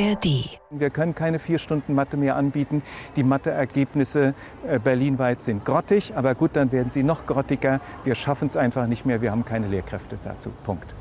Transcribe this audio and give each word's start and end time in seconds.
ARD. 0.00 0.48
Wir 0.70 0.90
können 0.90 1.14
keine 1.14 1.38
vier 1.38 1.58
Stunden 1.58 1.94
Mathe 1.94 2.16
mehr 2.16 2.36
anbieten. 2.36 2.82
Die 3.16 3.22
Matheergebnisse 3.22 4.34
äh, 4.66 4.78
berlinweit 4.78 5.42
sind 5.42 5.64
grottig, 5.64 6.16
aber 6.16 6.34
gut, 6.34 6.52
dann 6.54 6.72
werden 6.72 6.90
sie 6.90 7.02
noch 7.02 7.26
grottiger. 7.26 7.80
Wir 8.04 8.14
schaffen 8.14 8.46
es 8.46 8.56
einfach 8.56 8.86
nicht 8.86 9.04
mehr. 9.04 9.20
Wir 9.20 9.30
haben 9.30 9.44
keine 9.44 9.68
Lehrkräfte 9.68 10.18
dazu. 10.22 10.50
Punkt. 10.64 10.94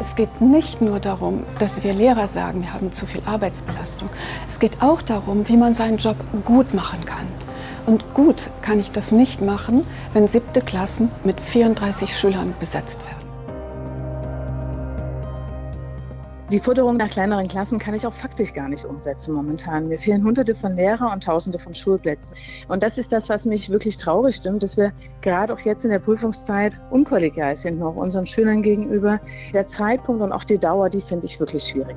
Es 0.00 0.14
geht 0.16 0.40
nicht 0.40 0.80
nur 0.80 0.98
darum, 0.98 1.44
dass 1.58 1.84
wir 1.84 1.92
Lehrer 1.92 2.26
sagen, 2.26 2.62
wir 2.62 2.72
haben 2.72 2.92
zu 2.92 3.06
viel 3.06 3.22
Arbeitsbelastung. 3.26 4.08
Es 4.48 4.58
geht 4.58 4.82
auch 4.82 5.02
darum, 5.02 5.46
wie 5.48 5.56
man 5.56 5.74
seinen 5.74 5.98
Job 5.98 6.16
gut 6.44 6.72
machen 6.74 7.04
kann. 7.04 7.26
Und 7.84 8.14
gut 8.14 8.50
kann 8.62 8.80
ich 8.80 8.90
das 8.90 9.12
nicht 9.12 9.40
machen, 9.42 9.86
wenn 10.12 10.26
siebte 10.26 10.60
Klassen 10.60 11.10
mit 11.22 11.40
34 11.40 12.18
Schülern 12.18 12.54
besetzt 12.58 12.98
werden. 13.06 13.15
Die 16.52 16.60
Forderung 16.60 16.96
nach 16.96 17.08
kleineren 17.08 17.48
Klassen 17.48 17.80
kann 17.80 17.94
ich 17.94 18.06
auch 18.06 18.12
faktisch 18.12 18.54
gar 18.54 18.68
nicht 18.68 18.84
umsetzen 18.84 19.34
momentan. 19.34 19.88
Mir 19.88 19.98
fehlen 19.98 20.22
Hunderte 20.22 20.54
von 20.54 20.76
Lehrern 20.76 21.12
und 21.12 21.24
Tausende 21.24 21.58
von 21.58 21.74
Schulplätzen. 21.74 22.36
Und 22.68 22.84
das 22.84 22.98
ist 22.98 23.10
das, 23.10 23.28
was 23.28 23.46
mich 23.46 23.68
wirklich 23.68 23.96
traurig 23.96 24.36
stimmt, 24.36 24.62
dass 24.62 24.76
wir 24.76 24.92
gerade 25.22 25.52
auch 25.52 25.58
jetzt 25.58 25.84
in 25.84 25.90
der 25.90 25.98
Prüfungszeit 25.98 26.80
unkollegial 26.90 27.56
finden, 27.56 27.82
auch 27.82 27.96
unseren 27.96 28.26
Schülern 28.26 28.62
gegenüber. 28.62 29.20
Der 29.54 29.66
Zeitpunkt 29.66 30.22
und 30.22 30.30
auch 30.30 30.44
die 30.44 30.58
Dauer, 30.58 30.88
die 30.88 31.00
finde 31.00 31.26
ich 31.26 31.40
wirklich 31.40 31.64
schwierig. 31.64 31.96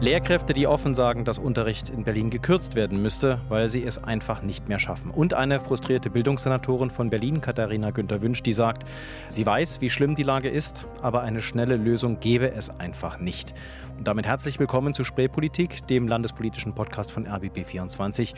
Lehrkräfte, 0.00 0.52
die 0.52 0.66
offen 0.66 0.94
sagen, 0.94 1.24
dass 1.24 1.38
Unterricht 1.38 1.88
in 1.88 2.04
Berlin 2.04 2.28
gekürzt 2.28 2.74
werden 2.74 3.00
müsste, 3.00 3.40
weil 3.48 3.70
sie 3.70 3.82
es 3.82 4.02
einfach 4.02 4.42
nicht 4.42 4.68
mehr 4.68 4.78
schaffen. 4.78 5.10
Und 5.10 5.32
eine 5.32 5.58
frustrierte 5.58 6.10
Bildungssenatorin 6.10 6.90
von 6.90 7.08
Berlin, 7.08 7.40
Katharina 7.40 7.90
Günther-Wünsch, 7.90 8.42
die 8.42 8.52
sagt, 8.52 8.84
sie 9.30 9.46
weiß, 9.46 9.80
wie 9.80 9.88
schlimm 9.88 10.14
die 10.14 10.22
Lage 10.22 10.50
ist, 10.50 10.84
aber 11.00 11.22
eine 11.22 11.40
schnelle 11.40 11.76
Lösung 11.76 12.20
gäbe 12.20 12.52
es 12.52 12.68
einfach 12.78 13.18
nicht. 13.18 13.54
Und 13.96 14.06
damit 14.06 14.26
herzlich 14.26 14.58
willkommen 14.58 14.92
zu 14.92 15.02
Spreepolitik, 15.02 15.86
dem 15.86 16.06
landespolitischen 16.06 16.74
Podcast 16.74 17.10
von 17.10 17.26
RBB24. 17.26 18.34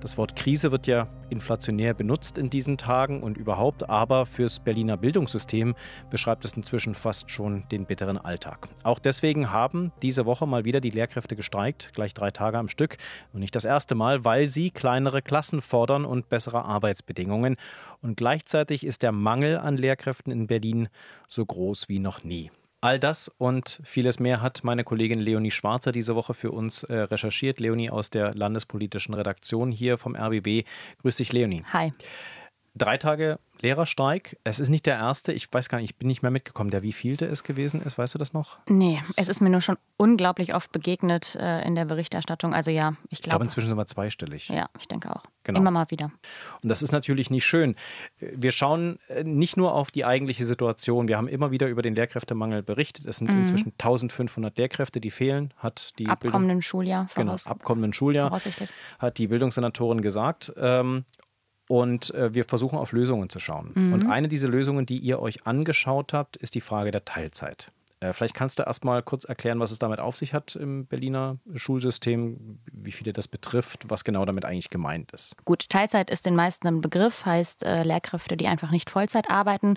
Das 0.00 0.16
Wort 0.16 0.34
Krise 0.34 0.72
wird 0.72 0.86
ja 0.86 1.08
inflationär 1.28 1.92
benutzt 1.92 2.38
in 2.38 2.48
diesen 2.48 2.78
Tagen 2.78 3.22
und 3.22 3.36
überhaupt, 3.36 3.90
aber 3.90 4.24
fürs 4.24 4.58
Berliner 4.58 4.96
Bildungssystem 4.96 5.74
beschreibt 6.08 6.46
es 6.46 6.54
inzwischen 6.54 6.94
fast 6.94 7.30
schon 7.30 7.64
den 7.70 7.84
bitteren 7.84 8.16
Alltag. 8.16 8.68
Auch 8.82 8.98
deswegen 8.98 9.50
haben 9.50 9.92
diese 10.00 10.24
Woche 10.24 10.46
mal 10.46 10.64
wieder 10.64 10.80
die 10.80 10.88
Lehrkräfte 10.88 11.36
gestreikt, 11.36 11.92
gleich 11.94 12.14
drei 12.14 12.30
Tage 12.30 12.56
am 12.56 12.68
Stück. 12.68 12.96
Und 13.34 13.40
nicht 13.40 13.54
das 13.54 13.66
erste 13.66 13.94
Mal, 13.94 14.24
weil 14.24 14.48
sie 14.48 14.70
kleinere 14.70 15.20
Klassen 15.20 15.60
fordern 15.60 16.06
und 16.06 16.30
bessere 16.30 16.64
Arbeitsbedingungen. 16.64 17.56
Und 18.00 18.16
gleichzeitig 18.16 18.86
ist 18.86 19.02
der 19.02 19.12
Mangel 19.12 19.58
an 19.58 19.76
Lehrkräften 19.76 20.32
in 20.32 20.46
Berlin 20.46 20.88
so 21.28 21.44
groß 21.44 21.90
wie 21.90 21.98
noch 21.98 22.24
nie. 22.24 22.50
All 22.82 22.98
das 22.98 23.30
und 23.36 23.78
vieles 23.84 24.20
mehr 24.20 24.40
hat 24.40 24.64
meine 24.64 24.84
Kollegin 24.84 25.20
Leonie 25.20 25.50
Schwarzer 25.50 25.92
diese 25.92 26.14
Woche 26.14 26.32
für 26.32 26.50
uns 26.50 26.82
äh, 26.84 26.94
recherchiert. 26.94 27.60
Leonie 27.60 27.90
aus 27.90 28.08
der 28.08 28.34
landespolitischen 28.34 29.12
Redaktion 29.12 29.70
hier 29.70 29.98
vom 29.98 30.16
RBB. 30.16 30.66
Grüß 31.02 31.16
dich, 31.16 31.32
Leonie. 31.32 31.62
Hi. 31.72 31.92
Drei 32.74 32.98
Tage 32.98 33.38
Lehrerstreik. 33.62 34.38
Es 34.44 34.58
ist 34.58 34.68
nicht 34.68 34.86
der 34.86 34.96
erste. 34.96 35.32
Ich 35.32 35.52
weiß 35.52 35.68
gar 35.68 35.78
nicht, 35.78 35.90
ich 35.90 35.96
bin 35.96 36.08
nicht 36.08 36.22
mehr 36.22 36.30
mitgekommen, 36.30 36.70
der 36.70 36.82
wievielte 36.82 37.26
es 37.26 37.44
gewesen 37.44 37.82
ist. 37.82 37.98
Weißt 37.98 38.14
du 38.14 38.18
das 38.18 38.32
noch? 38.32 38.58
Nee, 38.66 39.00
es 39.16 39.28
ist 39.28 39.40
mir 39.40 39.50
nur 39.50 39.60
schon 39.60 39.76
unglaublich 39.96 40.54
oft 40.54 40.72
begegnet 40.72 41.36
äh, 41.36 41.62
in 41.66 41.74
der 41.74 41.84
Berichterstattung. 41.84 42.54
Also 42.54 42.70
ja, 42.70 42.90
ich 42.90 42.94
glaube. 42.94 43.10
Ich 43.10 43.20
glaube, 43.22 43.44
inzwischen 43.44 43.68
sind 43.68 43.76
wir 43.76 43.86
zweistellig. 43.86 44.48
Ja, 44.48 44.68
ich 44.78 44.88
denke 44.88 45.14
auch. 45.14 45.24
Genau. 45.44 45.60
Immer 45.60 45.70
mal 45.70 45.90
wieder. 45.90 46.10
Und 46.62 46.68
das 46.68 46.82
ist 46.82 46.92
natürlich 46.92 47.30
nicht 47.30 47.44
schön. 47.44 47.76
Wir 48.18 48.52
schauen 48.52 48.98
äh, 49.08 49.24
nicht 49.24 49.56
nur 49.56 49.74
auf 49.74 49.90
die 49.90 50.04
eigentliche 50.04 50.46
Situation. 50.46 51.08
Wir 51.08 51.16
haben 51.16 51.28
immer 51.28 51.50
wieder 51.50 51.68
über 51.68 51.82
den 51.82 51.94
Lehrkräftemangel 51.94 52.62
berichtet. 52.62 53.06
Es 53.06 53.18
sind 53.18 53.32
mhm. 53.32 53.40
inzwischen 53.40 53.72
1500 53.72 54.56
Lehrkräfte, 54.56 55.00
die 55.00 55.10
fehlen, 55.10 55.52
hat 55.58 55.98
die 55.98 56.06
abkommenden 56.06 56.48
Bildung, 56.48 56.62
Schuljahr. 56.62 57.08
Genau, 57.14 57.36
abkommenden 57.44 57.92
Schuljahr 57.92 58.30
hat 58.98 59.18
die 59.18 59.26
Bildungssenatorin 59.26 60.00
gesagt. 60.00 60.52
Ähm, 60.56 61.04
und 61.70 62.12
äh, 62.14 62.34
wir 62.34 62.42
versuchen 62.42 62.76
auf 62.80 62.90
Lösungen 62.90 63.28
zu 63.28 63.38
schauen. 63.38 63.70
Mhm. 63.76 63.92
Und 63.92 64.10
eine 64.10 64.26
dieser 64.26 64.48
Lösungen, 64.48 64.86
die 64.86 64.98
ihr 64.98 65.20
euch 65.22 65.46
angeschaut 65.46 66.12
habt, 66.12 66.36
ist 66.36 66.56
die 66.56 66.60
Frage 66.60 66.90
der 66.90 67.04
Teilzeit. 67.04 67.70
Äh, 68.00 68.12
vielleicht 68.12 68.34
kannst 68.34 68.58
du 68.58 68.64
erst 68.64 68.84
mal 68.84 69.04
kurz 69.04 69.22
erklären, 69.22 69.60
was 69.60 69.70
es 69.70 69.78
damit 69.78 70.00
auf 70.00 70.16
sich 70.16 70.34
hat 70.34 70.56
im 70.56 70.86
Berliner 70.86 71.38
Schulsystem, 71.54 72.58
wie 72.72 72.90
viele 72.90 73.12
das 73.12 73.28
betrifft, 73.28 73.84
was 73.88 74.02
genau 74.02 74.24
damit 74.24 74.44
eigentlich 74.44 74.70
gemeint 74.70 75.12
ist. 75.12 75.36
Gut, 75.44 75.68
Teilzeit 75.68 76.10
ist 76.10 76.26
den 76.26 76.34
meisten 76.34 76.66
ein 76.66 76.80
Begriff, 76.80 77.24
heißt 77.24 77.62
äh, 77.62 77.84
Lehrkräfte, 77.84 78.36
die 78.36 78.48
einfach 78.48 78.72
nicht 78.72 78.90
Vollzeit 78.90 79.30
arbeiten. 79.30 79.76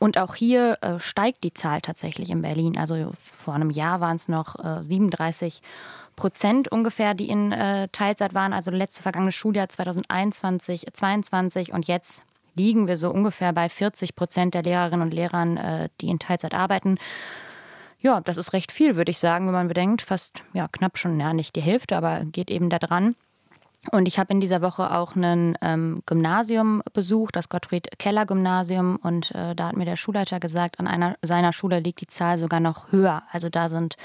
Und 0.00 0.18
auch 0.18 0.34
hier 0.34 0.78
äh, 0.80 0.98
steigt 0.98 1.44
die 1.44 1.54
Zahl 1.54 1.80
tatsächlich 1.80 2.30
in 2.30 2.42
Berlin. 2.42 2.76
Also 2.76 3.12
vor 3.22 3.54
einem 3.54 3.70
Jahr 3.70 4.00
waren 4.00 4.16
es 4.16 4.28
noch 4.28 4.56
37 4.82 5.62
Prozent 6.20 6.70
ungefähr, 6.70 7.14
die 7.14 7.30
in 7.30 7.50
äh, 7.50 7.88
Teilzeit 7.88 8.34
waren, 8.34 8.52
also 8.52 8.70
letzte 8.70 9.02
vergangene 9.02 9.32
Schuljahr 9.32 9.70
2021, 9.70 10.86
2022 10.92 11.72
und 11.72 11.86
jetzt 11.86 12.22
liegen 12.56 12.86
wir 12.86 12.98
so 12.98 13.10
ungefähr 13.10 13.54
bei 13.54 13.70
40 13.70 14.14
Prozent 14.14 14.54
der 14.54 14.62
Lehrerinnen 14.62 15.00
und 15.00 15.14
Lehrern, 15.14 15.56
äh, 15.56 15.88
die 16.00 16.08
in 16.08 16.18
Teilzeit 16.18 16.52
arbeiten. 16.52 16.98
Ja, 18.00 18.20
das 18.20 18.36
ist 18.36 18.52
recht 18.52 18.70
viel, 18.70 18.96
würde 18.96 19.10
ich 19.10 19.18
sagen, 19.18 19.46
wenn 19.46 19.54
man 19.54 19.68
bedenkt, 19.68 20.02
fast 20.02 20.42
ja 20.52 20.68
knapp 20.68 20.98
schon, 20.98 21.18
ja 21.18 21.32
nicht 21.32 21.56
die 21.56 21.62
Hälfte, 21.62 21.96
aber 21.96 22.24
geht 22.24 22.50
eben 22.50 22.68
da 22.68 22.78
dran. 22.78 23.14
Und 23.90 24.06
ich 24.06 24.18
habe 24.18 24.32
in 24.32 24.40
dieser 24.40 24.60
Woche 24.60 24.94
auch 24.94 25.16
ein 25.16 25.56
ähm, 25.62 26.02
Gymnasium 26.04 26.82
besucht, 26.92 27.34
das 27.34 27.48
Gottfried 27.48 27.88
Keller 27.98 28.26
Gymnasium. 28.26 28.96
Und 28.96 29.34
äh, 29.34 29.54
da 29.54 29.68
hat 29.68 29.76
mir 29.76 29.86
der 29.86 29.96
Schulleiter 29.96 30.38
gesagt, 30.38 30.78
an 30.78 30.86
einer 30.86 31.16
seiner 31.22 31.52
Schule 31.52 31.80
liegt 31.80 32.02
die 32.02 32.06
Zahl 32.06 32.36
sogar 32.36 32.60
noch 32.60 32.92
höher. 32.92 33.22
Also 33.32 33.48
da 33.48 33.68
sind 33.70 33.96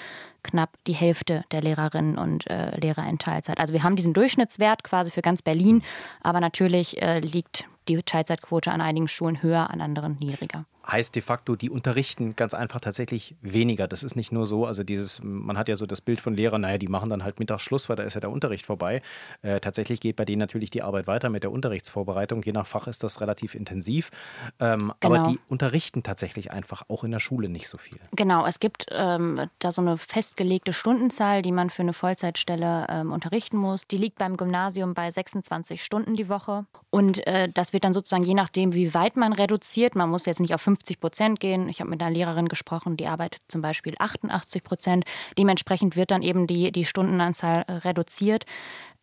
knapp 0.44 0.69
die 0.88 0.94
Hälfte 0.94 1.44
der 1.52 1.62
Lehrerinnen 1.62 2.18
und 2.18 2.50
äh, 2.50 2.78
Lehrer 2.80 3.06
in 3.08 3.19
Teilzeit. 3.19 3.59
Also 3.59 3.74
wir 3.74 3.84
haben 3.84 3.97
diesen 3.97 4.14
Durchschnittswert 4.14 4.84
quasi 4.84 5.12
für 5.12 5.22
ganz 5.22 5.41
Berlin, 5.41 5.84
aber 6.22 6.40
natürlich 6.40 7.02
äh, 7.02 7.19
liegt 7.19 7.66
die 7.90 8.02
Teilzeitquote 8.02 8.72
an 8.72 8.81
einigen 8.81 9.08
Schulen 9.08 9.41
höher, 9.44 9.69
an 9.69 9.81
anderen 9.81 10.18
niedriger 10.19 10.66
heißt 10.88 11.16
de 11.16 11.22
facto, 11.22 11.56
die 11.56 11.69
unterrichten 11.69 12.35
ganz 12.35 12.53
einfach 12.53 12.79
tatsächlich 12.79 13.35
weniger. 13.41 13.88
Das 13.88 14.03
ist 14.03 14.16
nicht 14.16 14.31
nur 14.31 14.46
so, 14.46 14.66
also 14.66 14.84
dieses, 14.84 15.22
man 15.23 15.57
hat 15.57 15.68
ja 15.68 15.75
so 15.75 15.85
das 15.85 16.01
Bild 16.01 16.22
von 16.22 16.34
Lehrern, 16.34 16.62
naja, 16.62 16.78
die 16.78 16.88
machen 16.88 17.09
dann 17.09 17.23
halt 17.23 17.40
Mittagsschluss, 17.40 17.90
weil 17.90 17.96
da 17.96 18.03
ist 18.03 18.13
ja 18.13 18.22
der 18.22 18.29
Unterricht 18.29 18.66
vorbei. 18.66 19.01
Äh, 19.41 19.59
tatsächlich 19.59 20.00
geht 20.00 20.16
bei 20.16 20.25
denen 20.25 20.40
natürlich 20.40 20.69
die 20.69 20.84
Arbeit 20.84 21.07
weiter 21.07 21.29
mit 21.29 21.44
der 21.44 21.51
Unterrichtsvorbereitung. 21.51 22.44
Je 22.44 22.51
nach 22.51 22.68
Fach 22.68 22.88
ist 22.88 23.03
das 23.03 23.22
relativ 23.22 23.56
intensiv. 23.56 24.12
Ähm, 24.59 24.94
genau. 25.00 25.16
Aber 25.16 25.29
die 25.29 25.40
unterrichten 25.50 26.03
tatsächlich 26.03 26.51
einfach 26.51 26.84
auch 26.88 27.03
in 27.03 27.12
der 27.12 27.19
Schule 27.19 27.50
nicht 27.50 27.67
so 27.67 27.78
viel. 27.78 28.00
Genau, 28.16 28.46
es 28.46 28.59
gibt 28.59 28.85
ähm, 28.91 29.50
da 29.59 29.72
so 29.72 29.81
eine 29.81 29.97
festgelegte 29.97 30.73
Stundenzahl, 30.73 31.41
die 31.41 31.52
man 31.52 31.69
für 31.69 31.81
eine 31.81 31.94
Vollzeitstelle 31.94 32.88
ähm, 32.90 33.12
unterrichten 33.12 33.57
muss. 33.57 33.88
Die 33.88 33.97
liegt 33.97 34.19
beim 34.19 34.38
Gymnasium 34.38 34.94
bei 34.94 35.09
26 35.09 35.84
Stunden 35.84 36.16
die 36.16 36.29
Woche. 36.29 36.66
Und 36.90 37.25
äh, 37.28 37.50
das 37.50 37.73
wird 37.73 37.84
dann 37.84 37.94
sozusagen 37.94 38.23
je 38.23 38.34
nachdem, 38.34 38.73
wie 38.73 38.94
weit 38.94 39.17
man 39.17 39.34
reduziert. 39.34 39.96
Man 39.96 40.09
muss 40.09 40.25
jetzt 40.25 40.40
nicht 40.40 40.53
auf 40.53 40.62
50 40.75 41.00
Prozent 41.00 41.40
gehen. 41.40 41.69
Ich 41.69 41.80
habe 41.80 41.90
mit 41.90 42.02
einer 42.02 42.12
Lehrerin 42.12 42.47
gesprochen, 42.47 42.97
die 42.97 43.08
arbeitet 43.08 43.41
zum 43.47 43.62
Beispiel 43.62 43.96
88 43.97 44.63
Prozent. 44.63 45.06
Dementsprechend 45.38 45.96
wird 45.96 46.12
dann 46.12 46.22
eben 46.22 46.47
die, 46.47 46.72
die 46.72 46.86
Stundenanzahl 46.86 47.63
äh, 47.68 47.74
reduziert. 47.74 48.46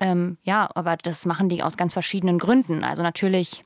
Ähm, 0.00 0.36
ja, 0.42 0.68
aber 0.74 0.96
das 0.96 1.26
machen 1.26 1.48
die 1.48 1.62
aus 1.62 1.76
ganz 1.76 1.94
verschiedenen 1.94 2.38
Gründen. 2.38 2.84
Also 2.84 3.02
natürlich 3.02 3.64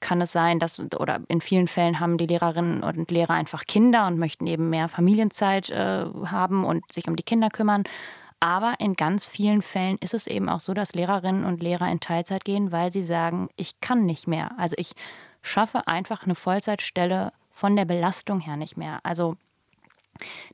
kann 0.00 0.20
es 0.20 0.32
sein, 0.32 0.58
dass, 0.58 0.78
oder 0.78 1.20
in 1.28 1.40
vielen 1.40 1.68
Fällen 1.68 2.00
haben 2.00 2.18
die 2.18 2.26
Lehrerinnen 2.26 2.82
und 2.82 3.10
Lehrer 3.10 3.34
einfach 3.34 3.64
Kinder 3.64 4.06
und 4.06 4.18
möchten 4.18 4.46
eben 4.46 4.68
mehr 4.68 4.88
Familienzeit 4.88 5.70
äh, 5.70 6.04
haben 6.26 6.64
und 6.64 6.92
sich 6.92 7.08
um 7.08 7.16
die 7.16 7.22
Kinder 7.22 7.48
kümmern. 7.48 7.84
Aber 8.40 8.74
in 8.78 8.94
ganz 8.94 9.24
vielen 9.24 9.62
Fällen 9.62 9.96
ist 10.00 10.12
es 10.12 10.26
eben 10.26 10.50
auch 10.50 10.60
so, 10.60 10.74
dass 10.74 10.94
Lehrerinnen 10.94 11.44
und 11.44 11.62
Lehrer 11.62 11.90
in 11.90 12.00
Teilzeit 12.00 12.44
gehen, 12.44 12.72
weil 12.72 12.92
sie 12.92 13.02
sagen, 13.02 13.48
ich 13.56 13.80
kann 13.80 14.04
nicht 14.04 14.28
mehr. 14.28 14.50
Also 14.58 14.74
ich 14.76 14.92
schaffe 15.40 15.86
einfach 15.86 16.24
eine 16.24 16.34
Vollzeitstelle 16.34 17.32
von 17.54 17.76
der 17.76 17.84
Belastung 17.84 18.40
her 18.40 18.56
nicht 18.56 18.76
mehr. 18.76 19.00
Also 19.04 19.36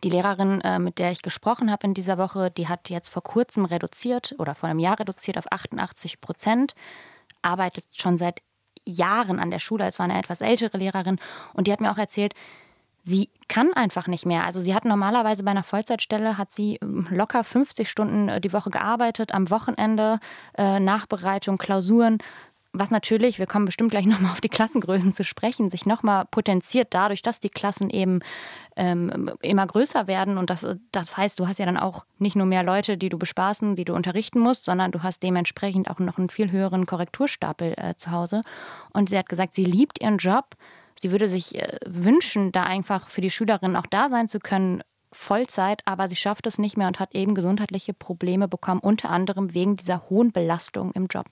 die 0.05 0.11
Lehrerin, 0.11 0.61
äh, 0.61 0.79
mit 0.79 0.99
der 0.99 1.11
ich 1.11 1.23
gesprochen 1.23 1.71
habe 1.71 1.87
in 1.87 1.95
dieser 1.95 2.19
Woche, 2.19 2.51
die 2.51 2.69
hat 2.69 2.89
jetzt 2.91 3.09
vor 3.09 3.23
kurzem 3.23 3.65
reduziert 3.65 4.35
oder 4.39 4.55
vor 4.55 4.69
einem 4.69 4.79
Jahr 4.79 4.99
reduziert 4.99 5.39
auf 5.39 5.51
88 5.51 6.21
Prozent, 6.21 6.75
arbeitet 7.43 7.85
schon 7.97 8.17
seit 8.17 8.43
Jahren 8.85 9.39
an 9.39 9.51
der 9.51 9.59
Schule. 9.59 9.87
Es 9.87 9.99
war 9.99 10.05
eine 10.05 10.19
etwas 10.19 10.41
ältere 10.41 10.79
Lehrerin 10.79 11.19
und 11.55 11.67
die 11.67 11.73
hat 11.73 11.81
mir 11.81 11.91
auch 11.91 11.99
erzählt, 11.99 12.35
sie 13.03 13.31
kann 13.49 13.73
einfach 13.73 14.07
nicht 14.07 14.27
mehr. 14.27 14.45
Also 14.45 14.61
sie 14.61 14.75
hat 14.75 14.85
normalerweise 14.85 15.43
bei 15.43 15.51
einer 15.51 15.63
Vollzeitstelle 15.63 16.39
hat 16.39 16.51
sie 16.51 16.79
ähm, 16.83 17.07
locker 17.11 17.45
50 17.45 17.89
Stunden 17.89 18.29
äh, 18.29 18.41
die 18.41 18.53
Woche 18.53 18.71
gearbeitet, 18.71 19.33
am 19.33 19.51
Wochenende 19.51 20.21
äh, 20.57 20.81
Nachbereitung, 20.81 21.59
Klausuren 21.59 22.19
was 22.73 22.91
natürlich, 22.91 23.39
wir 23.39 23.47
kommen 23.47 23.65
bestimmt 23.65 23.91
gleich 23.91 24.07
nochmal 24.07 24.33
auf 24.33 24.41
die 24.41 24.49
Klassengrößen 24.49 25.13
zu 25.13 25.25
sprechen, 25.25 25.71
sich 25.71 25.87
nochmal 25.87 26.25
potenziert 26.31 26.89
dadurch, 26.91 27.23
dass 27.23 27.41
die 27.41 27.49
Klassen 27.49 27.91
eben 27.91 28.21
ähm, 28.77 29.33
immer 29.43 29.67
größer 29.67 30.07
werden. 30.07 30.39
Und 30.39 30.51
das, 30.51 30.67
das 30.93 31.17
heißt, 31.17 31.39
du 31.39 31.49
hast 31.49 31.59
ja 31.59 31.67
dann 31.67 31.77
auch 31.77 32.05
nicht 32.19 32.37
nur 32.37 32.47
mehr 32.47 32.63
Leute, 32.63 32.97
die 32.97 33.09
du 33.09 33.19
bespaßen, 33.19 33.77
die 33.77 33.85
du 33.85 33.95
unterrichten 33.95 34.39
musst, 34.39 34.65
sondern 34.65 34.93
du 34.93 35.03
hast 35.03 35.23
dementsprechend 35.23 35.91
auch 35.91 35.99
noch 35.99 36.19
einen 36.19 36.31
viel 36.31 36.51
höheren 36.51 36.87
Korrekturstapel 36.87 37.75
äh, 37.77 37.95
zu 37.97 38.11
Hause. 38.11 38.43
Und 38.93 39.11
sie 39.11 39.19
hat 39.19 39.29
gesagt, 39.29 39.55
sie 39.55 39.65
liebt 39.65 40.01
ihren 40.01 40.19
Job. 40.19 40.57
Sie 40.99 41.11
würde 41.11 41.29
sich 41.29 41.57
äh, 41.57 41.79
wünschen, 41.87 42.53
da 42.53 42.65
einfach 42.65 43.09
für 43.09 43.21
die 43.21 43.31
Schülerinnen 43.31 43.77
auch 43.77 43.87
da 43.87 44.09
sein 44.09 44.29
zu 44.29 44.39
können, 44.39 44.83
Vollzeit, 45.13 45.83
aber 45.87 46.09
sie 46.09 46.15
schafft 46.15 46.47
es 46.47 46.59
nicht 46.59 46.77
mehr 46.77 46.87
und 46.87 47.01
hat 47.01 47.17
eben 47.17 47.35
gesundheitliche 47.35 47.93
Probleme 47.93 48.47
bekommen, 48.47 48.81
unter 48.81 49.11
anderem 49.11 49.55
wegen 49.55 49.77
dieser 49.77 50.09
hohen 50.09 50.31
Belastung 50.31 50.93
im 50.93 51.07
Job. 51.07 51.27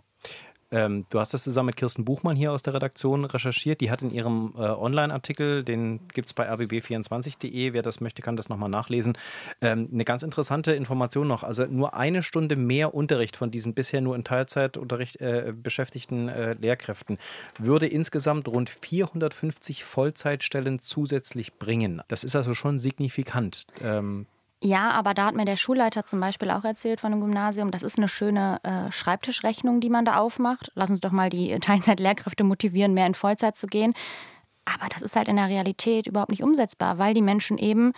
Ähm, 0.71 1.07
du 1.11 1.19
hast 1.19 1.33
das 1.33 1.43
zusammen 1.43 1.69
mit 1.69 1.77
Kirsten 1.77 2.05
Buchmann 2.05 2.37
hier 2.37 2.53
aus 2.53 2.63
der 2.63 2.75
Redaktion 2.75 3.25
recherchiert. 3.25 3.81
Die 3.81 3.91
hat 3.91 4.03
in 4.03 4.11
ihrem 4.11 4.55
äh, 4.57 4.61
Online-Artikel, 4.61 5.65
den 5.65 6.01
gibt 6.09 6.29
es 6.29 6.35
bei 6.35 6.51
rbb24.de, 6.51 7.73
wer 7.73 7.83
das 7.83 8.01
möchte, 8.01 8.23
kann 8.23 8.37
das 8.37 8.49
nochmal 8.49 8.69
nachlesen, 8.69 9.17
ähm, 9.61 9.89
eine 9.93 10.05
ganz 10.05 10.23
interessante 10.23 10.73
Information 10.73 11.29
noch. 11.29 11.43
Also 11.43 11.65
nur 11.67 11.95
eine 11.95 12.23
Stunde 12.23 12.57
mehr 12.57 12.95
Unterricht 12.95 13.37
von 13.37 13.51
diesen 13.51 13.75
bisher 13.75 14.01
nur 14.01 14.15
in 14.17 14.25
Teilzeitunterricht 14.25 15.21
äh, 15.21 15.53
beschäftigten 15.55 16.29
äh, 16.29 16.55
Lehrkräften 16.55 17.19
würde 17.59 17.87
insgesamt 17.87 18.49
rund 18.49 18.71
450 18.71 19.85
Vollzeitstellen 19.85 20.79
zusätzlich 20.81 21.55
bringen. 21.55 22.03
Das 22.09 22.25
ist 22.25 22.37
also 22.37 22.55
schon 22.55 22.79
signifikant. 22.79 23.67
Ähm, 23.83 24.27
ja, 24.61 24.91
aber 24.91 25.15
da 25.15 25.27
hat 25.27 25.37
mir 25.37 25.45
der 25.45 25.57
Schulleiter 25.57 26.05
zum 26.05 26.19
Beispiel 26.19 26.51
auch 26.51 26.65
erzählt 26.65 27.01
von 27.01 27.13
dem 27.13 27.21
Gymnasium, 27.21 27.71
das 27.71 27.85
ist 27.85 27.97
eine 27.97 28.09
schöne 28.09 28.59
äh, 28.65 28.91
Schreibtischrechnung, 28.91 29.81
die 29.81 29.91
man 29.91 30.05
da 30.05 30.17
aufmacht. 30.17 30.73
Lass 30.75 30.91
uns 30.91 31.01
doch 31.01 31.13
mal 31.13 31.31
die 31.31 31.57
Teilzeitlehrkräfte 31.61 32.43
motivieren, 32.43 32.95
mehr 32.95 33.07
in 33.07 33.15
Vollzeit 33.15 33.57
zu 33.57 33.69
gehen. 33.69 33.95
Aber 34.65 34.89
das 34.89 35.03
ist 35.03 35.15
halt 35.15 35.29
in 35.29 35.37
der 35.37 35.49
Realität 35.49 36.09
überhaupt 36.09 36.31
nicht 36.31 36.43
umsetzbar, 36.43 36.99
weil 36.99 37.15
die 37.15 37.23
Menschen 37.23 37.57
eben 37.57 37.93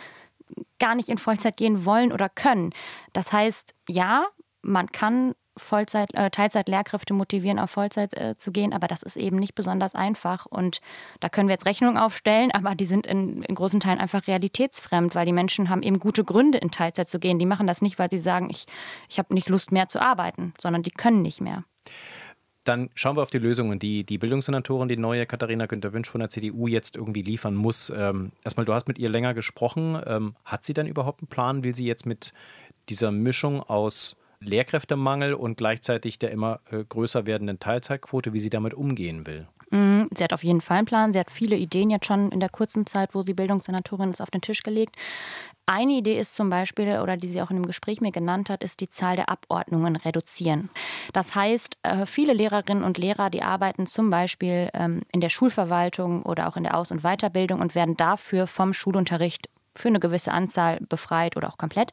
gar 0.79 0.95
nicht 0.95 1.09
in 1.09 1.19
Vollzeit 1.19 1.57
gehen 1.57 1.85
wollen 1.85 2.12
oder 2.12 2.29
können. 2.29 2.73
Das 3.13 3.33
heißt, 3.33 3.75
ja, 3.89 4.27
man 4.63 4.93
kann 4.93 5.35
Vollzeit, 5.61 6.15
äh, 6.15 6.31
Teilzeitlehrkräfte 6.31 7.15
motivieren, 7.15 7.59
auf 7.59 7.71
Vollzeit 7.71 8.15
äh, 8.15 8.37
zu 8.37 8.53
gehen, 8.53 8.73
aber 8.73 8.89
das 8.89 9.03
ist 9.03 9.17
eben 9.17 9.37
nicht 9.37 9.55
besonders 9.55 9.95
einfach. 9.95 10.47
Und 10.47 10.81
da 11.21 11.29
können 11.29 11.49
wir 11.49 11.55
jetzt 11.55 11.67
Rechnungen 11.67 11.97
aufstellen, 11.97 12.51
aber 12.55 12.75
die 12.75 12.87
sind 12.87 13.07
in, 13.07 13.43
in 13.43 13.55
großen 13.55 13.81
Teilen 13.81 13.99
einfach 13.99 14.27
realitätsfremd, 14.27 15.15
weil 15.15 15.27
die 15.27 15.33
Menschen 15.33 15.69
haben 15.69 15.83
eben 15.83 15.99
gute 15.99 16.25
Gründe, 16.25 16.59
in 16.59 16.71
Teilzeit 16.71 17.09
zu 17.09 17.19
gehen. 17.19 17.39
Die 17.39 17.47
machen 17.47 17.67
das 17.67 17.83
nicht, 17.83 17.99
weil 17.99 18.11
sie 18.11 18.19
sagen, 18.19 18.49
ich, 18.51 18.67
ich 19.09 19.19
habe 19.19 19.35
nicht 19.35 19.49
Lust 19.49 19.73
mehr 19.73 19.89
zu 19.89 20.01
arbeiten, 20.01 20.55
sondern 20.59 20.83
die 20.83 20.91
können 20.91 21.23
nicht 21.23 21.41
mehr. 21.41 21.65
Dann 22.65 22.91
schauen 22.95 23.17
wir 23.17 23.23
auf 23.23 23.31
die 23.31 23.39
Lösungen, 23.39 23.79
die 23.79 24.05
die 24.05 24.19
Bildungssenatorin, 24.19 24.89
die 24.89 24.99
neue 24.99 25.25
Katharina 25.25 25.67
Günther-Wünsch 25.67 26.11
von 26.11 26.21
der 26.21 26.29
CDU 26.29 26.67
jetzt 26.67 26.95
irgendwie 26.95 27.23
liefern 27.23 27.55
muss. 27.55 27.91
Ähm, 27.91 28.33
erstmal, 28.45 28.67
du 28.67 28.75
hast 28.75 28.87
mit 28.87 28.99
ihr 28.99 29.09
länger 29.09 29.33
gesprochen. 29.33 30.01
Ähm, 30.06 30.37
hat 30.45 30.65
sie 30.65 30.75
dann 30.75 30.87
überhaupt 30.87 31.23
einen 31.23 31.29
Plan, 31.29 31.65
wie 31.65 31.73
sie 31.73 31.87
jetzt 31.87 32.05
mit 32.05 32.35
dieser 32.91 33.13
Mischung 33.13 33.63
aus 33.63 34.17
Lehrkräftemangel 34.43 35.35
und 35.35 35.57
gleichzeitig 35.57 36.19
der 36.19 36.31
immer 36.31 36.61
äh, 36.71 36.85
größer 36.85 37.27
werdenden 37.27 37.59
Teilzeitquote, 37.59 38.33
wie 38.33 38.41
sie 38.41 38.51
damit 38.51 38.75
umgehen 38.75 39.27
will. 39.27 39.47
Mhm, 39.71 40.09
sie 40.13 40.25
hat 40.25 40.33
auf 40.33 40.43
jeden 40.43 40.61
Fall 40.61 40.79
einen 40.79 40.87
Plan. 40.87 41.13
Sie 41.13 41.19
hat 41.19 41.31
viele 41.31 41.57
Ideen 41.57 41.91
jetzt 41.91 42.07
schon 42.07 42.33
in 42.33 42.41
der 42.41 42.49
kurzen 42.49 42.87
Zeit, 42.87 43.15
wo 43.15 43.23
sie 43.23 43.35
Bildungssenatorin 43.35 44.11
ist, 44.11 44.21
auf 44.21 44.31
den 44.31 44.41
Tisch 44.41 44.63
gelegt. 44.63 44.97
Eine 45.67 45.93
Idee 45.93 46.19
ist 46.19 46.35
zum 46.35 46.51
Beispiel, 46.51 46.99
oder 46.99 47.17
die 47.17 47.29
sie 47.29 47.41
auch 47.41 47.51
in 47.51 47.57
einem 47.57 47.67
Gespräch 47.67 48.01
mir 48.01 48.11
genannt 48.11 48.51
hat, 48.51 48.65
ist 48.65 48.81
die 48.81 48.89
Zahl 48.89 49.15
der 49.15 49.29
Abordnungen 49.29 49.95
reduzieren. 49.95 50.71
Das 51.13 51.37
heißt, 51.37 51.77
äh, 51.85 52.07
viele 52.07 52.33
Lehrerinnen 52.33 52.83
und 52.83 52.99
Lehrer, 52.99 53.31
die 53.31 53.43
arbeiten 53.43 53.87
zum 53.87 54.11
Beispiel 54.11 54.71
ähm, 54.75 55.03
in 55.13 55.21
der 55.21 55.29
Schulverwaltung 55.29 56.25
oder 56.25 56.49
auch 56.49 56.57
in 56.57 56.65
der 56.65 56.77
Aus- 56.77 56.91
und 56.91 57.03
Weiterbildung 57.03 57.61
und 57.61 57.77
werden 57.77 57.97
dafür 57.97 58.49
vom 58.49 58.73
Schulunterricht 58.73 59.49
für 59.77 59.89
eine 59.89 60.01
gewisse 60.01 60.33
Anzahl 60.33 60.81
befreit 60.81 61.37
oder 61.37 61.49
auch 61.49 61.59
komplett. 61.59 61.93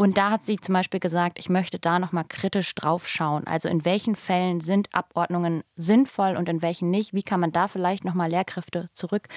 Und 0.00 0.16
da 0.16 0.30
hat 0.30 0.46
sie 0.46 0.56
zum 0.58 0.72
Beispiel 0.72 0.98
gesagt, 0.98 1.38
ich 1.38 1.50
möchte 1.50 1.78
da 1.78 1.98
nochmal 1.98 2.24
kritisch 2.26 2.74
drauf 2.74 3.06
schauen. 3.06 3.46
Also 3.46 3.68
in 3.68 3.84
welchen 3.84 4.16
Fällen 4.16 4.62
sind 4.62 4.88
Abordnungen 4.94 5.62
sinnvoll 5.76 6.38
und 6.38 6.48
in 6.48 6.62
welchen 6.62 6.88
nicht? 6.88 7.12
Wie 7.12 7.22
kann 7.22 7.38
man 7.38 7.52
da 7.52 7.68
vielleicht 7.68 8.06
nochmal 8.06 8.30
Lehrkräfte 8.30 8.88
zurück 8.94 9.28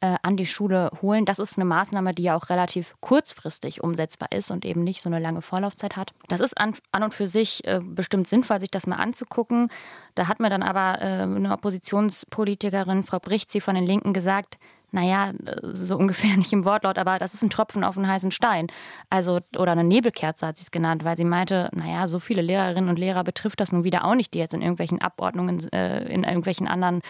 äh, 0.00 0.14
an 0.22 0.36
die 0.36 0.46
Schule 0.46 0.92
holen? 1.02 1.24
Das 1.24 1.40
ist 1.40 1.58
eine 1.58 1.64
Maßnahme, 1.64 2.14
die 2.14 2.22
ja 2.22 2.36
auch 2.36 2.50
relativ 2.50 2.94
kurzfristig 3.00 3.82
umsetzbar 3.82 4.30
ist 4.30 4.52
und 4.52 4.64
eben 4.64 4.84
nicht 4.84 5.02
so 5.02 5.08
eine 5.08 5.18
lange 5.18 5.42
Vorlaufzeit 5.42 5.96
hat. 5.96 6.12
Das 6.28 6.38
ist 6.38 6.56
an, 6.56 6.76
an 6.92 7.02
und 7.02 7.14
für 7.14 7.26
sich 7.26 7.66
äh, 7.66 7.80
bestimmt 7.82 8.28
sinnvoll, 8.28 8.60
sich 8.60 8.70
das 8.70 8.86
mal 8.86 8.98
anzugucken. 8.98 9.70
Da 10.14 10.28
hat 10.28 10.38
mir 10.38 10.50
dann 10.50 10.62
aber 10.62 11.02
äh, 11.02 11.22
eine 11.22 11.52
Oppositionspolitikerin, 11.52 13.02
Frau 13.02 13.18
Bricht, 13.18 13.50
sie 13.50 13.60
von 13.60 13.74
den 13.74 13.86
Linken 13.86 14.12
gesagt, 14.12 14.56
naja, 14.92 15.32
so 15.62 15.96
ungefähr 15.96 16.36
nicht 16.36 16.52
im 16.52 16.64
Wortlaut, 16.64 16.98
aber 16.98 17.18
das 17.18 17.34
ist 17.34 17.42
ein 17.42 17.50
Tropfen 17.50 17.82
auf 17.82 17.96
einen 17.96 18.06
heißen 18.06 18.30
Stein. 18.30 18.68
Also, 19.10 19.40
oder 19.56 19.72
eine 19.72 19.84
Nebelkerze 19.84 20.46
hat 20.46 20.56
sie 20.58 20.62
es 20.62 20.70
genannt, 20.70 21.04
weil 21.04 21.16
sie 21.16 21.24
meinte, 21.24 21.70
naja, 21.72 22.06
so 22.06 22.20
viele 22.20 22.42
Lehrerinnen 22.42 22.88
und 22.88 22.98
Lehrer 22.98 23.24
betrifft 23.24 23.60
das 23.60 23.72
nun 23.72 23.84
wieder 23.84 24.04
auch 24.04 24.14
nicht, 24.14 24.34
die 24.34 24.38
jetzt 24.38 24.54
in 24.54 24.62
irgendwelchen 24.62 25.00
Abordnungen, 25.00 25.72
äh, 25.72 26.04
in 26.04 26.24
irgendwelchen 26.24 26.68
anderen 26.68 27.00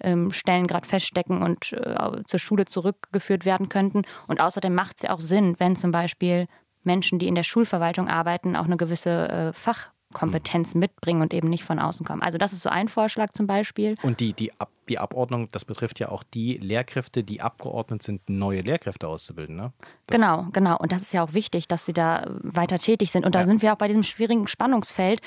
ähm, 0.00 0.30
Stellen 0.30 0.66
gerade 0.66 0.86
feststecken 0.86 1.42
und 1.42 1.72
äh, 1.72 2.22
zur 2.26 2.38
Schule 2.40 2.66
zurückgeführt 2.66 3.44
werden 3.44 3.68
könnten. 3.68 4.02
Und 4.28 4.40
außerdem 4.40 4.74
macht 4.74 4.96
es 4.96 5.02
ja 5.02 5.14
auch 5.14 5.20
Sinn, 5.20 5.56
wenn 5.58 5.76
zum 5.76 5.90
Beispiel 5.90 6.46
Menschen, 6.82 7.18
die 7.18 7.28
in 7.28 7.34
der 7.34 7.42
Schulverwaltung 7.42 8.08
arbeiten, 8.08 8.56
auch 8.56 8.64
eine 8.64 8.76
gewisse 8.76 9.28
äh, 9.28 9.52
Fach 9.52 9.90
Kompetenz 10.12 10.74
mitbringen 10.74 11.22
und 11.22 11.32
eben 11.32 11.48
nicht 11.48 11.64
von 11.64 11.78
außen 11.78 12.04
kommen. 12.04 12.22
Also 12.22 12.38
das 12.38 12.52
ist 12.52 12.62
so 12.62 12.70
ein 12.70 12.88
Vorschlag 12.88 13.32
zum 13.32 13.46
Beispiel. 13.46 13.96
Und 14.02 14.20
die, 14.20 14.32
die, 14.32 14.52
Ab 14.58 14.70
die 14.88 14.98
Abordnung, 14.98 15.48
das 15.52 15.64
betrifft 15.64 16.00
ja 16.00 16.08
auch 16.08 16.24
die 16.24 16.56
Lehrkräfte, 16.56 17.22
die 17.22 17.40
abgeordnet 17.40 18.02
sind, 18.02 18.28
neue 18.28 18.60
Lehrkräfte 18.60 19.06
auszubilden. 19.06 19.54
Ne? 19.54 19.72
genau, 20.08 20.48
genau. 20.52 20.76
Und 20.78 20.90
das 20.90 21.02
ist 21.02 21.14
ja 21.14 21.22
auch 21.22 21.32
wichtig, 21.32 21.68
dass 21.68 21.86
sie 21.86 21.92
da 21.92 22.26
weiter 22.42 22.80
tätig 22.80 23.12
sind. 23.12 23.24
Und 23.24 23.36
da 23.36 23.40
ja. 23.40 23.46
sind 23.46 23.62
wir 23.62 23.72
auch 23.72 23.78
bei 23.78 23.86
diesem 23.86 24.02
schwierigen 24.02 24.48
Spannungsfeld. 24.48 25.20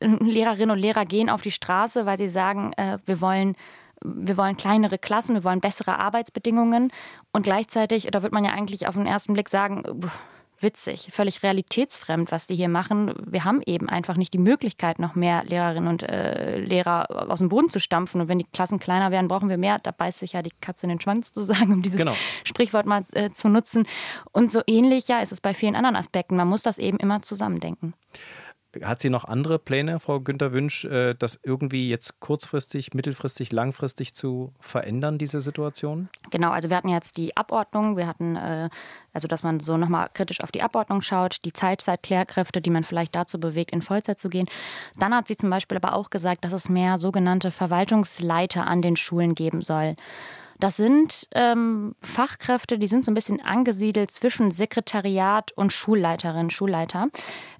Lehrerinnen 0.00 0.72
und 0.72 0.78
Lehrer 0.78 1.04
gehen 1.04 1.30
auf 1.30 1.42
die 1.42 1.52
Straße, 1.52 2.06
weil 2.06 2.18
sie 2.18 2.28
sagen, 2.28 2.72
äh, 2.72 2.98
wir 3.06 3.20
wollen 3.20 3.56
wir 4.04 4.36
wollen 4.36 4.56
kleinere 4.56 4.96
Klassen, 4.96 5.34
wir 5.34 5.42
wollen 5.44 5.60
bessere 5.60 5.98
Arbeitsbedingungen. 5.98 6.92
Und 7.32 7.42
gleichzeitig, 7.42 8.08
da 8.12 8.22
wird 8.22 8.32
man 8.32 8.44
ja 8.44 8.52
eigentlich 8.52 8.86
auf 8.86 8.94
den 8.94 9.06
ersten 9.06 9.32
Blick 9.32 9.48
sagen, 9.48 9.82
witzig, 10.60 11.08
völlig 11.12 11.42
realitätsfremd, 11.42 12.32
was 12.32 12.46
die 12.46 12.56
hier 12.56 12.68
machen. 12.68 13.14
Wir 13.24 13.44
haben 13.44 13.60
eben 13.66 13.88
einfach 13.88 14.16
nicht 14.16 14.32
die 14.32 14.38
Möglichkeit, 14.38 14.98
noch 14.98 15.14
mehr 15.14 15.44
Lehrerinnen 15.44 15.88
und 15.88 16.02
äh, 16.02 16.58
Lehrer 16.58 17.30
aus 17.30 17.38
dem 17.38 17.48
Boden 17.48 17.68
zu 17.68 17.80
stampfen. 17.80 18.20
Und 18.20 18.28
wenn 18.28 18.38
die 18.38 18.46
Klassen 18.52 18.78
kleiner 18.78 19.10
werden, 19.10 19.28
brauchen 19.28 19.48
wir 19.48 19.58
mehr. 19.58 19.78
Da 19.78 19.90
beißt 19.90 20.18
sich 20.18 20.32
ja 20.32 20.42
die 20.42 20.52
Katze 20.60 20.86
in 20.86 20.90
den 20.90 21.00
Schwanz 21.00 21.32
zu 21.32 21.44
sagen, 21.44 21.72
um 21.72 21.82
dieses 21.82 21.98
genau. 21.98 22.14
Sprichwort 22.44 22.86
mal 22.86 23.04
äh, 23.12 23.30
zu 23.30 23.48
nutzen. 23.48 23.86
Und 24.32 24.50
so 24.50 24.62
ähnlich 24.66 25.08
ja 25.08 25.20
ist 25.20 25.32
es 25.32 25.40
bei 25.40 25.54
vielen 25.54 25.76
anderen 25.76 25.96
Aspekten. 25.96 26.36
Man 26.36 26.48
muss 26.48 26.62
das 26.62 26.78
eben 26.78 26.98
immer 26.98 27.22
zusammendenken. 27.22 27.94
Hat 28.84 29.00
sie 29.00 29.10
noch 29.10 29.24
andere 29.24 29.58
Pläne, 29.58 30.00
Frau 30.00 30.20
Günter 30.20 30.52
Wünsch, 30.52 30.84
äh, 30.84 31.14
das 31.14 31.38
irgendwie 31.42 31.88
jetzt 31.88 32.20
kurzfristig, 32.20 32.94
mittelfristig, 32.94 33.52
langfristig 33.52 34.14
zu 34.14 34.52
verändern, 34.60 35.18
diese 35.18 35.40
Situation? 35.40 36.08
Genau, 36.30 36.50
also 36.50 36.70
wir 36.70 36.76
hatten 36.76 36.88
jetzt 36.88 37.16
die 37.16 37.36
Abordnung, 37.36 37.96
wir 37.96 38.06
hatten, 38.06 38.36
äh, 38.36 38.68
also 39.12 39.28
dass 39.28 39.42
man 39.42 39.60
so 39.60 39.76
nochmal 39.76 40.08
kritisch 40.12 40.40
auf 40.40 40.52
die 40.52 40.62
Abordnung 40.62 41.02
schaut, 41.02 41.44
die 41.44 41.52
Teilzeitklärkräfte, 41.52 42.60
die 42.60 42.70
man 42.70 42.84
vielleicht 42.84 43.14
dazu 43.14 43.38
bewegt, 43.40 43.72
in 43.72 43.82
Vollzeit 43.82 44.18
zu 44.18 44.28
gehen. 44.28 44.46
Dann 44.98 45.14
hat 45.14 45.28
sie 45.28 45.36
zum 45.36 45.50
Beispiel 45.50 45.78
aber 45.78 45.94
auch 45.94 46.10
gesagt, 46.10 46.44
dass 46.44 46.52
es 46.52 46.68
mehr 46.68 46.98
sogenannte 46.98 47.50
Verwaltungsleiter 47.50 48.66
an 48.66 48.82
den 48.82 48.96
Schulen 48.96 49.34
geben 49.34 49.62
soll. 49.62 49.96
Das 50.58 50.76
sind 50.76 51.28
ähm, 51.34 51.94
Fachkräfte, 52.00 52.78
die 52.78 52.86
sind 52.86 53.04
so 53.04 53.10
ein 53.10 53.14
bisschen 53.14 53.40
angesiedelt 53.40 54.10
zwischen 54.10 54.50
Sekretariat 54.50 55.52
und 55.52 55.72
Schulleiterin, 55.72 56.50
Schulleiter 56.50 57.08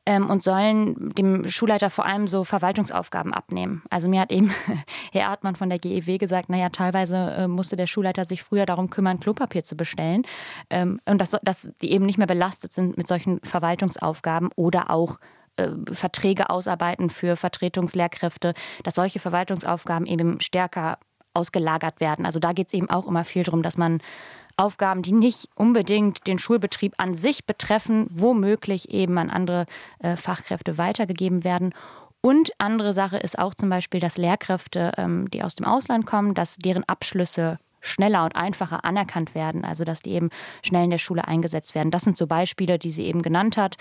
ähm, 0.05 0.29
und 0.29 0.43
sollen 0.43 1.11
dem 1.15 1.49
Schulleiter 1.49 1.91
vor 1.91 2.07
allem 2.07 2.27
so 2.27 2.45
Verwaltungsaufgaben 2.45 3.33
abnehmen. 3.33 3.83
Also 3.91 4.09
mir 4.09 4.21
hat 4.21 4.33
eben 4.33 4.53
Herr 5.13 5.29
Artmann 5.29 5.55
von 5.55 5.69
der 5.69 5.79
GEW 5.79 6.19
gesagt, 6.19 6.49
naja, 6.49 6.71
teilweise 6.71 7.17
äh, 7.17 7.49
musste 7.49 7.77
der 7.77 7.87
Schulleiter 7.87 8.25
sich 8.25 8.43
früher 8.43 8.67
darum 8.67 8.91
kümmern, 8.91 9.21
Klopapier 9.21 9.65
zu 9.65 9.77
bestellen 9.77 10.23
ähm, 10.71 11.01
und 11.05 11.19
dass, 11.19 11.37
dass 11.43 11.71
die 11.81 11.93
eben 11.93 12.05
nicht 12.05 12.19
mehr 12.19 12.27
belastet 12.27 12.73
sind 12.73 12.97
mit 12.97 13.07
solchen 13.07 13.41
Verwaltungsaufgaben 13.45 14.51
oder 14.57 14.91
auch 14.91 15.21
äh, 15.57 15.71
Verträge 15.93 16.51
ausarbeiten 16.51 17.11
für 17.11 17.37
Vertretungslehrkräfte, 17.37 18.55
dass 18.83 18.95
solche 18.95 19.19
Verwaltungsaufgaben 19.19 20.07
eben 20.07 20.41
stärker 20.41 20.99
ausgelagert 21.39 22.01
werden. 22.01 22.27
Also 22.27 22.41
da 22.41 22.53
geht 22.53 22.67
es 22.67 22.75
eben 22.75 22.91
auch 22.91 23.07
immer 23.07 23.25
viel 23.25 23.45
darum, 23.45 23.63
dass 23.63 23.79
man 23.79 24.01
Aufgaben, 24.57 25.03
die 25.03 25.13
nicht 25.13 25.49
unbedingt 25.55 26.27
den 26.27 26.39
Schulbetrieb 26.39 26.95
an 26.99 27.15
sich 27.15 27.47
betreffen, 27.47 28.09
womöglich 28.11 28.91
eben 28.91 29.17
an 29.17 29.31
andere 29.31 29.67
äh, 30.01 30.17
Fachkräfte 30.17 30.77
weitergegeben 30.79 31.45
werden. 31.45 31.73
Und 32.21 32.51
andere 32.59 32.93
Sache 32.93 33.19
ist 33.19 33.39
auch 33.39 33.55
zum 33.55 33.71
Beispiel, 33.71 34.01
dass 34.01 34.19
Lehrkräfte, 34.19 34.93
ähm, 34.97 35.31
die 35.31 35.45
aus 35.45 35.55
dem 35.55 35.67
Ausland 35.67 36.07
kommen, 36.07 36.35
dass 36.35 36.57
deren 36.57 36.83
Abschlüsse 36.85 37.59
schneller 37.81 38.25
und 38.25 38.37
einfacher 38.37 38.85
anerkannt 38.85 39.35
werden, 39.35 39.65
also 39.65 39.85
dass 39.85 40.03
die 40.03 40.13
eben 40.13 40.31
schnell 40.63 40.85
in 40.85 40.91
der 40.91 40.99
Schule 40.99 41.27
eingesetzt 41.27 41.75
werden. 41.75 41.91
Das 41.91 42.03
sind 42.03 42.17
so 42.17 42.27
Beispiele, 42.27 42.79
die 42.79 42.91
sie 42.91 43.05
eben 43.05 43.23
genannt 43.23 43.57
hat. 43.57 43.77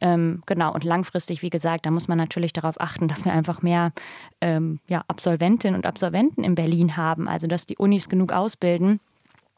Ähm, 0.00 0.42
genau, 0.46 0.72
und 0.72 0.84
langfristig, 0.84 1.42
wie 1.42 1.50
gesagt, 1.50 1.86
da 1.86 1.90
muss 1.90 2.08
man 2.08 2.18
natürlich 2.18 2.52
darauf 2.52 2.80
achten, 2.80 3.08
dass 3.08 3.24
wir 3.24 3.32
einfach 3.32 3.62
mehr 3.62 3.92
ähm, 4.40 4.80
ja, 4.88 5.04
Absolventinnen 5.08 5.76
und 5.76 5.86
Absolventen 5.86 6.44
in 6.44 6.54
Berlin 6.54 6.96
haben, 6.96 7.28
also 7.28 7.46
dass 7.46 7.66
die 7.66 7.76
Unis 7.76 8.08
genug 8.08 8.32
ausbilden. 8.32 9.00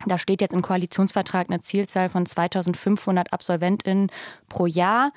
Da 0.06 0.18
steht 0.18 0.40
jetzt 0.40 0.52
im 0.52 0.62
Koalitionsvertrag 0.62 1.48
eine 1.48 1.60
Zielzahl 1.60 2.08
von 2.08 2.26
2500 2.26 3.32
Absolventinnen 3.32 4.10
pro 4.48 4.66
Jahr 4.66 5.10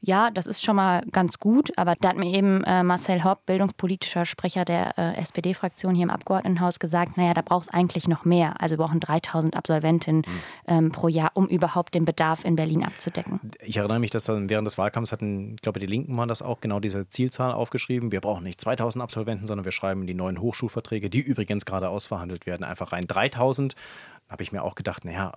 ja, 0.00 0.30
das 0.30 0.46
ist 0.46 0.62
schon 0.62 0.76
mal 0.76 1.02
ganz 1.10 1.38
gut, 1.38 1.76
aber 1.76 1.94
da 2.00 2.10
hat 2.10 2.16
mir 2.16 2.32
eben 2.32 2.62
äh, 2.64 2.84
Marcel 2.84 3.24
Hopp, 3.24 3.46
bildungspolitischer 3.46 4.24
Sprecher 4.24 4.64
der 4.64 4.96
äh, 4.96 5.16
SPD-Fraktion 5.16 5.94
hier 5.94 6.04
im 6.04 6.10
Abgeordnetenhaus, 6.10 6.78
gesagt, 6.78 7.16
naja, 7.16 7.34
da 7.34 7.42
braucht 7.42 7.64
es 7.64 7.68
eigentlich 7.74 8.06
noch 8.06 8.24
mehr. 8.24 8.60
Also 8.60 8.78
wir 8.78 8.84
brauchen 8.84 9.00
3000 9.00 9.56
Absolventinnen 9.56 10.22
mhm. 10.26 10.40
ähm, 10.66 10.92
pro 10.92 11.08
Jahr, 11.08 11.32
um 11.34 11.48
überhaupt 11.48 11.94
den 11.94 12.04
Bedarf 12.04 12.44
in 12.44 12.54
Berlin 12.54 12.84
abzudecken. 12.84 13.40
Ich 13.60 13.76
erinnere 13.76 13.98
mich, 13.98 14.10
dass 14.10 14.24
dann 14.24 14.48
während 14.48 14.66
des 14.66 14.78
Wahlkampfs 14.78 15.10
hatten, 15.10 15.54
ich 15.56 15.62
glaube, 15.62 15.80
die 15.80 15.86
Linken 15.86 16.16
waren 16.16 16.28
das 16.28 16.42
auch, 16.42 16.60
genau 16.60 16.78
diese 16.78 17.08
Zielzahl 17.08 17.52
aufgeschrieben. 17.52 18.12
Wir 18.12 18.20
brauchen 18.20 18.44
nicht 18.44 18.60
2000 18.60 19.02
Absolventen, 19.02 19.46
sondern 19.48 19.64
wir 19.64 19.72
schreiben 19.72 20.06
die 20.06 20.14
neuen 20.14 20.40
Hochschulverträge, 20.40 21.10
die 21.10 21.20
übrigens 21.20 21.66
gerade 21.66 21.88
ausverhandelt 21.88 22.46
werden, 22.46 22.62
einfach 22.62 22.92
rein 22.92 23.06
3000 23.06 23.74
habe 24.28 24.42
ich 24.42 24.52
mir 24.52 24.62
auch 24.62 24.74
gedacht, 24.74 25.04
naja, 25.04 25.32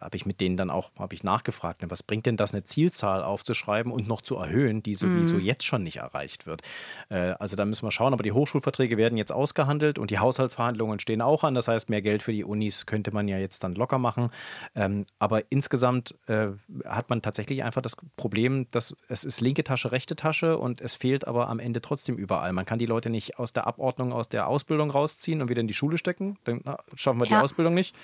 habe 0.00 0.16
ich 0.16 0.26
mit 0.26 0.40
denen 0.40 0.56
dann 0.56 0.70
auch 0.70 0.90
habe 0.98 1.14
ich 1.14 1.24
nachgefragt, 1.24 1.82
ne, 1.82 1.90
was 1.90 2.02
bringt 2.02 2.26
denn 2.26 2.36
das, 2.36 2.52
eine 2.52 2.64
Zielzahl 2.64 3.22
aufzuschreiben 3.22 3.92
und 3.92 4.08
noch 4.08 4.22
zu 4.22 4.36
erhöhen, 4.36 4.82
die 4.82 4.94
sowieso 4.94 5.36
mhm. 5.36 5.40
jetzt 5.40 5.64
schon 5.64 5.82
nicht 5.82 5.98
erreicht 5.98 6.46
wird. 6.46 6.62
Äh, 7.08 7.34
also 7.38 7.56
da 7.56 7.64
müssen 7.64 7.86
wir 7.86 7.90
schauen, 7.90 8.12
aber 8.12 8.22
die 8.22 8.32
Hochschulverträge 8.32 8.96
werden 8.96 9.18
jetzt 9.18 9.32
ausgehandelt 9.32 9.98
und 9.98 10.10
die 10.10 10.18
Haushaltsverhandlungen 10.18 10.98
stehen 10.98 11.22
auch 11.22 11.44
an. 11.44 11.54
Das 11.54 11.68
heißt, 11.68 11.90
mehr 11.90 12.02
Geld 12.02 12.22
für 12.22 12.32
die 12.32 12.44
Unis 12.44 12.86
könnte 12.86 13.12
man 13.12 13.28
ja 13.28 13.38
jetzt 13.38 13.64
dann 13.64 13.74
locker 13.74 13.98
machen. 13.98 14.30
Ähm, 14.74 15.06
aber 15.18 15.50
insgesamt 15.50 16.14
äh, 16.26 16.48
hat 16.84 17.10
man 17.10 17.22
tatsächlich 17.22 17.62
einfach 17.62 17.82
das 17.82 17.96
Problem, 18.16 18.66
dass 18.70 18.96
es 19.08 19.24
ist 19.24 19.40
linke 19.40 19.64
Tasche, 19.64 19.92
rechte 19.92 20.16
Tasche 20.16 20.58
und 20.58 20.80
es 20.80 20.94
fehlt 20.94 21.26
aber 21.26 21.48
am 21.48 21.58
Ende 21.58 21.80
trotzdem 21.80 22.16
überall. 22.16 22.52
Man 22.52 22.66
kann 22.66 22.78
die 22.78 22.86
Leute 22.86 23.10
nicht 23.10 23.38
aus 23.38 23.52
der 23.52 23.66
Abordnung, 23.66 24.12
aus 24.12 24.28
der 24.28 24.48
Ausbildung 24.48 24.90
rausziehen 24.90 25.42
und 25.42 25.48
wieder 25.48 25.60
in 25.60 25.68
die 25.68 25.74
Schule 25.74 25.98
stecken. 25.98 26.38
Dann 26.44 26.60
na, 26.64 26.78
schaffen 26.94 27.20
wir 27.20 27.26
ja. 27.26 27.38
die 27.38 27.44
Ausbildung 27.44 27.74
nicht 27.74 27.94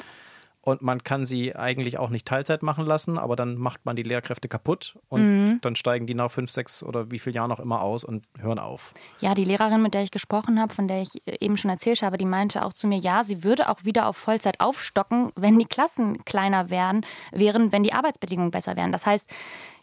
und 0.65 0.81
man 0.81 1.05
kann 1.05 1.27
sie 1.27 1.55
eigentlich 1.55 1.99
auch 1.99 2.09
nicht 2.09 2.27
Teilzeit 2.27 2.63
machen 2.63 2.87
lassen, 2.87 3.19
aber 3.19 3.37
dann 3.37 3.57
macht 3.57 3.85
man 3.85 3.97
die 3.97 4.03
Lehrkräfte 4.03 4.49
kaputt 4.49 4.99
und 5.11 5.21
mhm. 5.21 5.59
dann 5.61 5.77
steigen 5.77 6.07
die 6.07 6.15
nach 6.15 6.31
fünf, 6.31 6.51
sechs 6.51 6.83
oder 6.83 7.11
wie 7.11 7.19
viel 7.19 7.35
Jahren 7.35 7.51
noch 7.51 7.61
immer 7.61 7.83
aus 7.83 8.03
und 8.03 8.25
hören 8.39 8.59
auf. 8.59 8.95
Ja, 9.21 9.35
die 9.35 9.45
Lehrerin, 9.45 9.83
mit 9.83 9.93
der 9.93 10.03
ich 10.03 10.11
gesprochen 10.11 10.59
habe, 10.59 10.73
von 10.73 10.89
der 10.89 11.03
ich 11.03 11.23
eben 11.27 11.59
schon 11.59 11.71
erzählt 11.71 12.03
habe, 12.03 12.17
die 12.17 12.25
meinte 12.25 12.65
auch 12.65 12.73
zu 12.73 12.87
mir, 12.87 12.97
ja, 12.97 13.25
sie 13.25 13.45
würde 13.45 13.69
auch 13.69 13.85
wieder 13.85 14.07
auf 14.07 14.17
Vollzeit 14.17 14.61
aufstocken, 14.61 15.33
wenn 15.37 15.59
die 15.59 15.67
Klassen 15.67 16.25
kleiner 16.25 16.71
wären, 16.71 17.05
wären, 17.31 17.71
wenn 17.71 17.83
die 17.83 17.93
Arbeitsbedingungen 17.93 18.51
besser 18.51 18.75
wären. 18.75 18.91
Das 18.91 19.05
heißt, 19.05 19.31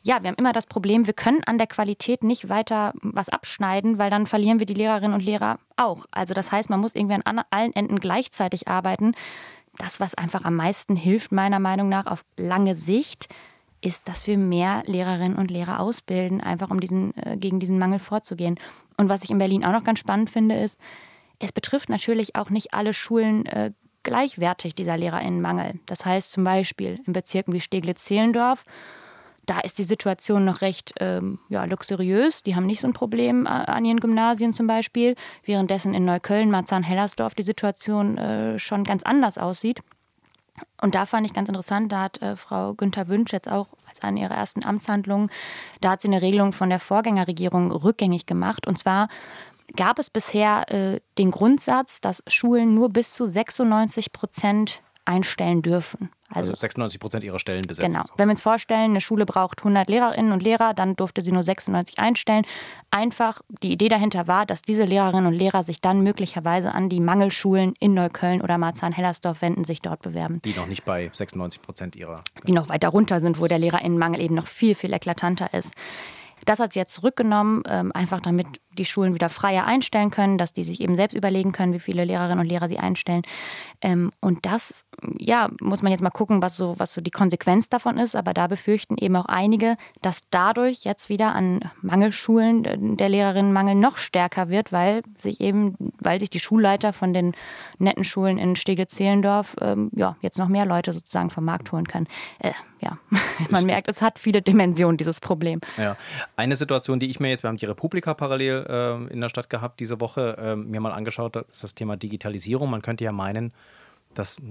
ja, 0.02 0.24
wir 0.24 0.30
haben 0.30 0.38
immer 0.38 0.54
das 0.54 0.66
Problem, 0.66 1.06
wir 1.06 1.14
können 1.14 1.44
an 1.46 1.60
der 1.60 1.68
Qualität 1.68 2.24
nicht 2.24 2.50
weiter 2.50 2.94
was 3.04 3.30
abschneiden, 3.30 4.00
weil 4.00 4.10
dann 4.10 4.26
verlieren 4.26 4.58
wir 4.58 4.66
die 4.66 4.74
Lehrerinnen 4.74 5.14
und 5.14 5.24
Lehrer 5.24 5.60
auch. 5.78 6.08
Also 6.10 6.34
das 6.34 6.52
heißt, 6.52 6.72
man 6.72 6.80
muss 6.80 6.96
irgendwie 6.96 7.20
an 7.24 7.42
allen 7.52 7.74
Enden 7.74 8.00
gleichzeitig 8.00 8.68
arbeiten 8.68 9.14
das, 9.78 10.00
was 10.00 10.16
einfach 10.16 10.44
am 10.44 10.56
meisten 10.56 10.96
hilft, 10.96 11.32
meiner 11.32 11.60
Meinung 11.60 11.90
nach, 11.90 12.06
auf 12.06 12.24
lange 12.38 12.76
Sicht, 12.76 13.30
ist, 13.82 14.08
dass 14.08 14.28
wir 14.28 14.38
mehr 14.38 14.84
Lehrerinnen 14.86 15.38
und 15.38 15.50
Lehrer 15.50 15.80
ausbilden, 15.80 16.42
einfach 16.42 16.70
um 16.70 16.80
diesen, 16.80 17.16
äh, 17.18 17.38
gegen 17.38 17.60
diesen 17.60 17.80
Mangel 17.80 18.00
vorzugehen. 18.00 18.60
Und 18.98 19.10
was 19.10 19.24
ich 19.24 19.32
in 19.32 19.40
Berlin 19.40 19.66
auch 19.66 19.72
noch 19.72 19.84
ganz 19.84 20.00
spannend 20.00 20.30
finde, 20.30 20.60
ist, 20.60 20.80
es 21.40 21.52
betrifft 21.52 21.90
natürlich 21.90 22.36
auch 22.36 22.52
nicht 22.52 22.74
alle 22.74 22.94
Schulen 22.94 23.46
äh, 23.48 23.72
gleichwertig, 24.04 24.76
dieser 24.76 24.98
Lehrerinnenmangel. 24.98 25.80
Das 25.88 26.06
heißt 26.06 26.32
zum 26.32 26.44
Beispiel 26.44 27.00
in 27.06 27.14
Bezirken 27.14 27.54
wie 27.54 27.60
Steglitz-Zehlendorf 27.60 28.64
da 29.52 29.60
ist 29.60 29.80
die 29.80 29.84
Situation 29.84 30.46
noch 30.46 30.62
recht 30.62 30.94
ähm, 31.02 31.38
ja, 31.50 31.66
luxuriös. 31.66 32.42
Die 32.42 32.56
haben 32.56 32.66
nicht 32.66 32.80
so 32.80 32.88
ein 32.88 32.94
Problem 32.94 33.46
äh, 33.46 33.50
an 33.50 33.84
ihren 33.84 34.00
Gymnasien 34.00 34.54
zum 34.54 34.66
Beispiel, 34.66 35.16
währenddessen 35.44 35.94
in 35.94 36.06
Neukölln, 36.06 36.50
Marzahn-Hellersdorf 36.52 37.36
die 37.36 37.44
Situation 37.44 38.18
äh, 38.18 38.60
schon 38.60 38.86
ganz 38.86 39.04
anders 39.04 39.38
aussieht. 39.38 39.82
Und 40.82 40.96
da 40.96 41.06
fand 41.06 41.28
ich 41.28 41.34
ganz 41.34 41.50
interessant, 41.50 41.92
da 41.92 42.04
hat 42.04 42.22
äh, 42.22 42.38
Frau 42.38 42.74
Günther 42.76 43.10
Wünsch 43.10 43.34
jetzt 43.34 43.52
auch 43.52 43.68
als 43.90 44.02
eine 44.02 44.22
ihrer 44.22 44.36
ersten 44.36 44.64
Amtshandlungen, 44.64 45.30
da 45.82 45.92
hat 45.92 46.02
sie 46.02 46.08
eine 46.08 46.22
Regelung 46.22 46.54
von 46.54 46.70
der 46.70 46.80
Vorgängerregierung 46.80 47.74
rückgängig 47.74 48.26
gemacht. 48.26 48.68
Und 48.68 48.80
zwar 48.80 49.10
gab 49.76 50.00
es 50.00 50.10
bisher 50.10 50.72
äh, 50.72 51.02
den 51.18 51.32
Grundsatz, 51.32 52.00
dass 52.00 52.24
Schulen 52.28 52.74
nur 52.74 52.88
bis 52.88 53.12
zu 53.12 53.28
96 53.28 54.14
Prozent 54.14 54.82
einstellen 55.06 55.62
dürfen. 55.62 56.10
Also, 56.30 56.52
also 56.52 56.62
96 56.62 57.00
Prozent 57.00 57.24
ihrer 57.24 57.40
Stellen 57.40 57.64
besetzen. 57.68 57.92
Genau. 57.94 58.04
Wenn 58.18 58.28
wir 58.28 58.32
uns 58.32 58.42
vorstellen, 58.42 58.92
eine 58.92 59.02
Schule 59.02 59.26
braucht 59.26 59.60
100 59.60 59.90
Lehrerinnen 59.90 60.32
und 60.32 60.42
Lehrer, 60.42 60.74
dann 60.74 60.96
durfte 60.96 61.22
sie 61.22 61.32
nur 61.32 61.44
96 61.44 62.00
einstellen. 62.00 62.46
Einfach 62.90 63.42
die 63.62 63.74
Idee 63.74 63.90
dahinter 63.90 64.28
war, 64.28 64.46
dass 64.46 64.62
diese 64.62 64.86
Lehrerinnen 64.86 65.26
und 65.26 65.34
Lehrer 65.34 65.64
sich 65.64 65.82
dann 65.82 66.02
möglicherweise 66.04 66.74
an 66.74 66.88
die 66.88 67.02
Mangelschulen 67.02 67.74
in 67.80 67.94
Neukölln 67.94 68.42
oder 68.42 68.58
Marzahn-Hellersdorf 68.58 69.42
wenden, 69.42 69.66
sich 69.66 69.82
dort 69.82 70.02
bewerben. 70.02 70.42
Die 70.46 70.54
noch 70.54 70.68
nicht 70.68 70.86
bei 70.86 71.10
96 71.12 71.62
Prozent 71.62 71.96
ihrer. 71.96 72.24
Die 72.48 72.54
noch 72.54 72.70
weiter 72.70 72.90
runter 72.90 73.20
sind, 73.20 73.40
wo 73.40 73.48
der 73.48 73.60
Lehrerinnenmangel 73.60 74.22
eben 74.22 74.36
noch 74.36 74.48
viel, 74.48 74.76
viel 74.76 74.94
eklatanter 74.94 75.54
ist. 75.54 75.74
Das 76.46 76.60
hat 76.60 76.74
sie 76.74 76.80
jetzt 76.80 76.94
zurückgenommen, 76.94 77.64
ähm, 77.68 77.92
einfach 77.94 78.20
damit 78.20 78.48
die 78.78 78.86
Schulen 78.86 79.14
wieder 79.14 79.30
freier 79.30 79.66
einstellen 79.66 80.12
können, 80.12 80.38
dass 80.38 80.54
die 80.54 80.64
sich 80.64 80.82
eben 80.82 80.96
selbst 80.96 81.16
überlegen 81.16 81.52
können, 81.52 81.74
wie 81.74 81.80
viele 81.80 82.06
Lehrerinnen 82.06 82.40
und 82.40 82.48
Lehrer 82.48 82.68
sie 82.68 82.80
einstellen. 82.80 83.24
Ähm, 83.82 84.12
und 84.20 84.46
das, 84.46 84.86
ja, 85.18 85.50
muss 85.60 85.82
man 85.82 85.92
jetzt 85.92 86.02
mal 86.02 86.10
gucken, 86.10 86.42
was 86.42 86.58
so, 86.58 86.76
was 86.78 86.94
so 86.94 87.02
die 87.02 87.12
Konsequenz 87.12 87.70
davon 87.70 87.98
ist. 87.98 88.16
Aber 88.16 88.34
da 88.34 88.48
befürchten 88.48 88.98
eben 88.98 89.16
auch 89.16 89.26
einige, 89.26 89.78
dass 90.02 90.22
dadurch 90.30 90.84
jetzt 90.84 91.10
wieder 91.10 91.34
an 91.34 91.72
Mangelschulen 91.82 92.98
der 92.98 93.10
Lehrerinnenmangel 93.10 93.76
noch 93.76 93.98
stärker 93.98 94.50
wird, 94.50 94.72
weil 94.72 95.04
sich 95.18 95.42
eben, 95.42 95.76
weil 96.00 96.20
sich 96.20 96.30
die 96.30 96.40
Schulleiter 96.40 96.94
von 96.94 97.14
den 97.14 97.34
netten 97.80 98.04
Schulen 98.04 98.38
in 98.38 98.56
Steglitz-Zehlendorf 98.56 99.56
ähm, 99.62 99.90
ja, 99.96 100.16
jetzt 100.22 100.38
noch 100.38 100.48
mehr 100.48 100.66
Leute 100.66 100.94
sozusagen 100.94 101.30
vom 101.30 101.46
Markt 101.46 101.72
holen 101.72 101.88
können. 101.88 102.08
Äh, 102.40 102.52
ja, 102.82 102.98
man 103.50 103.66
merkt, 103.66 103.88
es 103.88 104.02
hat 104.02 104.20
viele 104.20 104.42
Dimensionen, 104.42 104.98
dieses 104.98 105.20
Problem. 105.20 105.62
Ja. 105.78 105.96
Eine 106.36 106.56
Situation, 106.56 107.00
die 107.00 107.10
ich 107.10 107.20
mir 107.20 107.30
jetzt, 107.30 107.44
wir 107.44 107.50
haben 107.50 107.58
die 107.58 107.66
Republika 107.66 108.14
parallel 108.14 108.61
äh, 108.68 109.14
in 109.14 109.22
der 109.22 109.30
Stadt 109.30 109.50
gehabt 109.50 109.80
diese 109.80 110.00
Woche, 110.02 110.38
äh, 110.38 110.56
mir 110.56 110.80
mal 110.82 110.92
angeschaut, 110.92 111.36
das 111.36 111.46
ist 111.52 111.64
das 111.64 111.76
Thema 111.76 111.98
Digitalisierung. 111.98 112.70
Man 112.70 112.82
könnte 112.82 113.04
ja 113.04 113.12
meinen, 113.12 113.54
dass 114.14 114.42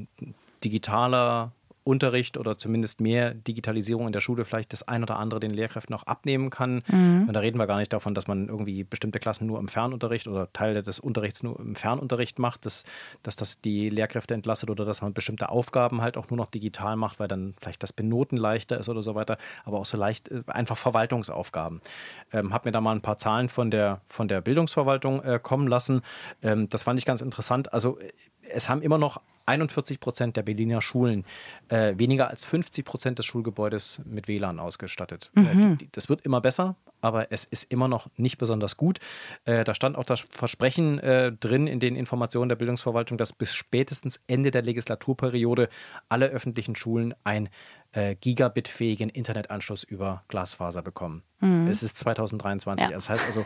digitaler 0.63 1.53
Unterricht 1.85 2.37
oder 2.37 2.59
zumindest 2.59 3.01
mehr 3.01 3.33
Digitalisierung 3.33 4.07
in 4.07 4.13
der 4.13 4.21
Schule 4.21 4.45
vielleicht 4.45 4.73
das 4.73 4.87
ein 4.87 5.03
oder 5.03 5.19
andere 5.19 5.41
den 5.41 5.51
Lehrkräften 5.51 5.95
auch 5.95 6.03
abnehmen 6.03 6.51
kann. 6.51 6.83
Mhm. 6.89 7.25
Und 7.27 7.33
da 7.33 7.41
reden 7.41 7.59
wir 7.59 7.67
gar 7.67 7.79
nicht 7.79 7.93
davon, 7.93 8.15
dass 8.15 8.27
man 8.27 8.49
irgendwie 8.49 8.85
bestimmte 8.85 9.19
Klassen 9.19 9.47
nur 9.47 9.59
im 9.59 9.69
Fernunterricht 9.69 10.29
oder 10.29 10.53
Teile 10.53 10.83
des 10.83 11.01
Unterrichts 11.01 11.43
nur 11.43 11.59
im 11.59 11.75
Fernunterricht 11.75 12.39
macht, 12.39 12.67
dass, 12.67 12.85
dass 13.23 13.37
das 13.37 13.61
die 13.61 13.89
Lehrkräfte 13.89 14.35
entlastet 14.35 14.71
oder 14.71 14.85
dass 14.85 15.01
man 15.01 15.15
bestimmte 15.15 15.49
Aufgaben 15.49 16.03
halt 16.03 16.17
auch 16.17 16.29
nur 16.29 16.37
noch 16.37 16.51
digital 16.51 16.97
macht, 16.97 17.19
weil 17.19 17.29
dann 17.29 17.55
vielleicht 17.61 17.83
das 17.83 17.93
Benoten 17.93 18.37
leichter 18.37 18.79
ist 18.79 18.89
oder 18.89 19.03
so 19.03 19.15
weiter, 19.15 19.39
aber 19.65 19.79
auch 19.79 19.87
so 19.87 19.97
leicht 19.97 20.29
äh, 20.29 20.43
einfach 20.49 20.77
Verwaltungsaufgaben. 20.77 21.81
Ähm, 22.33 22.53
habe 22.53 22.69
mir 22.69 22.73
da 22.73 22.81
mal 22.81 22.95
ein 22.95 23.03
paar 23.03 23.19
Zahlen 23.19 23.49
von 23.49 23.71
der, 23.71 24.03
von 24.09 24.29
der 24.29 24.41
Bildungsverwaltung 24.41 25.23
äh, 25.23 25.41
kommen 25.43 25.67
lassen. 25.67 26.03
Ähm, 26.43 26.69
das 26.69 26.83
fand 26.83 26.99
ich 26.99 27.07
ganz 27.07 27.23
interessant. 27.23 27.73
Also 27.73 27.99
es 28.53 28.69
haben 28.69 28.83
immer 28.83 28.99
noch 28.99 29.21
41 29.47 30.01
Prozent 30.01 30.37
der 30.37 30.43
Berliner 30.43 30.81
Schulen 30.81 31.25
äh, 31.69 31.95
weniger 31.97 32.29
als 32.29 32.45
50 32.45 32.85
Prozent 32.85 33.19
des 33.19 33.27
Schulgebäudes 33.27 34.01
mit 34.05 34.29
WLAN 34.29 34.61
ausgestattet. 34.61 35.31
Äh, 35.35 35.41
mhm. 35.41 35.79
Äh, 35.81 35.89
das 35.93 36.09
wird 36.09 36.25
immer 36.25 36.41
besser, 36.41 36.77
aber 37.01 37.33
es 37.33 37.45
ist 37.45 37.71
immer 37.71 37.89
noch 37.89 38.09
nicht 38.17 38.39
besonders 38.39 38.77
gut. 38.77 39.01
Äh, 39.45 39.65
da 39.65 39.75
stand 39.75 39.97
auch 39.97 40.05
das 40.05 40.21
Versprechen 40.21 40.99
äh, 41.01 41.33
drin 41.33 41.67
in 41.67 41.81
den 41.81 41.97
Informationen 41.97 42.49
der 42.49 42.57
Bildungsverwaltung, 42.57 43.19
dass 43.19 43.33
bis 43.33 43.55
spätestens 43.55 44.21
Ende 44.29 44.51
der 44.51 44.63
Legislaturperiode 44.63 45.69
alle 46.09 46.27
öffentlichen 46.27 46.77
Schulen 46.77 47.15
ein 47.25 47.49
äh, 47.93 48.15
gigabitfähigen 48.15 49.09
Internetanschluss 49.09 49.83
über 49.83 50.25
Glasfaser 50.29 50.83
bekommen. 50.83 51.23
Mhm. 51.41 51.67
Es 51.69 51.83
ist 51.83 51.99
2023. 51.99 52.89
Ja. 52.89 52.95
Das 52.95 53.09
heißt 53.09 53.27
also, 53.27 53.45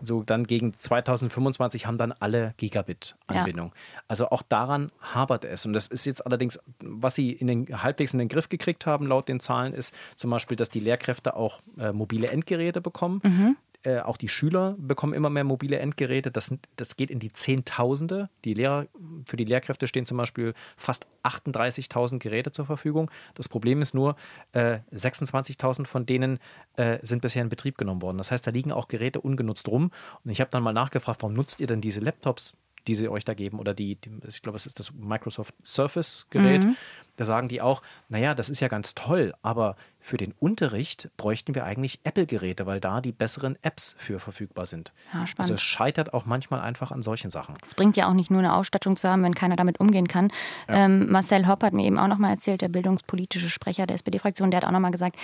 so 0.00 0.22
dann 0.22 0.46
gegen 0.46 0.74
2025 0.74 1.86
haben 1.86 1.98
dann 1.98 2.12
alle 2.12 2.54
Gigabit-Anbindung. 2.56 3.68
Ja. 3.68 4.00
Also 4.08 4.30
auch 4.30 4.42
daran 4.42 4.90
hapert 5.00 5.44
es. 5.44 5.64
Und 5.66 5.72
das 5.72 5.86
ist 5.86 6.04
jetzt 6.04 6.26
allerdings, 6.26 6.58
was 6.80 7.14
sie 7.14 7.30
in 7.30 7.46
den, 7.46 7.82
halbwegs 7.82 8.12
in 8.12 8.18
den 8.18 8.28
Griff 8.28 8.48
gekriegt 8.48 8.86
haben, 8.86 9.06
laut 9.06 9.28
den 9.28 9.40
Zahlen, 9.40 9.72
ist 9.72 9.94
zum 10.16 10.30
Beispiel, 10.30 10.56
dass 10.56 10.70
die 10.70 10.80
Lehrkräfte 10.80 11.36
auch 11.36 11.60
äh, 11.78 11.92
mobile 11.92 12.28
Endgeräte 12.28 12.80
bekommen. 12.80 13.20
Mhm. 13.22 13.56
Äh, 13.84 14.00
auch 14.00 14.16
die 14.16 14.30
Schüler 14.30 14.76
bekommen 14.78 15.12
immer 15.12 15.28
mehr 15.28 15.44
mobile 15.44 15.78
Endgeräte. 15.78 16.30
Das, 16.30 16.54
das 16.76 16.96
geht 16.96 17.10
in 17.10 17.18
die 17.18 17.32
Zehntausende. 17.32 18.30
Die 18.44 18.54
Lehrer, 18.54 18.86
für 19.26 19.36
die 19.36 19.44
Lehrkräfte 19.44 19.86
stehen 19.86 20.06
zum 20.06 20.16
Beispiel 20.16 20.54
fast 20.76 21.06
38.000 21.22 22.18
Geräte 22.18 22.50
zur 22.50 22.64
Verfügung. 22.64 23.10
Das 23.34 23.46
Problem 23.46 23.82
ist 23.82 23.94
nur, 23.94 24.16
äh, 24.52 24.78
26.000 24.94 25.86
von 25.86 26.06
denen 26.06 26.38
äh, 26.76 26.98
sind 27.02 27.20
bisher 27.20 27.42
in 27.42 27.50
Betrieb 27.50 27.76
genommen 27.76 28.00
worden. 28.00 28.16
Das 28.16 28.30
heißt, 28.30 28.46
da 28.46 28.50
liegen 28.50 28.72
auch 28.72 28.88
Geräte 28.88 29.20
ungenutzt 29.20 29.68
rum. 29.68 29.90
Und 30.24 30.30
ich 30.30 30.40
habe 30.40 30.50
dann 30.50 30.62
mal 30.62 30.72
nachgefragt, 30.72 31.22
warum 31.22 31.34
nutzt 31.34 31.60
ihr 31.60 31.66
denn 31.66 31.82
diese 31.82 32.00
Laptops 32.00 32.56
die 32.86 32.94
sie 32.94 33.08
euch 33.08 33.24
da 33.24 33.34
geben 33.34 33.58
oder 33.58 33.74
die, 33.74 33.96
die 33.96 34.10
ich 34.28 34.42
glaube, 34.42 34.56
es 34.56 34.66
ist 34.66 34.78
das 34.78 34.92
Microsoft 34.92 35.54
Surface-Gerät. 35.64 36.64
Mhm. 36.64 36.76
Da 37.16 37.24
sagen 37.24 37.48
die 37.48 37.60
auch, 37.60 37.82
naja, 38.08 38.34
das 38.34 38.48
ist 38.48 38.60
ja 38.60 38.68
ganz 38.68 38.94
toll, 38.94 39.34
aber 39.42 39.76
für 40.00 40.16
den 40.16 40.34
Unterricht 40.38 41.10
bräuchten 41.16 41.54
wir 41.54 41.64
eigentlich 41.64 42.00
Apple-Geräte, 42.04 42.66
weil 42.66 42.78
da 42.78 43.00
die 43.00 43.12
besseren 43.12 43.56
Apps 43.62 43.94
für 43.98 44.18
verfügbar 44.18 44.66
sind. 44.66 44.92
Ja, 45.12 45.26
spannend. 45.26 45.38
Also 45.38 45.54
es 45.54 45.62
scheitert 45.62 46.12
auch 46.12 46.26
manchmal 46.26 46.60
einfach 46.60 46.92
an 46.92 47.02
solchen 47.02 47.30
Sachen. 47.30 47.56
Es 47.62 47.74
bringt 47.74 47.96
ja 47.96 48.08
auch 48.08 48.12
nicht 48.12 48.30
nur 48.30 48.40
eine 48.40 48.54
Ausstattung 48.54 48.96
zu 48.96 49.08
haben, 49.08 49.22
wenn 49.22 49.34
keiner 49.34 49.56
damit 49.56 49.80
umgehen 49.80 50.06
kann. 50.06 50.30
Ja. 50.68 50.84
Ähm, 50.84 51.10
Marcel 51.10 51.48
Hopp 51.48 51.62
hat 51.62 51.72
mir 51.72 51.86
eben 51.86 51.98
auch 51.98 52.08
nochmal 52.08 52.32
erzählt, 52.32 52.60
der 52.60 52.68
bildungspolitische 52.68 53.48
Sprecher 53.48 53.86
der 53.86 53.94
SPD-Fraktion, 53.94 54.50
der 54.50 54.60
hat 54.60 54.66
auch 54.66 54.72
nochmal 54.72 54.90
gesagt, 54.90 55.16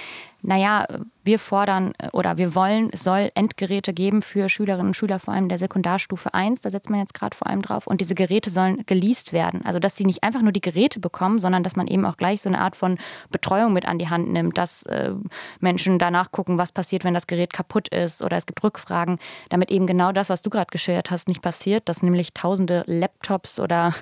naja, 0.43 0.87
wir 1.25 1.39
fordern 1.39 1.93
äh, 1.99 2.09
oder 2.13 2.39
wir 2.39 2.55
wollen, 2.55 2.89
es 2.93 3.05
soll 3.05 3.31
Endgeräte 3.35 3.93
geben 3.93 4.23
für 4.23 4.49
Schülerinnen 4.49 4.89
und 4.89 4.95
Schüler, 4.95 5.19
vor 5.19 5.35
allem 5.35 5.49
der 5.49 5.59
Sekundarstufe 5.59 6.33
1, 6.33 6.61
da 6.61 6.71
setzt 6.71 6.91
man 6.91 7.01
jetzt 7.01 7.15
gerade 7.15 7.37
vor 7.37 7.49
allem 7.49 7.63
drauf. 7.63 7.87
Und 7.87 8.01
diese 8.01 8.15
Geräte 8.15 8.51
sollen 8.51 8.85
geleast 8.87 9.33
werden. 9.33 9.65
Also 9.65 9.79
dass 9.79 9.97
sie 9.97 10.05
nicht 10.05 10.25
einfach 10.25 10.43
nur 10.43 10.53
die 10.53 10.61
Geräte 10.61 11.01
bekommen, 11.01 11.39
sondern 11.39 11.63
dass 11.63 11.77
man 11.77 11.87
eben 11.87 12.07
auch 12.07 12.17
gleich 12.17 12.41
so 12.41 12.49
eine 12.49 12.61
Art 12.61 12.77
von 12.77 12.99
Betreuung 13.31 13.73
mit 13.73 13.87
an 13.87 13.99
die 13.99 14.09
Hand 14.09 14.31
nimmt, 14.33 14.57
dass 14.57 14.71
dass 14.71 14.83
äh, 14.85 15.13
Menschen 15.61 15.99
danach 15.99 16.31
gucken, 16.31 16.59
was 16.59 16.73
passiert, 16.73 17.05
wenn 17.05 17.15
das 17.15 17.27
Gerät 17.27 17.53
kaputt 17.53 17.89
ist 17.89 18.23
oder 18.23 18.37
es 18.37 18.47
gibt 18.47 18.63
Rückfragen, 18.63 19.19
damit 19.49 19.71
eben 19.71 19.87
genau 19.87 20.13
das, 20.13 20.29
was 20.29 20.43
du 20.43 20.51
gerade 20.51 20.71
geschildert 20.71 21.11
hast, 21.11 21.29
nicht 21.29 21.43
passiert, 21.43 21.89
dass 21.89 22.03
nämlich 22.03 22.33
tausende 22.35 22.85
Laptops 22.87 23.59
oder 23.59 23.95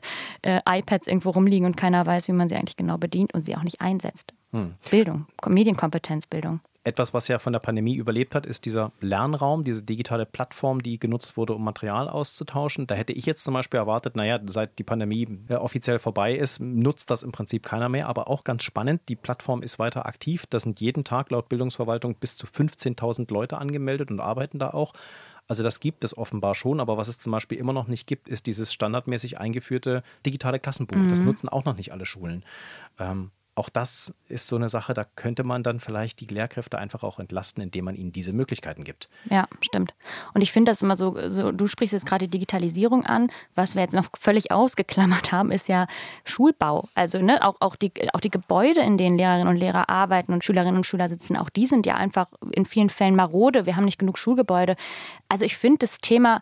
äh, 0.43 0.61
iPads 0.69 1.07
irgendwo 1.07 1.31
rumliegen 1.31 1.67
und 1.67 1.77
keiner 1.77 2.05
weiß, 2.05 2.29
wie 2.29 2.33
man 2.33 2.49
sie 2.49 2.57
eigentlich 2.57 2.77
genau 2.77 2.99
bedient 2.99 3.35
und 3.35 3.43
sie 3.43 3.57
auch 3.57 3.63
nicht 3.63 3.81
einsetzt. 3.81 4.35
Hm. 4.53 4.75
Bildung, 4.91 5.27
Medienkompetenzbildung. 5.47 6.61
Etwas, 6.85 7.13
was 7.13 7.29
ja 7.29 7.39
von 7.39 7.53
der 7.53 7.61
Pandemie 7.61 7.97
überlebt 7.97 8.35
hat, 8.35 8.47
ist 8.47 8.65
dieser 8.65 8.93
Lernraum, 9.01 9.65
diese 9.65 9.83
digitale 9.83 10.25
Plattform, 10.25 10.81
die 10.81 10.99
genutzt 10.99 11.37
wurde, 11.37 11.55
um 11.55 11.63
Material 11.63 12.09
auszutauschen. 12.09 12.87
Da 12.87 12.95
hätte 12.95 13.13
ich 13.13 13.27
jetzt 13.27 13.45
zum 13.45 13.53
Beispiel 13.55 13.79
erwartet, 13.79 14.17
naja, 14.17 14.41
seit 14.47 14.79
die 14.79 14.85
Pandemie 14.85 15.29
äh, 15.49 15.55
offiziell 15.55 15.99
vorbei 15.99 16.35
ist, 16.35 16.61
nutzt 16.61 17.11
das 17.11 17.23
im 17.23 17.33
Prinzip 17.33 17.65
keiner 17.67 17.89
mehr. 17.89 18.09
Aber 18.09 18.29
auch 18.29 18.45
ganz 18.45 18.63
spannend, 18.63 19.03
die 19.09 19.17
Plattform 19.17 19.63
ist 19.63 19.79
weiter 19.79 20.07
aktiv. 20.07 20.47
Da 20.49 20.61
sind 20.61 20.81
jeden 20.81 21.05
Tag 21.05 21.31
laut 21.31 21.49
Bildungsverwaltung 21.49 22.15
bis 22.15 22.37
zu 22.37 22.47
15.000 22.47 23.31
Leute 23.33 23.59
angemeldet 23.59 24.11
und 24.11 24.21
arbeiten 24.21 24.59
da 24.59 24.71
auch. 24.71 24.95
Also 25.49 25.63
das 25.63 25.81
gibt 25.81 26.05
es 26.05 26.17
offenbar 26.17 26.55
schon, 26.55 26.79
aber 26.79 26.99
was 26.99 27.09
es 27.09 27.19
zum 27.19 27.33
Beispiel 27.33 27.59
immer 27.59 27.73
noch 27.73 27.89
nicht 27.89 28.07
gibt, 28.07 28.29
ist 28.29 28.47
dieses 28.47 28.73
standardmäßig 28.73 29.39
eingeführte 29.39 30.03
digitale 30.25 30.61
Klassenbuch. 30.61 30.99
Mhm. 30.99 31.09
Das 31.09 31.21
nutzen 31.21 31.49
auch 31.49 31.65
noch 31.65 31.75
nicht 31.75 31.91
alle 31.91 32.05
Schulen. 32.05 32.45
Ähm, 32.99 33.31
auch 33.59 33.69
das 33.69 34.15
ist 34.29 34.47
so 34.47 34.57
eine 34.57 34.69
Sache, 34.69 34.95
da 34.95 35.05
könnte 35.05 35.45
man 35.45 35.62
dann 35.62 35.81
vielleicht 35.81 36.21
die 36.21 36.27
Lehrkräfte 36.27 36.79
einfach 36.79 37.03
auch 37.03 37.19
entlasten, 37.19 37.62
indem 37.62 37.87
man 37.87 37.97
ihnen 37.97 38.12
diese 38.12 38.33
Möglichkeiten 38.33 38.85
gibt. 38.85 39.09
Ja, 39.29 39.49
stimmt. 39.61 39.95
Und 40.33 40.43
ich 40.43 40.53
finde 40.53 40.71
das 40.71 40.81
immer 40.81 40.97
so, 40.97 41.29
so, 41.29 41.53
du 41.53 41.67
sprichst 41.67 41.93
jetzt 41.93 42.07
gerade 42.07 42.27
die 42.27 42.31
Digitalisierung 42.31 43.05
an. 43.05 43.31
Was 43.55 43.75
wir 43.75 43.83
jetzt 43.83 43.95
noch 43.95 44.07
völlig 44.19 44.53
ausgeklammert 44.53 45.33
haben, 45.33 45.50
ist 45.50 45.69
ja 45.69 45.87
Schulbau. 46.25 46.88
Also 46.95 47.21
ne, 47.21 47.45
auch, 47.45 47.57
auch, 47.61 47.77
die, 47.77 47.93
auch 48.15 48.21
die 48.21 48.31
Gebäude, 48.31 48.81
in 48.81 48.97
denen 48.97 49.19
Lehrerinnen 49.19 49.49
und 49.49 49.57
Lehrer 49.57 49.91
arbeiten 49.91 50.33
und 50.33 50.45
Schülerinnen 50.45 50.77
und 50.77 50.87
Schüler 50.87 51.09
sitzen, 51.09 51.37
auch 51.37 51.50
die 51.50 51.67
sind 51.67 51.85
ja 51.85 51.97
einfach 51.97 52.29
in 52.53 52.65
vielen 52.65 52.91
Fällen 52.91 53.17
marode. 53.17 53.67
Wir 53.67 53.77
haben 53.77 53.85
nicht 53.85 53.99
genug 53.99 54.19
Schulgebäude. 54.19 54.77
Also 55.29 55.45
ich 55.45 55.57
finde 55.57 55.79
das 55.79 55.99
Thema 55.99 56.41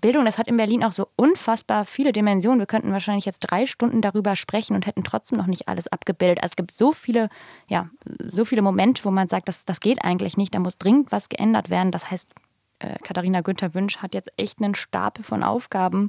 Bildung, 0.00 0.24
das 0.24 0.38
hat 0.38 0.48
in 0.48 0.56
Berlin 0.56 0.84
auch 0.84 0.92
so 0.92 1.08
unfassbar 1.16 1.84
viele 1.84 2.12
Dimensionen. 2.12 2.60
Wir 2.60 2.66
könnten 2.66 2.92
wahrscheinlich 2.92 3.24
jetzt 3.24 3.40
drei 3.40 3.66
Stunden 3.66 4.02
darüber 4.02 4.36
sprechen 4.36 4.74
und 4.74 4.86
hätten 4.86 5.02
trotzdem 5.02 5.38
noch 5.38 5.46
nicht 5.46 5.66
alles 5.66 5.88
abgebildet. 5.88 6.42
Also 6.42 6.52
es 6.52 6.56
gibt 6.56 6.72
so 6.72 6.92
viele, 6.92 7.30
ja, 7.68 7.88
so 8.18 8.44
viele 8.44 8.62
Momente, 8.62 9.04
wo 9.04 9.10
man 9.10 9.28
sagt, 9.28 9.48
das, 9.48 9.64
das 9.64 9.80
geht 9.80 10.04
eigentlich 10.04 10.36
nicht, 10.36 10.54
da 10.54 10.58
muss 10.58 10.78
dringend 10.78 11.10
was 11.10 11.28
geändert 11.28 11.70
werden. 11.70 11.90
Das 11.90 12.10
heißt, 12.10 12.34
äh, 12.80 12.96
Katharina 13.02 13.40
Günther 13.40 13.74
Wünsch 13.74 13.98
hat 13.98 14.14
jetzt 14.14 14.30
echt 14.36 14.62
einen 14.62 14.74
Stapel 14.74 15.24
von 15.24 15.42
Aufgaben 15.42 16.08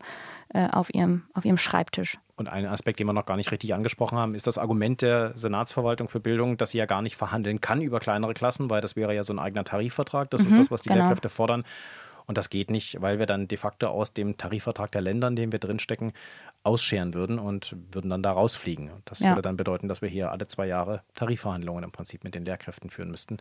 äh, 0.49 0.67
auf, 0.69 0.93
ihrem, 0.93 1.23
auf 1.33 1.45
ihrem 1.45 1.57
Schreibtisch. 1.57 2.17
Und 2.35 2.47
ein 2.47 2.65
Aspekt, 2.65 2.99
den 2.99 3.07
wir 3.07 3.13
noch 3.13 3.25
gar 3.25 3.37
nicht 3.37 3.51
richtig 3.51 3.73
angesprochen 3.73 4.17
haben, 4.17 4.35
ist 4.35 4.47
das 4.47 4.57
Argument 4.57 5.01
der 5.01 5.35
Senatsverwaltung 5.35 6.09
für 6.09 6.19
Bildung, 6.19 6.57
dass 6.57 6.71
sie 6.71 6.77
ja 6.77 6.85
gar 6.85 7.01
nicht 7.01 7.17
verhandeln 7.17 7.59
kann 7.59 7.81
über 7.81 7.99
kleinere 7.99 8.33
Klassen, 8.33 8.69
weil 8.69 8.81
das 8.81 8.95
wäre 8.95 9.15
ja 9.15 9.23
so 9.23 9.33
ein 9.33 9.39
eigener 9.39 9.63
Tarifvertrag. 9.63 10.29
Das 10.29 10.43
mhm, 10.43 10.49
ist 10.49 10.57
das, 10.57 10.71
was 10.71 10.81
die 10.81 10.89
genau. 10.89 11.01
Lehrkräfte 11.01 11.29
fordern. 11.29 11.63
Und 12.29 12.37
das 12.37 12.51
geht 12.51 12.69
nicht, 12.69 13.01
weil 13.01 13.17
wir 13.17 13.25
dann 13.25 13.47
de 13.47 13.57
facto 13.57 13.87
aus 13.87 14.13
dem 14.13 14.37
Tarifvertrag 14.37 14.91
der 14.91 15.01
Länder, 15.01 15.29
in 15.29 15.35
dem 15.35 15.51
wir 15.51 15.57
drinstecken, 15.57 16.13
ausscheren 16.61 17.15
würden 17.15 17.39
und 17.39 17.75
würden 17.91 18.11
dann 18.11 18.21
da 18.21 18.31
rausfliegen. 18.31 18.91
Das 19.05 19.21
ja. 19.21 19.31
würde 19.31 19.41
dann 19.41 19.57
bedeuten, 19.57 19.87
dass 19.87 20.03
wir 20.03 20.09
hier 20.09 20.29
alle 20.29 20.47
zwei 20.47 20.67
Jahre 20.67 21.01
Tarifverhandlungen 21.15 21.83
im 21.83 21.91
Prinzip 21.91 22.23
mit 22.23 22.35
den 22.35 22.45
Lehrkräften 22.45 22.91
führen 22.91 23.09
müssten. 23.09 23.37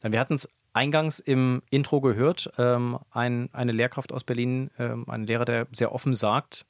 Wir 0.00 0.18
hatten 0.18 0.32
es 0.32 0.48
eingangs 0.72 1.18
im 1.18 1.60
Intro 1.68 2.00
gehört, 2.00 2.50
ähm, 2.56 2.98
ein, 3.10 3.50
eine 3.52 3.72
Lehrkraft 3.72 4.14
aus 4.14 4.24
Berlin, 4.24 4.70
ähm, 4.78 5.04
ein 5.10 5.24
Lehrer, 5.24 5.44
der 5.44 5.66
sehr 5.70 5.92
offen 5.92 6.14
sagt, 6.14 6.64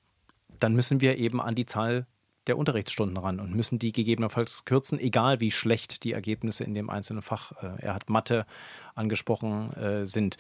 dann 0.59 0.75
müssen 0.75 1.00
wir 1.00 1.16
eben 1.16 1.40
an 1.40 1.54
die 1.54 1.66
Zahl 1.66 2.07
der 2.48 2.59
Unterrichtsstunden 2.59 3.16
ran 3.16 3.38
und 3.38 3.55
müssen 3.55 3.79
die 3.79 3.92
gegebenenfalls 3.92 4.64
kürzen, 4.64 4.98
egal 4.98 5.40
wie 5.40 5.53
schlecht 5.53 6.03
die 6.03 6.12
Ergebnisse 6.12 6.64
in 6.64 6.75
dem 6.75 6.90
einzelnen 6.90 7.22
Fach, 7.22 7.53
äh, 7.62 7.81
er 7.83 7.94
hat 7.94 8.11
Mathe 8.11 8.46
angesprochen, 8.94 9.72
äh, 9.75 10.07
sind. 10.07 10.38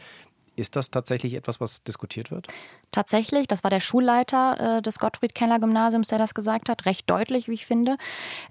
Ist 0.54 0.76
das 0.76 0.90
tatsächlich 0.90 1.34
etwas, 1.34 1.60
was 1.60 1.82
diskutiert 1.82 2.30
wird? 2.30 2.46
Tatsächlich, 2.90 3.46
das 3.46 3.64
war 3.64 3.70
der 3.70 3.80
Schulleiter 3.80 4.78
äh, 4.78 4.82
des 4.82 4.98
Gottfried-Keller-Gymnasiums, 4.98 6.08
der 6.08 6.18
das 6.18 6.34
gesagt 6.34 6.68
hat, 6.68 6.84
recht 6.84 7.08
deutlich, 7.08 7.48
wie 7.48 7.54
ich 7.54 7.64
finde. 7.64 7.96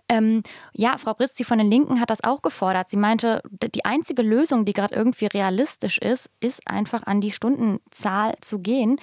Ähm, 0.10 0.42
ja, 0.74 0.98
Frau 0.98 1.14
Britzzi 1.14 1.44
von 1.44 1.60
den 1.60 1.70
Linken 1.70 2.00
hat 2.00 2.10
das 2.10 2.24
auch 2.24 2.42
gefordert. 2.42 2.90
Sie 2.90 2.98
meinte, 2.98 3.44
die 3.76 3.86
einzige 3.86 4.24
Lösung, 4.24 4.66
die 4.66 4.74
gerade 4.74 4.96
irgendwie 4.96 5.28
realistisch 5.28 6.00
ist, 6.00 6.32
ist 6.40 6.68
einfach 6.68 7.04
an 7.04 7.22
die 7.22 7.32
Stundenzahl 7.32 8.34
zu 8.42 8.60
gehen. 8.60 9.00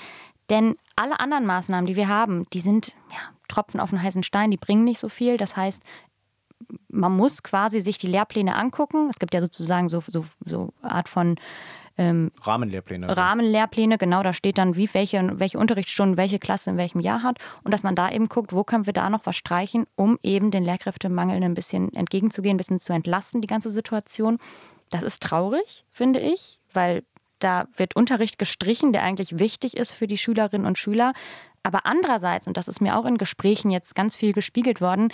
Denn 0.51 0.77
alle 0.97 1.21
anderen 1.21 1.47
Maßnahmen, 1.47 1.87
die 1.87 1.97
wir 1.97 2.09
haben, 2.09 2.47
die 2.53 2.61
sind 2.61 2.97
ja, 3.11 3.19
Tropfen 3.47 3.79
auf 3.79 3.91
den 3.91 4.03
heißen 4.03 4.25
Stein, 4.25 4.51
die 4.51 4.57
bringen 4.57 4.85
nicht 4.85 4.99
so 4.99 5.09
viel. 5.09 5.37
Das 5.37 5.57
heißt, 5.57 5.83
man 6.89 7.17
muss 7.17 7.43
quasi 7.43 7.81
sich 7.81 7.99
die 7.99 8.09
Lehrpläne 8.09 8.57
angucken. 8.57 9.09
Es 9.09 9.19
gibt 9.19 9.35
ja 9.35 9.41
sozusagen 9.41 9.89
so, 9.89 10.03
so, 10.07 10.25
so 10.45 10.73
Art 10.83 11.09
von 11.09 11.37
ähm, 11.99 12.31
Rahmenlehrpläne. 12.41 13.15
Rahmenlehrpläne, 13.15 13.99
genau, 13.99 14.23
da 14.23 14.33
steht 14.33 14.57
dann, 14.57 14.77
wie 14.77 14.89
welche, 14.93 15.39
welche 15.39 15.59
Unterrichtsstunden 15.59 16.17
welche 16.17 16.39
Klasse 16.39 16.71
in 16.71 16.77
welchem 16.77 17.01
Jahr 17.01 17.23
hat 17.23 17.39
und 17.65 17.75
dass 17.75 17.83
man 17.83 17.95
da 17.95 18.11
eben 18.11 18.29
guckt, 18.29 18.53
wo 18.53 18.65
können 18.65 18.87
wir 18.87 18.93
da 18.93 19.11
noch 19.11 19.27
was 19.27 19.37
streichen, 19.37 19.87
um 19.97 20.19
eben 20.23 20.51
den 20.51 20.65
Lehrkräftemangel 20.65 21.43
ein 21.43 21.55
bisschen 21.55 21.93
entgegenzugehen, 21.93 22.55
ein 22.55 22.59
bisschen 22.59 22.79
zu 22.79 22.93
entlasten, 22.93 23.41
die 23.41 23.49
ganze 23.49 23.71
Situation. 23.71 24.39
Das 24.91 25.03
ist 25.03 25.23
traurig, 25.23 25.85
finde 25.91 26.21
ich, 26.21 26.59
weil 26.73 27.03
da 27.41 27.67
wird 27.77 27.95
Unterricht 27.97 28.39
gestrichen, 28.39 28.93
der 28.93 29.03
eigentlich 29.03 29.39
wichtig 29.39 29.77
ist 29.77 29.93
für 29.93 30.07
die 30.07 30.19
Schülerinnen 30.19 30.67
und 30.67 30.79
Schüler. 30.79 31.13
Aber 31.63 31.85
andererseits, 31.85 32.47
und 32.47 32.57
das 32.57 32.69
ist 32.69 32.81
mir 32.81 32.97
auch 32.97 33.05
in 33.05 33.19
Gesprächen 33.19 33.71
jetzt 33.71 33.95
ganz 33.95 34.17
viel 34.17 34.33
gespiegelt 34.33 34.81
worden, 34.81 35.13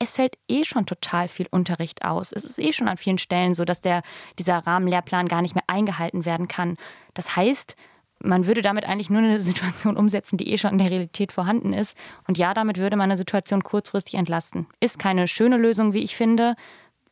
es 0.00 0.12
fällt 0.12 0.38
eh 0.48 0.64
schon 0.64 0.86
total 0.86 1.28
viel 1.28 1.46
Unterricht 1.50 2.04
aus. 2.04 2.32
Es 2.32 2.42
ist 2.42 2.58
eh 2.58 2.72
schon 2.72 2.88
an 2.88 2.96
vielen 2.96 3.18
Stellen 3.18 3.54
so, 3.54 3.64
dass 3.64 3.82
der, 3.82 4.02
dieser 4.38 4.58
Rahmenlehrplan 4.58 5.28
gar 5.28 5.42
nicht 5.42 5.54
mehr 5.54 5.64
eingehalten 5.66 6.24
werden 6.24 6.48
kann. 6.48 6.76
Das 7.12 7.36
heißt, 7.36 7.76
man 8.22 8.46
würde 8.46 8.62
damit 8.62 8.86
eigentlich 8.86 9.10
nur 9.10 9.20
eine 9.20 9.40
Situation 9.42 9.98
umsetzen, 9.98 10.38
die 10.38 10.50
eh 10.50 10.58
schon 10.58 10.72
in 10.72 10.78
der 10.78 10.90
Realität 10.90 11.32
vorhanden 11.32 11.74
ist. 11.74 11.96
Und 12.26 12.38
ja, 12.38 12.54
damit 12.54 12.78
würde 12.78 12.96
man 12.96 13.10
eine 13.10 13.18
Situation 13.18 13.62
kurzfristig 13.62 14.14
entlasten. 14.14 14.66
Ist 14.80 14.98
keine 14.98 15.28
schöne 15.28 15.58
Lösung, 15.58 15.92
wie 15.92 16.02
ich 16.02 16.16
finde, 16.16 16.54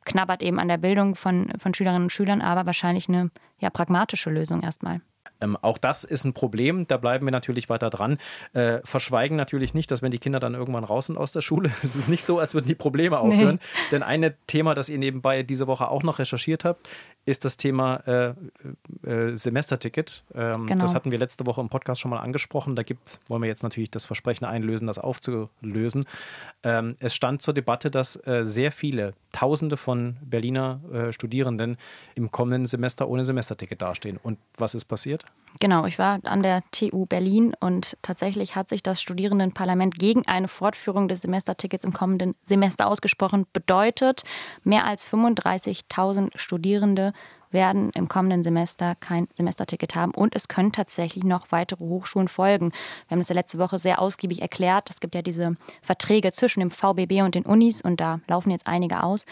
knabbert 0.06 0.42
eben 0.42 0.58
an 0.58 0.68
der 0.68 0.78
Bildung 0.78 1.14
von, 1.14 1.52
von 1.58 1.74
Schülerinnen 1.74 2.04
und 2.04 2.12
Schülern, 2.12 2.40
aber 2.40 2.64
wahrscheinlich 2.64 3.08
eine 3.08 3.30
ja, 3.58 3.68
pragmatische 3.68 4.30
Lösung 4.30 4.62
erstmal. 4.62 5.02
Ähm, 5.40 5.56
auch 5.60 5.78
das 5.78 6.04
ist 6.04 6.24
ein 6.24 6.32
Problem, 6.32 6.86
da 6.86 6.96
bleiben 6.96 7.26
wir 7.26 7.30
natürlich 7.30 7.68
weiter 7.68 7.90
dran. 7.90 8.18
Äh, 8.52 8.80
verschweigen 8.84 9.36
natürlich 9.36 9.74
nicht, 9.74 9.90
dass 9.90 10.02
wenn 10.02 10.10
die 10.10 10.18
Kinder 10.18 10.40
dann 10.40 10.54
irgendwann 10.54 10.84
raus 10.84 11.06
sind 11.06 11.16
aus 11.16 11.32
der 11.32 11.40
Schule, 11.40 11.70
es 11.82 11.96
ist 11.96 12.08
nicht 12.08 12.24
so, 12.24 12.38
als 12.38 12.54
würden 12.54 12.66
die 12.66 12.74
Probleme 12.74 13.18
aufhören. 13.18 13.56
Nee. 13.56 13.90
Denn 13.92 14.02
ein 14.02 14.34
Thema, 14.46 14.74
das 14.74 14.88
ihr 14.88 14.98
nebenbei 14.98 15.42
diese 15.42 15.66
Woche 15.66 15.88
auch 15.88 16.02
noch 16.02 16.18
recherchiert 16.18 16.64
habt, 16.64 16.88
ist 17.28 17.44
das 17.44 17.58
Thema 17.58 17.96
äh, 18.06 18.34
äh, 19.06 19.36
Semesterticket. 19.36 20.24
Ähm, 20.34 20.66
genau. 20.66 20.80
Das 20.80 20.94
hatten 20.94 21.10
wir 21.10 21.18
letzte 21.18 21.46
Woche 21.46 21.60
im 21.60 21.68
Podcast 21.68 22.00
schon 22.00 22.10
mal 22.10 22.20
angesprochen. 22.20 22.74
Da 22.74 22.82
gibt, 22.82 23.20
wollen 23.28 23.42
wir 23.42 23.48
jetzt 23.48 23.62
natürlich 23.62 23.90
das 23.90 24.06
Versprechen 24.06 24.46
einlösen, 24.46 24.86
das 24.86 24.98
aufzulösen. 24.98 26.06
Ähm, 26.62 26.96
es 27.00 27.14
stand 27.14 27.42
zur 27.42 27.52
Debatte, 27.52 27.90
dass 27.90 28.16
äh, 28.26 28.46
sehr 28.46 28.72
viele 28.72 29.12
Tausende 29.32 29.76
von 29.76 30.16
Berliner 30.22 30.80
äh, 30.90 31.12
Studierenden 31.12 31.76
im 32.14 32.30
kommenden 32.30 32.64
Semester 32.64 33.08
ohne 33.08 33.24
Semesterticket 33.24 33.82
dastehen. 33.82 34.16
Und 34.16 34.38
was 34.56 34.74
ist 34.74 34.86
passiert? 34.86 35.26
Genau, 35.60 35.86
ich 35.86 35.98
war 35.98 36.20
an 36.24 36.42
der 36.42 36.62
TU 36.70 37.04
Berlin 37.04 37.54
und 37.60 37.96
tatsächlich 38.00 38.56
hat 38.56 38.68
sich 38.68 38.82
das 38.82 39.02
Studierendenparlament 39.02 39.98
gegen 39.98 40.26
eine 40.26 40.48
Fortführung 40.48 41.08
des 41.08 41.22
Semestertickets 41.22 41.84
im 41.84 41.92
kommenden 41.92 42.36
Semester 42.44 42.86
ausgesprochen. 42.86 43.46
Bedeutet, 43.52 44.22
mehr 44.64 44.86
als 44.86 45.10
35.000 45.10 46.30
Studierende 46.36 47.12
werden 47.50 47.90
im 47.90 48.08
kommenden 48.08 48.42
Semester 48.42 48.94
kein 48.94 49.28
Semesterticket 49.34 49.94
haben 49.94 50.12
und 50.12 50.34
es 50.34 50.48
können 50.48 50.72
tatsächlich 50.72 51.24
noch 51.24 51.50
weitere 51.50 51.84
Hochschulen 51.84 52.28
folgen. 52.28 52.72
Wir 53.06 53.12
haben 53.12 53.18
das 53.20 53.28
ja 53.28 53.34
letzte 53.34 53.58
Woche 53.58 53.78
sehr 53.78 54.00
ausgiebig 54.00 54.42
erklärt. 54.42 54.90
Es 54.90 55.00
gibt 55.00 55.14
ja 55.14 55.22
diese 55.22 55.56
Verträge 55.82 56.32
zwischen 56.32 56.60
dem 56.60 56.70
VBB 56.70 57.22
und 57.22 57.34
den 57.34 57.44
Unis 57.44 57.82
und 57.82 58.00
da 58.00 58.20
laufen 58.26 58.50
jetzt 58.50 58.66
einige 58.66 59.02
aus. 59.02 59.24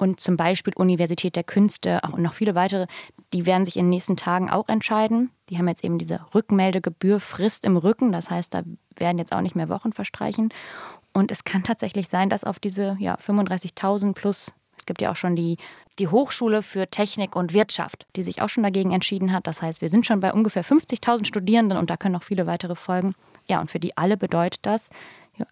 und 0.00 0.20
zum 0.20 0.36
Beispiel 0.36 0.72
Universität 0.76 1.34
der 1.34 1.42
Künste 1.42 2.00
und 2.12 2.22
noch 2.22 2.32
viele 2.32 2.54
weitere, 2.54 2.86
die 3.32 3.46
werden 3.46 3.66
sich 3.66 3.76
in 3.76 3.86
den 3.86 3.90
nächsten 3.90 4.16
Tagen 4.16 4.48
auch 4.48 4.68
entscheiden. 4.68 5.30
Die 5.48 5.58
haben 5.58 5.66
jetzt 5.66 5.84
eben 5.84 5.98
diese 5.98 6.20
Rückmeldegebühr 6.34 7.18
Frist 7.18 7.64
im 7.64 7.76
Rücken. 7.76 8.12
Das 8.12 8.30
heißt, 8.30 8.54
da 8.54 8.62
werden 8.96 9.18
jetzt 9.18 9.32
auch 9.32 9.40
nicht 9.40 9.56
mehr 9.56 9.68
Wochen 9.68 9.92
verstreichen. 9.92 10.50
Und 11.12 11.32
es 11.32 11.44
kann 11.44 11.64
tatsächlich 11.64 12.08
sein, 12.08 12.30
dass 12.30 12.44
auf 12.44 12.60
diese 12.60 12.96
ja, 13.00 13.16
35.000 13.16 14.14
plus, 14.14 14.52
gibt 14.88 15.00
ja 15.00 15.12
auch 15.12 15.16
schon 15.16 15.36
die, 15.36 15.56
die 16.00 16.08
Hochschule 16.08 16.62
für 16.62 16.88
Technik 16.88 17.36
und 17.36 17.52
Wirtschaft, 17.52 18.06
die 18.16 18.24
sich 18.24 18.42
auch 18.42 18.48
schon 18.48 18.64
dagegen 18.64 18.90
entschieden 18.90 19.32
hat. 19.32 19.46
Das 19.46 19.62
heißt, 19.62 19.80
wir 19.80 19.88
sind 19.88 20.04
schon 20.04 20.18
bei 20.18 20.32
ungefähr 20.32 20.64
50.000 20.64 21.26
Studierenden 21.26 21.78
und 21.78 21.90
da 21.90 21.96
können 21.96 22.14
noch 22.14 22.24
viele 22.24 22.48
weitere 22.48 22.74
folgen. 22.74 23.14
Ja, 23.46 23.60
und 23.60 23.70
für 23.70 23.78
die 23.78 23.96
alle 23.96 24.16
bedeutet 24.16 24.66
das, 24.66 24.90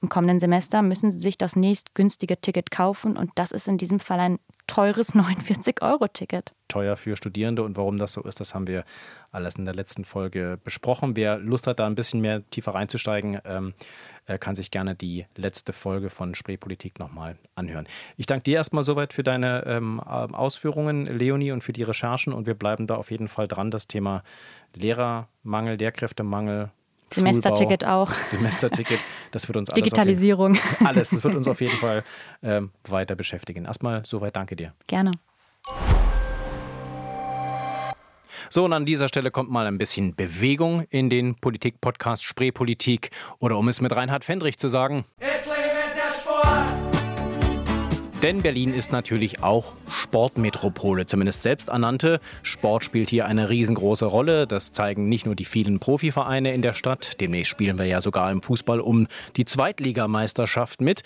Im 0.03 0.09
kommenden 0.09 0.40
Semester 0.40 0.83
müssen 0.83 1.12
Sie 1.12 1.20
sich 1.20 1.38
das 1.38 1.55
nächstgünstige 1.55 2.40
Ticket 2.40 2.72
kaufen 2.72 3.16
und 3.16 3.31
das 3.37 3.53
ist 3.53 3.68
in 3.68 3.79
diesem 3.79 4.01
Fall 4.01 4.18
ein 4.18 4.38
teures 4.66 5.14
49-Euro-Ticket. 5.14 6.52
Teuer 6.68 6.96
für 6.96 7.16
Studierende 7.16 7.62
und 7.62 7.76
warum 7.76 7.98
das 7.98 8.12
so 8.12 8.22
ist, 8.22 8.40
das 8.40 8.55
haben 8.55 8.66
wir 8.66 8.85
alles 9.31 9.57
in 9.57 9.64
der 9.64 9.74
letzten 9.74 10.05
Folge 10.05 10.59
besprochen. 10.62 11.16
Wer 11.16 11.38
Lust 11.38 11.66
hat, 11.66 11.79
da 11.79 11.87
ein 11.87 11.94
bisschen 11.94 12.20
mehr 12.20 12.48
tiefer 12.50 12.74
reinzusteigen, 12.74 13.40
ähm, 13.44 13.74
äh, 14.26 14.38
kann 14.38 14.57
sich 14.57 14.70
gerne 14.70 14.94
die 14.94 15.26
letzte 15.37 15.72
Folge 15.72 16.11
von 16.11 16.35
Spreepolitik 16.35 16.98
nochmal 16.98 17.37
anhören. 17.55 17.87
Ich 18.16 18.26
danke 18.26 18.44
dir 18.44 18.57
erstmal 18.57 18.83
soweit 18.83 19.12
für 19.12 19.22
deine 19.22 19.64
ähm, 19.66 20.00
Ausführungen, 20.00 21.07
Leonie, 21.07 21.52
und 21.52 21.62
für 21.62 21.72
die 21.72 21.85
Recherchen 21.85 22.33
und 22.33 22.46
wir 22.46 22.55
bleiben 22.55 22.87
da 22.87 22.96
auf 22.96 23.11
jeden 23.11 23.29
Fall 23.29 23.46
dran. 23.46 23.70
Das 23.70 23.87
Thema 23.87 24.22
Lehrermangel, 24.74 25.76
Lehrkräftemangel, 25.76 26.70
Semesterticket 27.12 27.85
auch. 27.85 28.11
Semesterticket, 28.23 28.99
das 29.31 29.49
wird 29.49 29.57
uns 29.57 29.71
alles 29.71 29.83
Digitalisierung. 29.83 30.55
Jeden, 30.55 30.66
alles, 30.87 31.11
das 31.11 31.25
wird 31.25 31.35
uns 31.35 31.49
auf 31.49 31.61
jeden 31.61 31.77
Fall 31.79 32.05
ähm, 32.42 32.71
weiter 32.88 33.14
beschäftigen. 33.14 33.64
Erstmal 33.64 34.05
soweit 34.05 34.37
danke 34.37 34.57
dir. 34.57 34.73
Gerne. 34.87 35.12
So, 38.49 38.64
und 38.64 38.73
an 38.73 38.87
dieser 38.87 39.09
Stelle 39.09 39.31
kommt 39.31 39.51
mal 39.51 39.66
ein 39.66 39.79
bisschen 39.79 40.14
Bewegung 40.14 40.85
in 40.90 41.11
den 41.11 41.35
Politik-Podcast 41.37 42.25
Spreepolitik. 42.25 43.11
Oder 43.38 43.59
um 43.59 43.69
es 43.69 43.81
mit 43.81 43.95
Reinhard 43.95 44.25
Fendrich 44.25 44.59
zu 44.59 44.69
sagen. 44.69 45.05
Sport! 45.21 45.56
Denn 48.22 48.40
Berlin 48.40 48.72
ist 48.72 48.92
natürlich 48.92 49.42
auch 49.42 49.74
Sportmetropole, 49.90 51.05
zumindest 51.05 51.42
selbsternannte. 51.42 52.18
Sport 52.42 52.83
spielt 52.83 53.11
hier 53.11 53.26
eine 53.26 53.50
riesengroße 53.50 54.07
Rolle. 54.07 54.46
Das 54.46 54.72
zeigen 54.72 55.09
nicht 55.09 55.26
nur 55.26 55.37
die 55.37 55.44
vielen 55.44 55.81
Profivereine 55.81 56.55
in 56.55 56.62
der 56.62 56.72
Stadt. 56.72 57.20
Demnächst 57.20 57.50
spielen 57.50 57.79
wir 57.79 57.85
ja 57.85 58.00
sogar 58.00 58.33
im 58.33 58.42
Fußball 58.42 58.81
um 58.81 59.07
die 59.37 59.44
Zweitligameisterschaft 59.44 60.81
mit. 60.81 61.02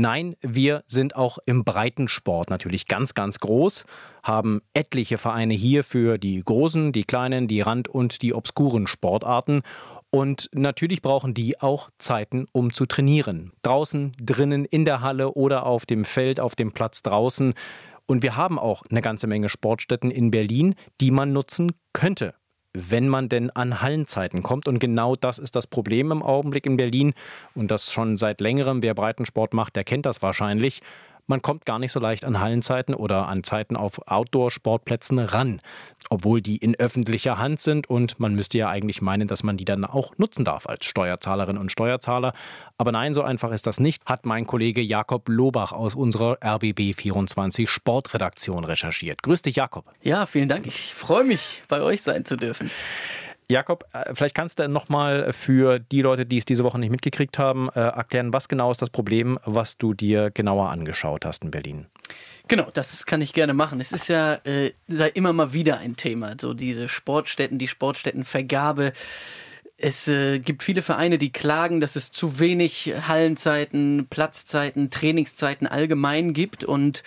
Nein, 0.00 0.36
wir 0.42 0.84
sind 0.86 1.16
auch 1.16 1.38
im 1.44 1.64
Breitensport 1.64 2.50
natürlich 2.50 2.86
ganz, 2.86 3.14
ganz 3.14 3.40
groß, 3.40 3.84
haben 4.22 4.60
etliche 4.72 5.18
Vereine 5.18 5.54
hier 5.54 5.82
für 5.82 6.18
die 6.18 6.40
großen, 6.40 6.92
die 6.92 7.02
kleinen, 7.02 7.48
die 7.48 7.62
Rand- 7.62 7.88
und 7.88 8.22
die 8.22 8.32
obskuren 8.32 8.86
Sportarten. 8.86 9.62
Und 10.10 10.48
natürlich 10.52 11.02
brauchen 11.02 11.34
die 11.34 11.60
auch 11.60 11.90
Zeiten, 11.98 12.46
um 12.52 12.72
zu 12.72 12.86
trainieren. 12.86 13.52
Draußen, 13.62 14.12
drinnen, 14.20 14.64
in 14.64 14.84
der 14.84 15.02
Halle 15.02 15.32
oder 15.32 15.66
auf 15.66 15.84
dem 15.84 16.04
Feld, 16.04 16.40
auf 16.40 16.54
dem 16.54 16.72
Platz 16.72 17.02
draußen. 17.02 17.52
Und 18.06 18.22
wir 18.22 18.36
haben 18.36 18.58
auch 18.58 18.84
eine 18.90 19.02
ganze 19.02 19.26
Menge 19.26 19.50
Sportstätten 19.50 20.10
in 20.10 20.30
Berlin, 20.30 20.74
die 21.02 21.10
man 21.10 21.34
nutzen 21.34 21.72
könnte, 21.92 22.34
wenn 22.72 23.06
man 23.06 23.28
denn 23.28 23.50
an 23.50 23.82
Hallenzeiten 23.82 24.42
kommt. 24.42 24.66
Und 24.66 24.78
genau 24.78 25.14
das 25.14 25.38
ist 25.38 25.54
das 25.54 25.66
Problem 25.66 26.10
im 26.10 26.22
Augenblick 26.22 26.64
in 26.64 26.78
Berlin. 26.78 27.12
Und 27.54 27.70
das 27.70 27.92
schon 27.92 28.16
seit 28.16 28.40
längerem. 28.40 28.82
Wer 28.82 28.94
Breitensport 28.94 29.52
macht, 29.52 29.76
der 29.76 29.84
kennt 29.84 30.06
das 30.06 30.22
wahrscheinlich 30.22 30.80
man 31.28 31.42
kommt 31.42 31.64
gar 31.64 31.78
nicht 31.78 31.92
so 31.92 32.00
leicht 32.00 32.24
an 32.24 32.40
Hallenzeiten 32.40 32.94
oder 32.94 33.28
an 33.28 33.44
Zeiten 33.44 33.76
auf 33.76 34.00
Outdoor-Sportplätzen 34.08 35.18
ran, 35.18 35.60
obwohl 36.10 36.40
die 36.40 36.56
in 36.56 36.74
öffentlicher 36.74 37.38
Hand 37.38 37.60
sind 37.60 37.88
und 37.88 38.18
man 38.18 38.34
müsste 38.34 38.58
ja 38.58 38.68
eigentlich 38.68 39.00
meinen, 39.02 39.28
dass 39.28 39.42
man 39.42 39.56
die 39.56 39.64
dann 39.64 39.84
auch 39.84 40.16
nutzen 40.16 40.44
darf 40.44 40.66
als 40.66 40.86
Steuerzahlerin 40.86 41.58
und 41.58 41.70
Steuerzahler. 41.70 42.32
Aber 42.78 42.92
nein, 42.92 43.14
so 43.14 43.22
einfach 43.22 43.52
ist 43.52 43.66
das 43.66 43.78
nicht, 43.78 44.04
hat 44.06 44.26
mein 44.26 44.46
Kollege 44.46 44.80
Jakob 44.80 45.28
Lobach 45.28 45.72
aus 45.72 45.94
unserer 45.94 46.38
RBB 46.44 46.94
24 46.94 47.68
Sportredaktion 47.68 48.64
recherchiert. 48.64 49.22
Grüß 49.22 49.42
dich, 49.42 49.56
Jakob. 49.56 49.84
Ja, 50.02 50.26
vielen 50.26 50.48
Dank. 50.48 50.66
Ich 50.66 50.94
freue 50.94 51.24
mich, 51.24 51.62
bei 51.68 51.80
euch 51.82 52.02
sein 52.02 52.24
zu 52.24 52.36
dürfen. 52.36 52.70
Jakob, 53.50 53.84
äh, 53.94 54.14
vielleicht 54.14 54.34
kannst 54.34 54.58
du 54.58 54.68
nochmal 54.68 55.32
für 55.32 55.78
die 55.78 56.02
Leute, 56.02 56.26
die 56.26 56.36
es 56.36 56.44
diese 56.44 56.64
Woche 56.64 56.78
nicht 56.78 56.90
mitgekriegt 56.90 57.38
haben, 57.38 57.70
äh, 57.70 57.80
erklären, 57.80 58.32
was 58.32 58.48
genau 58.48 58.70
ist 58.70 58.82
das 58.82 58.90
Problem, 58.90 59.38
was 59.44 59.78
du 59.78 59.94
dir 59.94 60.30
genauer 60.30 60.68
angeschaut 60.68 61.24
hast 61.24 61.44
in 61.44 61.50
Berlin? 61.50 61.86
Genau, 62.48 62.68
das 62.72 63.06
kann 63.06 63.22
ich 63.22 63.32
gerne 63.32 63.54
machen. 63.54 63.80
Es 63.80 63.92
ist 63.92 64.08
ja 64.08 64.34
äh, 64.44 64.72
immer 65.14 65.32
mal 65.32 65.54
wieder 65.54 65.78
ein 65.78 65.96
Thema, 65.96 66.34
so 66.38 66.52
diese 66.52 66.88
Sportstätten, 66.88 67.58
die 67.58 67.68
Sportstättenvergabe. 67.68 68.92
Es 69.78 70.08
äh, 70.08 70.40
gibt 70.40 70.62
viele 70.62 70.82
Vereine, 70.82 71.16
die 71.16 71.32
klagen, 71.32 71.80
dass 71.80 71.96
es 71.96 72.10
zu 72.10 72.40
wenig 72.40 72.92
Hallenzeiten, 73.06 74.08
Platzzeiten, 74.10 74.90
Trainingszeiten 74.90 75.66
allgemein 75.66 76.34
gibt 76.34 76.64
und 76.64 77.02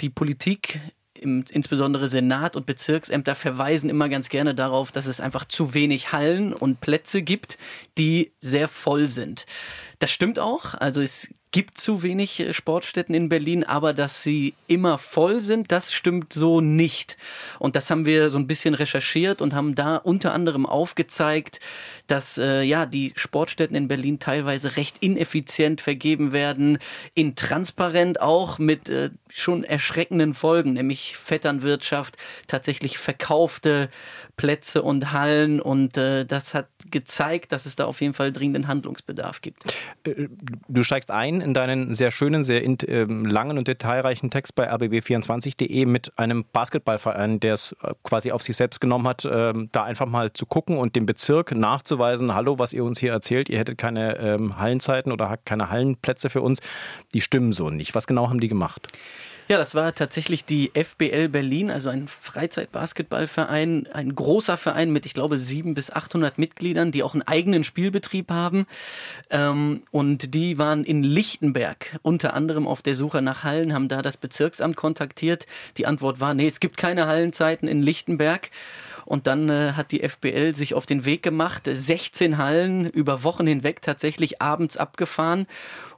die 0.00 0.10
Politik 0.10 0.80
im, 1.24 1.44
insbesondere 1.50 2.08
Senat 2.08 2.54
und 2.54 2.66
Bezirksämter 2.66 3.34
verweisen 3.34 3.90
immer 3.90 4.08
ganz 4.08 4.28
gerne 4.28 4.54
darauf, 4.54 4.92
dass 4.92 5.06
es 5.06 5.20
einfach 5.20 5.44
zu 5.44 5.74
wenig 5.74 6.12
Hallen 6.12 6.52
und 6.52 6.80
Plätze 6.80 7.22
gibt, 7.22 7.58
die 7.98 8.32
sehr 8.40 8.68
voll 8.68 9.08
sind. 9.08 9.46
Das 9.98 10.10
stimmt 10.10 10.38
auch. 10.38 10.74
Also 10.74 11.00
es 11.00 11.28
gibt 11.54 11.78
zu 11.78 12.02
wenig 12.02 12.40
äh, 12.40 12.52
Sportstätten 12.52 13.14
in 13.14 13.28
Berlin, 13.28 13.62
aber 13.62 13.94
dass 13.94 14.24
sie 14.24 14.54
immer 14.66 14.98
voll 14.98 15.40
sind, 15.40 15.70
das 15.70 15.92
stimmt 15.92 16.32
so 16.32 16.60
nicht. 16.60 17.16
Und 17.60 17.76
das 17.76 17.90
haben 17.90 18.06
wir 18.06 18.30
so 18.30 18.38
ein 18.38 18.48
bisschen 18.48 18.74
recherchiert 18.74 19.40
und 19.40 19.54
haben 19.54 19.76
da 19.76 19.96
unter 19.96 20.34
anderem 20.34 20.66
aufgezeigt, 20.66 21.60
dass 22.06 22.38
äh, 22.38 22.62
ja 22.62 22.86
die 22.86 23.12
Sportstätten 23.16 23.76
in 23.76 23.88
Berlin 23.88 24.18
teilweise 24.18 24.76
recht 24.76 24.98
ineffizient 24.98 25.80
vergeben 25.80 26.32
werden, 26.32 26.78
intransparent 27.14 28.20
auch 28.20 28.58
mit 28.58 28.88
äh, 28.88 29.10
schon 29.28 29.64
erschreckenden 29.64 30.34
Folgen, 30.34 30.74
nämlich 30.74 31.16
Vetternwirtschaft, 31.16 32.16
tatsächlich 32.46 32.98
verkaufte 32.98 33.88
Plätze 34.36 34.82
und 34.82 35.12
Hallen 35.12 35.60
und 35.60 35.96
äh, 35.96 36.24
das 36.24 36.54
hat 36.54 36.68
gezeigt, 36.90 37.52
dass 37.52 37.66
es 37.66 37.76
da 37.76 37.84
auf 37.84 38.00
jeden 38.00 38.14
Fall 38.14 38.32
dringenden 38.32 38.68
Handlungsbedarf 38.68 39.40
gibt. 39.40 39.64
Äh, 40.04 40.26
du 40.68 40.82
steigst 40.82 41.10
ein 41.10 41.40
in 41.40 41.54
deinen 41.54 41.94
sehr 41.94 42.10
schönen, 42.10 42.42
sehr 42.42 42.64
äh, 42.64 43.04
langen 43.04 43.58
und 43.58 43.68
detailreichen 43.68 44.30
Text 44.30 44.54
bei 44.54 44.70
rbb24.de 44.72 45.86
mit 45.86 46.12
einem 46.18 46.44
Basketballverein, 46.52 47.40
der 47.40 47.54
es 47.54 47.76
äh, 47.82 47.94
quasi 48.02 48.32
auf 48.32 48.42
sich 48.42 48.56
selbst 48.56 48.80
genommen 48.80 49.06
hat, 49.06 49.24
äh, 49.24 49.52
da 49.72 49.84
einfach 49.84 50.06
mal 50.06 50.32
zu 50.32 50.46
gucken 50.46 50.78
und 50.78 50.96
dem 50.96 51.06
Bezirk 51.06 51.52
nachzuweisen, 51.94 52.34
hallo, 52.34 52.58
was 52.58 52.72
ihr 52.72 52.84
uns 52.84 52.98
hier 52.98 53.12
erzählt, 53.12 53.48
ihr 53.48 53.58
hättet 53.58 53.78
keine 53.78 54.18
ähm, 54.18 54.58
Hallenzeiten 54.58 55.12
oder 55.12 55.38
keine 55.44 55.70
Hallenplätze 55.70 56.30
für 56.30 56.42
uns, 56.42 56.60
die 57.12 57.20
stimmen 57.20 57.52
so 57.52 57.70
nicht. 57.70 57.94
Was 57.94 58.06
genau 58.06 58.28
haben 58.28 58.40
die 58.40 58.48
gemacht? 58.48 58.88
Ja, 59.46 59.58
das 59.58 59.74
war 59.74 59.94
tatsächlich 59.94 60.46
die 60.46 60.72
FBL 60.74 61.28
Berlin, 61.28 61.70
also 61.70 61.90
ein 61.90 62.08
Freizeitbasketballverein, 62.08 63.86
ein 63.92 64.14
großer 64.14 64.56
Verein 64.56 64.90
mit, 64.90 65.04
ich 65.04 65.12
glaube, 65.12 65.36
sieben 65.36 65.74
bis 65.74 65.90
800 65.90 66.38
Mitgliedern, 66.38 66.92
die 66.92 67.02
auch 67.02 67.12
einen 67.12 67.22
eigenen 67.22 67.62
Spielbetrieb 67.62 68.30
haben. 68.30 68.66
Ähm, 69.28 69.82
und 69.90 70.32
die 70.32 70.56
waren 70.56 70.82
in 70.84 71.02
Lichtenberg 71.02 71.98
unter 72.00 72.32
anderem 72.32 72.66
auf 72.66 72.80
der 72.80 72.94
Suche 72.94 73.20
nach 73.20 73.44
Hallen, 73.44 73.74
haben 73.74 73.88
da 73.88 74.00
das 74.00 74.16
Bezirksamt 74.16 74.76
kontaktiert. 74.76 75.44
Die 75.76 75.84
Antwort 75.84 76.20
war, 76.20 76.32
nee, 76.32 76.46
es 76.46 76.58
gibt 76.58 76.78
keine 76.78 77.06
Hallenzeiten 77.06 77.68
in 77.68 77.82
Lichtenberg. 77.82 78.50
Und 79.04 79.26
dann 79.26 79.50
äh, 79.50 79.72
hat 79.72 79.92
die 79.92 80.08
FBL 80.08 80.54
sich 80.54 80.72
auf 80.72 80.86
den 80.86 81.04
Weg 81.04 81.22
gemacht, 81.22 81.68
16 81.70 82.38
Hallen 82.38 82.88
über 82.88 83.22
Wochen 83.22 83.46
hinweg 83.46 83.82
tatsächlich 83.82 84.40
abends 84.40 84.78
abgefahren 84.78 85.46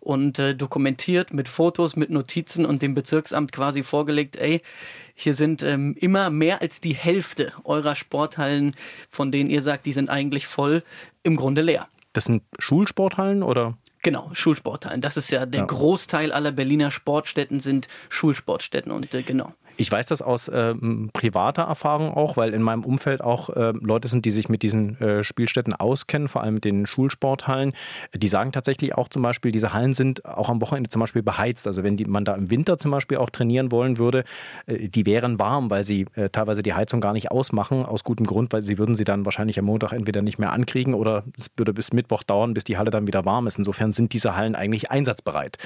und 0.07 0.39
äh, 0.39 0.55
dokumentiert 0.55 1.33
mit 1.33 1.49
Fotos, 1.49 1.97
mit 1.97 2.11
Notizen 2.11 2.65
und 2.65 2.81
dem 2.81 2.95
Bezirksamt 2.95 3.51
quasi 3.51 3.83
vorgelegt, 3.83 4.37
ey, 4.37 4.63
hier 5.17 5.35
sind 5.35 5.65
ähm, 5.65 5.97
immer 5.99 6.31
mehr 6.31 6.63
als 6.63 6.81
die 6.81 6.95
Hälfte 6.95 7.53
eurer 7.65 7.97
Sporthallen, 7.97 8.77
von 9.11 9.33
denen 9.33 9.51
ihr 9.51 9.63
sagt, 9.63 9.85
die 9.85 9.93
sind 9.93 10.09
eigentlich 10.09 10.47
voll, 10.47 10.85
im 11.25 11.35
Grunde 11.35 11.61
leer. 11.61 11.89
Das 12.13 12.27
sind 12.27 12.45
Schulsporthallen 12.61 13.43
oder? 13.43 13.77
Genau, 14.05 14.31
Schulsporthallen. 14.33 15.01
Das 15.01 15.17
ist 15.17 15.31
ja 15.31 15.45
der 15.45 15.63
ja. 15.63 15.67
Großteil 15.67 16.31
aller 16.31 16.53
Berliner 16.53 16.93
Sportstätten 16.93 17.59
sind 17.59 17.89
Schulsportstätten 18.09 18.93
und 18.93 19.13
äh, 19.13 19.23
genau. 19.23 19.55
Ich 19.79 19.93
weiß 19.93 20.07
das 20.07 20.23
aus 20.23 20.49
äh, 20.49 20.75
privater 21.13 21.63
Erfahrung 21.63 22.15
auch, 22.15 22.37
weil 22.37 22.55
in 22.55 22.63
meinem 22.63 22.85
Umfeld 22.85 23.21
auch 23.21 23.51
äh, 23.51 23.73
Leute 23.81 24.09
sind, 24.09 24.25
die 24.25 24.31
sich 24.31 24.49
mit 24.49 24.63
diesen 24.63 24.99
äh, 25.01 25.23
Spielstätten 25.23 25.75
auskennen, 25.75 26.29
vor 26.29 26.43
allem 26.43 26.55
mit 26.55 26.65
den 26.65 26.87
Schulsporthallen. 26.87 27.75
Die 28.15 28.29
sagen 28.29 28.53
tatsächlich 28.53 28.95
auch 28.95 29.09
zum 29.09 29.23
Beispiel, 29.23 29.53
diese 29.53 29.75
Hallen 29.75 29.93
sind 29.93 30.25
auch 30.25 30.49
am 30.49 30.63
Wochenende 30.63 30.89
zum 30.89 31.01
Beispiel 31.01 31.23
beheizt. 31.23 31.67
Also 31.67 31.83
wenn 31.83 31.97
die, 31.97 32.07
man 32.07 32.25
da 32.25 32.35
im 32.35 32.51
Winter 32.51 32.79
zum 32.79 32.91
Beispiel 32.91 33.19
auch 33.19 33.29
trainieren 33.29 33.71
wollen 33.71 33.99
würde, 33.99 34.25
äh, 34.67 34.89
die 34.89 35.05
wären 35.05 35.39
warm, 35.39 35.71
weil 35.71 35.85
sie 35.85 36.07
äh, 36.15 36.31
teilweise 36.31 36.63
die 36.63 36.73
Heizung 36.73 37.03
gar 37.03 37.13
nicht 37.13 37.31
ausmachen, 37.31 37.85
aus 37.85 38.03
gutem 38.03 38.27
Grund, 38.27 38.53
weil 38.55 38.63
sie 38.63 38.79
würden 38.79 38.95
sie 38.95 39.05
dann 39.05 39.27
wahrscheinlich 39.27 39.59
am 39.59 39.67
Montag 39.67 39.93
entweder 39.93 40.23
nicht 40.23 40.39
mehr 40.39 40.53
ankriegen 40.53 40.95
oder 40.95 41.25
es 41.39 41.51
würde 41.57 41.75
bis 41.75 41.93
Mittwoch 41.93 42.23
dauern, 42.23 42.55
bis 42.55 42.65
die 42.65 42.79
Halle 42.79 42.91
dann 42.91 43.07
wieder 43.07 43.27
warm 43.27 43.47
ist. 43.47 43.59
Insofern 43.59 43.93
sind 43.93 44.15
diese 44.15 44.37
Hallen 44.37 44.55
eigentlich 44.55 44.91
einsatzbereit. 44.91 45.59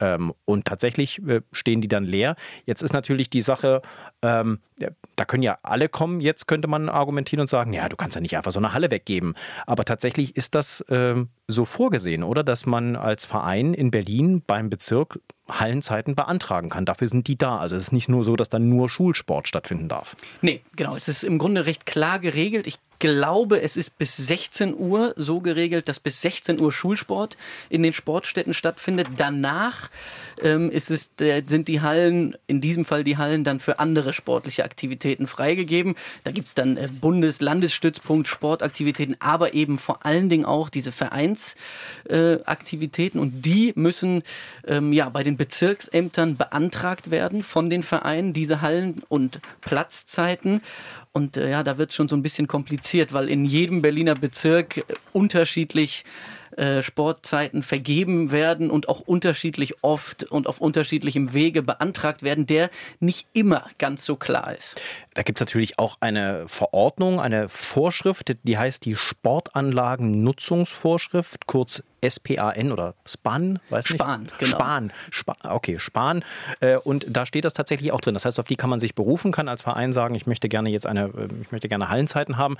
Ähm, 0.00 0.32
und 0.46 0.64
tatsächlich 0.64 1.20
äh, 1.26 1.42
stehen 1.52 1.82
die 1.82 1.88
dann 1.88 2.04
leer. 2.04 2.36
Jetzt 2.64 2.80
ist 2.80 2.94
natürlich 2.94 3.28
die 3.28 3.42
Sache, 3.50 3.82
ähm, 4.22 4.60
da 5.16 5.24
können 5.24 5.42
ja 5.42 5.58
alle 5.62 5.88
kommen. 5.88 6.20
Jetzt 6.20 6.46
könnte 6.46 6.68
man 6.68 6.88
argumentieren 6.88 7.40
und 7.40 7.46
sagen, 7.48 7.72
ja, 7.72 7.88
du 7.88 7.96
kannst 7.96 8.14
ja 8.14 8.20
nicht 8.20 8.36
einfach 8.36 8.52
so 8.52 8.60
eine 8.60 8.72
Halle 8.72 8.90
weggeben. 8.90 9.34
Aber 9.66 9.84
tatsächlich 9.84 10.36
ist 10.36 10.54
das 10.54 10.84
ähm, 10.88 11.28
so 11.48 11.64
vorgesehen, 11.64 12.22
oder? 12.22 12.44
Dass 12.44 12.66
man 12.66 12.96
als 12.96 13.24
Verein 13.24 13.74
in 13.74 13.90
Berlin 13.90 14.42
beim 14.46 14.70
Bezirk 14.70 15.18
Hallenzeiten 15.48 16.14
beantragen 16.14 16.68
kann. 16.68 16.84
Dafür 16.84 17.08
sind 17.08 17.26
die 17.26 17.36
da. 17.36 17.58
Also 17.58 17.76
es 17.76 17.84
ist 17.84 17.92
nicht 17.92 18.08
nur 18.08 18.22
so, 18.22 18.36
dass 18.36 18.48
dann 18.48 18.68
nur 18.68 18.88
Schulsport 18.88 19.48
stattfinden 19.48 19.88
darf. 19.88 20.16
Nee, 20.42 20.62
genau. 20.76 20.94
Es 20.94 21.08
ist 21.08 21.24
im 21.24 21.38
Grunde 21.38 21.66
recht 21.66 21.86
klar 21.86 22.20
geregelt. 22.20 22.66
Ich 22.66 22.78
glaube, 23.00 23.60
es 23.62 23.76
ist 23.76 23.98
bis 23.98 24.16
16 24.16 24.78
Uhr 24.78 25.12
so 25.16 25.40
geregelt, 25.40 25.88
dass 25.88 25.98
bis 25.98 26.20
16 26.20 26.60
Uhr 26.60 26.70
Schulsport 26.70 27.36
in 27.68 27.82
den 27.82 27.92
Sportstätten 27.92 28.54
stattfindet. 28.54 29.08
Danach 29.16 29.90
ähm, 30.40 30.70
ist 30.70 30.92
es, 30.92 31.10
äh, 31.20 31.42
sind 31.46 31.66
die 31.66 31.80
Hallen, 31.80 32.36
in 32.46 32.60
diesem 32.60 32.84
Fall 32.84 33.02
die 33.02 33.16
Hallen, 33.16 33.42
dann 33.42 33.58
für 33.58 33.80
andere 33.80 34.12
sportliche 34.12 34.62
Aktivitäten 34.64 35.26
freigegeben. 35.26 35.96
Da 36.24 36.30
gibt 36.30 36.46
es 36.48 36.54
dann 36.54 36.76
äh, 36.76 36.90
Bundes-, 37.00 37.40
Landesstützpunkt, 37.40 38.28
Sportaktivitäten, 38.28 39.16
aber 39.18 39.54
eben 39.54 39.78
vor 39.78 40.04
allen 40.06 40.28
Dingen 40.28 40.44
auch 40.44 40.68
diese 40.68 40.92
Vereinsaktivitäten. 40.92 43.18
Äh, 43.18 43.22
und 43.22 43.44
die 43.44 43.72
müssen 43.74 44.22
ähm, 44.66 44.92
ja 44.92 45.08
bei 45.08 45.24
den 45.24 45.36
Bezirksämtern 45.36 46.36
beantragt 46.36 47.10
werden 47.10 47.42
von 47.42 47.70
den 47.70 47.82
Vereinen, 47.82 48.34
diese 48.34 48.60
Hallen 48.60 49.02
und 49.08 49.40
Platzzeiten. 49.62 50.60
Und 51.12 51.36
äh, 51.36 51.50
ja, 51.50 51.64
da 51.64 51.76
wird 51.76 51.92
schon 51.92 52.08
so 52.08 52.14
ein 52.14 52.22
bisschen 52.22 52.46
kompliziert, 52.46 52.89
weil 53.12 53.28
in 53.28 53.44
jedem 53.44 53.82
Berliner 53.82 54.14
Bezirk 54.14 54.78
äh, 54.78 54.82
unterschiedlich 55.12 56.04
äh, 56.56 56.82
Sportzeiten 56.82 57.62
vergeben 57.62 58.32
werden 58.32 58.70
und 58.70 58.88
auch 58.88 59.00
unterschiedlich 59.00 59.82
oft 59.82 60.24
und 60.24 60.46
auf 60.46 60.60
unterschiedlichem 60.60 61.32
Wege 61.32 61.62
beantragt 61.62 62.22
werden, 62.22 62.44
der 62.46 62.68
nicht 62.98 63.26
immer 63.32 63.64
ganz 63.78 64.04
so 64.04 64.16
klar 64.16 64.54
ist. 64.56 64.78
Da 65.14 65.22
gibt 65.22 65.38
es 65.38 65.40
natürlich 65.40 65.78
auch 65.78 65.96
eine 66.00 66.48
Verordnung, 66.48 67.20
eine 67.20 67.48
Vorschrift, 67.48 68.36
die 68.42 68.58
heißt 68.58 68.84
die 68.84 68.96
Sportanlagennutzungsvorschrift, 68.96 71.46
kurz 71.46 71.84
SPAN 72.08 72.72
oder 72.72 72.94
SPAN, 73.06 73.58
weiß 73.68 73.90
nicht. 73.90 74.00
Span, 74.00 74.28
genau. 74.38 74.56
Span, 74.56 74.92
Span, 75.10 75.36
okay, 75.44 75.78
Span. 75.78 76.24
Äh, 76.60 76.78
und 76.78 77.06
da 77.08 77.26
steht 77.26 77.44
das 77.44 77.52
tatsächlich 77.52 77.92
auch 77.92 78.00
drin. 78.00 78.14
Das 78.14 78.24
heißt, 78.24 78.38
auf 78.40 78.46
die 78.46 78.56
kann 78.56 78.70
man 78.70 78.78
sich 78.78 78.94
berufen, 78.94 79.32
kann 79.32 79.48
als 79.48 79.62
Verein 79.62 79.92
sagen, 79.92 80.14
ich 80.14 80.26
möchte 80.26 80.48
gerne 80.48 80.70
jetzt 80.70 80.86
eine, 80.86 81.06
äh, 81.06 81.28
ich 81.42 81.52
möchte 81.52 81.68
gerne 81.68 81.88
Hallenzeiten 81.88 82.38
haben. 82.38 82.56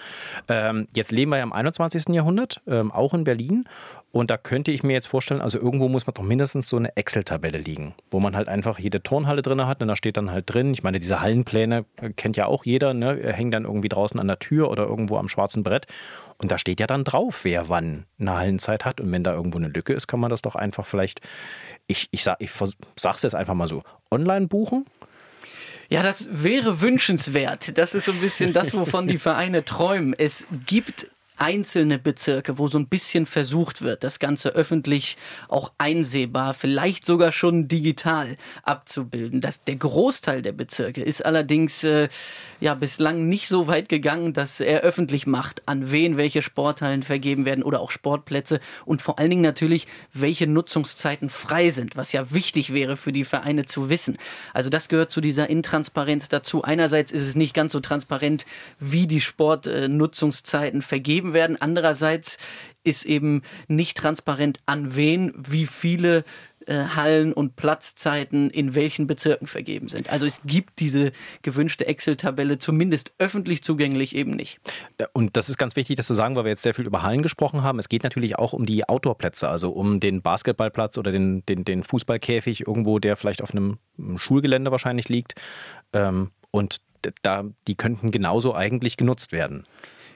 Ähm, 0.49 0.89
jetzt 0.95 1.13
leben 1.13 1.31
wir 1.31 1.39
ja 1.39 1.43
im 1.43 1.53
21. 1.53 2.15
Jahrhundert, 2.15 2.61
ähm, 2.67 2.93
auch 2.93 3.15
in 3.15 3.25
Berlin. 3.25 3.65
Und 4.13 4.29
da 4.31 4.37
könnte 4.37 4.73
ich 4.73 4.83
mir 4.83 4.93
jetzt 4.93 5.07
vorstellen, 5.07 5.41
also 5.41 5.59
irgendwo 5.59 5.89
muss 5.89 6.07
man 6.07 6.15
doch 6.15 6.25
mindestens 6.25 6.69
so 6.69 6.77
eine 6.77 6.97
Excel-Tabelle 6.97 7.59
liegen, 7.59 7.95
wo 8.11 8.19
man 8.19 8.35
halt 8.35 8.49
einfach 8.49 8.79
jede 8.81 9.03
Turnhalle 9.03 9.43
drin 9.43 9.65
hat 9.67 9.81
und 9.83 9.89
da 9.89 9.95
steht 9.95 10.17
dann 10.17 10.33
halt 10.33 10.53
drin, 10.53 10.73
ich 10.73 10.83
meine, 10.83 10.99
diese 10.99 11.21
Hallenpläne 11.21 11.85
äh, 12.01 12.11
kennt 12.11 12.37
ja 12.37 12.47
auch 12.47 12.65
jeder, 12.65 12.93
ne? 12.93 13.17
hängen 13.33 13.53
dann 13.53 13.65
irgendwie 13.65 13.89
draußen 13.89 14.19
an 14.19 14.27
der 14.27 14.41
Tür 14.41 14.69
oder 14.69 14.85
irgendwo 14.85 15.17
am 15.17 15.29
schwarzen 15.29 15.63
Brett. 15.63 15.87
Und 16.39 16.51
da 16.51 16.59
steht 16.59 16.81
ja 16.81 16.87
dann 16.89 17.05
drauf, 17.05 17.45
wer 17.45 17.69
wann 17.69 18.07
eine 18.19 18.35
Hallenzeit 18.35 18.85
hat. 18.85 19.01
Und 19.01 19.13
wenn 19.13 19.23
da 19.23 19.35
irgendwo 19.35 19.59
eine 19.59 19.69
Lücke 19.69 19.93
ist, 19.93 20.09
kann 20.09 20.19
man 20.19 20.31
das 20.31 20.43
doch 20.43 20.57
einfach 20.57 20.87
vielleicht, 20.87 21.21
ich, 21.87 22.09
ich, 22.11 22.25
sag, 22.25 22.39
ich 22.41 22.51
sag's 22.97 23.23
jetzt 23.23 23.35
einfach 23.35 23.55
mal 23.55 23.69
so, 23.69 23.83
online 24.11 24.49
buchen. 24.49 24.87
Ja, 25.91 26.03
das 26.03 26.29
wäre 26.31 26.81
wünschenswert. 26.81 27.77
Das 27.77 27.95
ist 27.95 28.07
so 28.07 28.13
ein 28.13 28.21
bisschen 28.21 28.53
das, 28.53 28.73
wovon 28.73 29.07
die 29.07 29.19
Vereine 29.19 29.65
träumen. 29.65 30.15
Es 30.17 30.47
gibt 30.67 31.11
einzelne 31.41 31.99
Bezirke, 31.99 32.59
wo 32.59 32.69
so 32.69 32.79
ein 32.79 32.87
bisschen 32.87 33.25
versucht 33.25 33.81
wird, 33.81 34.05
das 34.05 34.19
Ganze 34.19 34.51
öffentlich 34.51 35.17
auch 35.49 35.73
einsehbar, 35.79 36.53
vielleicht 36.53 37.07
sogar 37.07 37.33
schon 37.33 37.67
digital 37.67 38.37
abzubilden. 38.63 39.41
Das, 39.41 39.65
der 39.65 39.77
Großteil 39.77 40.43
der 40.43 40.53
Bezirke 40.53 41.03
ist 41.03 41.25
allerdings 41.25 41.83
äh, 41.83 42.09
ja 42.61 42.75
bislang 42.75 43.29
nicht 43.29 43.49
so 43.49 43.69
weit 43.69 43.89
gegangen, 43.89 44.35
dass 44.35 44.61
er 44.61 44.81
öffentlich 44.81 45.27
macht, 45.27 45.67
an 45.67 45.91
wen 45.91 46.19
welche 46.19 46.43
Sporthallen 46.43 47.03
vergeben 47.03 47.47
werden 47.47 47.65
oder 47.65 47.81
auch 47.81 47.91
Sportplätze 47.91 48.61
und 48.85 49.01
vor 49.01 49.19
allen 49.19 49.31
Dingen 49.31 49.43
natürlich, 49.43 49.87
welche 50.13 50.47
Nutzungszeiten 50.47 51.31
frei 51.31 51.71
sind, 51.71 51.97
was 51.97 52.13
ja 52.13 52.33
wichtig 52.33 52.75
wäre 52.75 52.99
für 52.99 53.13
die 53.13 53.25
Vereine 53.25 53.65
zu 53.65 53.89
wissen. 53.89 54.19
Also 54.53 54.69
das 54.69 54.89
gehört 54.89 55.11
zu 55.11 55.23
dieser 55.23 55.49
Intransparenz 55.49 56.29
dazu. 56.29 56.63
Einerseits 56.63 57.13
ist 57.13 57.23
es 57.23 57.35
nicht 57.35 57.55
ganz 57.55 57.73
so 57.73 57.81
transparent, 57.81 58.45
wie 58.79 59.07
die 59.07 59.23
Sportnutzungszeiten 59.23 60.83
vergeben 60.83 61.30
vergeben 61.31 61.35
werden. 61.35 61.57
Andererseits 61.61 62.39
ist 62.85 63.05
eben 63.05 63.43
nicht 63.69 63.97
transparent, 63.97 64.59
an 64.67 64.97
wen 64.97 65.33
wie 65.37 65.67
viele 65.67 66.25
äh, 66.67 66.85
Hallen 66.95 67.33
und 67.33 67.57
Platzzeiten 67.57 68.51
in 68.51 68.75
welchen 68.75 69.07
Bezirken 69.07 69.47
vergeben 69.47 69.89
sind. 69.89 70.11
Also 70.11 70.27
es 70.27 70.41
gibt 70.45 70.81
diese 70.81 71.13
gewünschte 71.43 71.87
Excel-Tabelle 71.87 72.59
zumindest 72.59 73.13
öffentlich 73.19 73.63
zugänglich 73.63 74.15
eben 74.15 74.33
nicht. 74.33 74.61
Und 75.13 75.37
das 75.37 75.49
ist 75.49 75.59
ganz 75.59 75.77
wichtig, 75.77 75.97
das 75.97 76.07
zu 76.07 76.15
sagen, 76.15 76.37
weil 76.37 76.45
wir 76.45 76.51
jetzt 76.51 76.63
sehr 76.63 76.75
viel 76.75 76.87
über 76.87 77.03
Hallen 77.03 77.23
gesprochen 77.23 77.63
haben. 77.63 77.79
Es 77.79 77.89
geht 77.89 78.05
natürlich 78.05 78.39
auch 78.39 78.53
um 78.53 78.67
die 78.67 78.89
Outdoor-Plätze, 78.89 79.49
also 79.49 79.71
um 79.71 80.01
den 80.01 80.23
Basketballplatz 80.23 80.97
oder 80.99 81.13
den, 81.13 81.45
den, 81.47 81.65
den 81.65 81.83
Fußballkäfig 81.83 82.67
irgendwo, 82.67 82.99
der 82.99 83.17
vielleicht 83.17 83.43
auf 83.43 83.53
einem 83.53 83.79
Schulgelände 84.17 84.71
wahrscheinlich 84.71 85.09
liegt. 85.09 85.35
Ähm, 85.93 86.31
und 86.51 86.81
da, 87.23 87.45
die 87.67 87.77
könnten 87.77 88.11
genauso 88.11 88.55
eigentlich 88.55 88.97
genutzt 88.97 89.33
werden. 89.33 89.65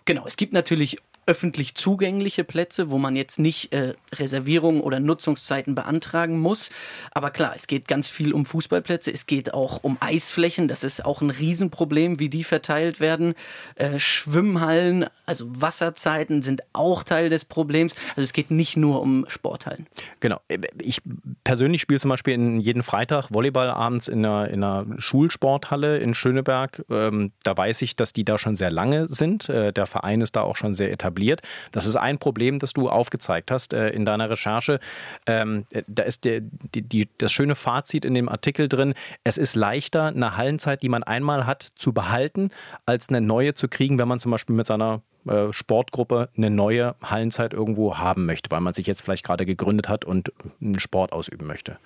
Genau, 0.05 0.27
es 0.27 0.37
gibt 0.37 0.53
natürlich 0.53 0.99
öffentlich 1.27 1.75
zugängliche 1.75 2.45
Plätze, 2.45 2.91
wo 2.91 2.99
man 2.99 3.17
jetzt 3.17 3.39
nicht 3.39 3.73
äh, 3.73 3.95
Reservierungen 4.15 4.81
oder 4.81 5.01
Nutzungszeiten 5.01 5.75
beantragen 5.75 6.39
muss. 6.39 6.71
Aber 7.13 7.31
klar, 7.31 7.55
es 7.57 7.67
geht 7.67 7.89
ganz 7.89 8.09
viel 8.09 8.33
um 8.33 8.45
Fußballplätze, 8.45 9.11
es 9.13 9.27
geht 9.27 9.55
auch 9.55 9.83
um 9.83 9.97
Eisflächen, 10.01 10.69
das 10.69 10.85
ist 10.85 11.05
auch 11.05 11.23
ein 11.23 11.31
Riesenproblem, 11.31 12.21
wie 12.21 12.29
die 12.29 12.45
verteilt 12.45 13.01
werden. 13.01 13.35
Äh, 13.77 13.99
Schwimmhallen, 13.99 15.07
also 15.27 15.47
Wasserzeiten 15.49 16.43
sind 16.43 16.63
auch 16.73 17.03
Teil 17.03 17.31
des 17.31 17.45
Problems. 17.45 17.95
Also 18.11 18.23
es 18.23 18.33
geht 18.33 18.51
nicht 18.51 18.77
nur 18.77 19.01
um 19.01 19.25
Sporthallen. 19.29 19.87
Genau. 20.21 20.41
Ich 20.81 21.01
persönlich 21.45 21.81
spiele 21.81 22.01
zum 22.01 22.11
Beispiel 22.11 22.61
jeden 22.61 22.83
Freitag 22.83 23.29
Volleyball 23.33 23.71
abends 23.71 24.09
in 24.09 24.25
einer, 24.25 24.49
in 24.49 24.63
einer 24.63 24.87
Schulsporthalle 24.99 25.99
in 25.99 26.13
Schöneberg. 26.15 26.85
Ähm, 26.91 27.33
da 27.43 27.57
weiß 27.57 27.83
ich, 27.83 27.97
dass 27.97 28.13
die 28.13 28.25
da 28.25 28.37
schon 28.37 28.55
sehr 28.55 28.71
lange 28.71 29.09
sind. 29.09 29.49
Äh, 29.49 29.73
der 29.73 29.87
Verein 29.87 30.21
ist 30.21 30.37
da 30.37 30.43
auch 30.43 30.57
schon 30.57 30.75
sehr 30.75 30.93
etabliert 30.93 31.13
etabliert. 31.14 31.42
Das 31.72 31.87
ist 31.87 31.96
ein 31.96 32.18
Problem, 32.18 32.59
das 32.59 32.72
du 32.72 32.88
aufgezeigt 32.88 33.50
hast 33.50 33.72
äh, 33.72 33.90
in 33.90 34.05
deiner 34.05 34.29
Recherche. 34.31 34.81
Ähm, 35.27 35.64
da 35.87 36.03
ist 36.03 36.24
der, 36.24 36.40
die, 36.40 36.83
die, 36.83 37.09
das 37.18 37.33
schöne 37.33 37.55
Fazit 37.55 38.05
in 38.05 38.14
dem 38.14 38.29
Artikel 38.29 38.68
drin. 38.68 38.94
Es 39.22 39.38
ist 39.38 39.55
leichter, 39.55 40.07
eine 40.07 40.37
Hallenzeit, 40.37 40.83
die 40.83 40.88
man 40.88 41.03
einmal 41.03 41.46
hat, 41.46 41.62
zu 41.62 41.92
behalten, 41.92 42.50
als 42.87 43.09
eine 43.09 43.20
neue 43.20 43.55
zu 43.55 43.68
kriegen, 43.68 43.98
wenn 43.98 44.09
man 44.09 44.18
zum 44.18 44.33
Beispiel 44.33 44.57
mit 44.57 44.66
seiner 44.66 45.03
äh, 45.27 45.53
Sportgruppe 45.53 46.29
eine 46.37 46.50
neue 46.50 46.96
Hallenzeit 47.03 47.53
irgendwo 47.53 47.96
haben 47.96 48.27
möchte, 48.27 48.50
weil 48.50 48.61
man 48.61 48.74
sich 48.74 48.87
jetzt 48.87 49.03
vielleicht 49.03 49.24
gerade 49.24 49.46
gegründet 49.46 49.88
hat 49.88 50.05
und 50.05 50.33
einen 50.61 50.81
Sport 50.81 51.12
ausüben 51.12 51.46
möchte. 51.46 51.79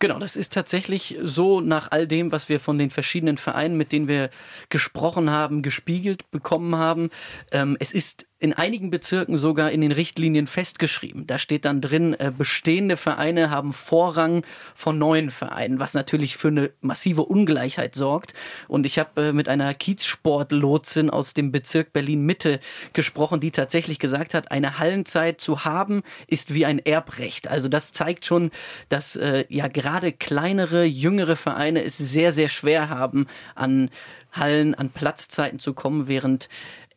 Genau, 0.00 0.20
das 0.20 0.36
ist 0.36 0.52
tatsächlich 0.52 1.18
so 1.22 1.60
nach 1.60 1.90
all 1.90 2.06
dem, 2.06 2.30
was 2.30 2.48
wir 2.48 2.60
von 2.60 2.78
den 2.78 2.90
verschiedenen 2.90 3.36
Vereinen, 3.36 3.76
mit 3.76 3.90
denen 3.90 4.06
wir 4.06 4.30
gesprochen 4.68 5.30
haben, 5.30 5.60
gespiegelt 5.60 6.30
bekommen 6.30 6.76
haben. 6.76 7.10
Ähm, 7.50 7.76
es 7.80 7.90
ist 7.90 8.26
in 8.40 8.52
einigen 8.52 8.90
Bezirken 8.90 9.36
sogar 9.36 9.72
in 9.72 9.80
den 9.80 9.90
Richtlinien 9.90 10.46
festgeschrieben. 10.46 11.26
Da 11.26 11.38
steht 11.38 11.64
dann 11.64 11.80
drin, 11.80 12.14
äh, 12.14 12.30
bestehende 12.36 12.96
Vereine 12.96 13.50
haben 13.50 13.72
Vorrang 13.72 14.44
von 14.76 14.96
neuen 14.96 15.32
Vereinen, 15.32 15.80
was 15.80 15.94
natürlich 15.94 16.36
für 16.36 16.48
eine 16.48 16.70
massive 16.80 17.24
Ungleichheit 17.24 17.96
sorgt. 17.96 18.34
Und 18.68 18.86
ich 18.86 18.98
habe 19.00 19.28
äh, 19.28 19.32
mit 19.32 19.48
einer 19.48 19.74
Kiezsportlotsin 19.74 21.10
aus 21.10 21.34
dem 21.34 21.50
Bezirk 21.50 21.92
Berlin 21.92 22.24
Mitte 22.26 22.60
gesprochen, 22.92 23.40
die 23.40 23.50
tatsächlich 23.50 23.98
gesagt 23.98 24.34
hat, 24.34 24.52
eine 24.52 24.78
Hallenzeit 24.78 25.40
zu 25.40 25.64
haben 25.64 26.02
ist 26.28 26.54
wie 26.54 26.64
ein 26.64 26.78
Erbrecht. 26.78 27.48
Also 27.48 27.68
das 27.68 27.92
zeigt 27.92 28.24
schon, 28.24 28.52
dass 28.88 29.16
äh, 29.16 29.46
ja 29.48 29.66
gerade 29.66 30.12
kleinere, 30.12 30.84
jüngere 30.84 31.34
Vereine 31.34 31.82
es 31.82 31.98
sehr, 31.98 32.30
sehr 32.30 32.48
schwer 32.48 32.88
haben, 32.88 33.26
an 33.56 33.90
Hallen, 34.30 34.74
an 34.74 34.90
Platzzeiten 34.90 35.58
zu 35.58 35.74
kommen, 35.74 36.06
während 36.06 36.48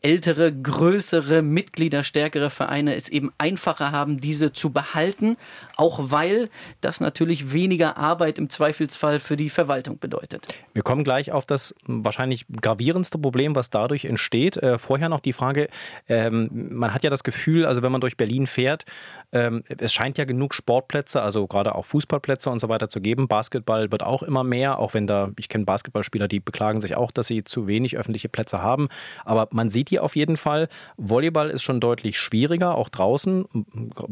ältere, 0.01 0.51
größere, 0.51 1.41
mitgliederstärkere 1.41 2.49
Vereine 2.49 2.95
es 2.95 3.09
eben 3.09 3.31
einfacher 3.37 3.91
haben, 3.91 4.19
diese 4.19 4.51
zu 4.51 4.71
behalten, 4.71 5.37
auch 5.77 6.11
weil 6.11 6.49
das 6.81 7.01
natürlich 7.01 7.53
weniger 7.53 7.97
Arbeit 7.97 8.39
im 8.39 8.49
Zweifelsfall 8.49 9.19
für 9.19 9.37
die 9.37 9.49
Verwaltung 9.49 9.99
bedeutet. 9.99 10.47
Wir 10.73 10.81
kommen 10.81 11.03
gleich 11.03 11.31
auf 11.31 11.45
das 11.45 11.75
wahrscheinlich 11.85 12.45
gravierendste 12.61 13.19
Problem, 13.19 13.55
was 13.55 13.69
dadurch 13.69 14.05
entsteht. 14.05 14.57
Äh, 14.57 14.79
vorher 14.79 15.09
noch 15.09 15.19
die 15.19 15.33
Frage, 15.33 15.67
ähm, 16.09 16.49
man 16.71 16.93
hat 16.93 17.03
ja 17.03 17.09
das 17.09 17.23
Gefühl, 17.23 17.65
also 17.65 17.83
wenn 17.83 17.91
man 17.91 18.01
durch 18.01 18.17
Berlin 18.17 18.47
fährt, 18.47 18.85
ähm, 19.33 19.63
es 19.67 19.93
scheint 19.93 20.17
ja 20.17 20.25
genug 20.25 20.53
Sportplätze, 20.53 21.21
also 21.21 21.47
gerade 21.47 21.75
auch 21.75 21.85
Fußballplätze 21.85 22.49
und 22.49 22.59
so 22.59 22.69
weiter 22.69 22.89
zu 22.89 22.99
geben. 23.01 23.27
Basketball 23.27 23.91
wird 23.91 24.03
auch 24.03 24.23
immer 24.23 24.43
mehr, 24.43 24.79
auch 24.79 24.93
wenn 24.93 25.07
da, 25.07 25.29
ich 25.37 25.47
kenne 25.47 25.65
Basketballspieler, 25.65 26.27
die 26.27 26.39
beklagen 26.39 26.81
sich 26.81 26.97
auch, 26.97 27.11
dass 27.11 27.27
sie 27.27 27.43
zu 27.43 27.67
wenig 27.67 27.97
öffentliche 27.97 28.29
Plätze 28.29 28.61
haben. 28.61 28.89
Aber 29.23 29.47
man 29.51 29.69
sieht 29.69 29.90
hier 29.91 30.03
auf 30.03 30.15
jeden 30.17 30.35
Fall, 30.35 30.67
Volleyball 30.97 31.49
ist 31.49 31.63
schon 31.63 31.79
deutlich 31.79 32.19
schwieriger, 32.19 32.75
auch 32.75 32.89
draußen. 32.89 33.45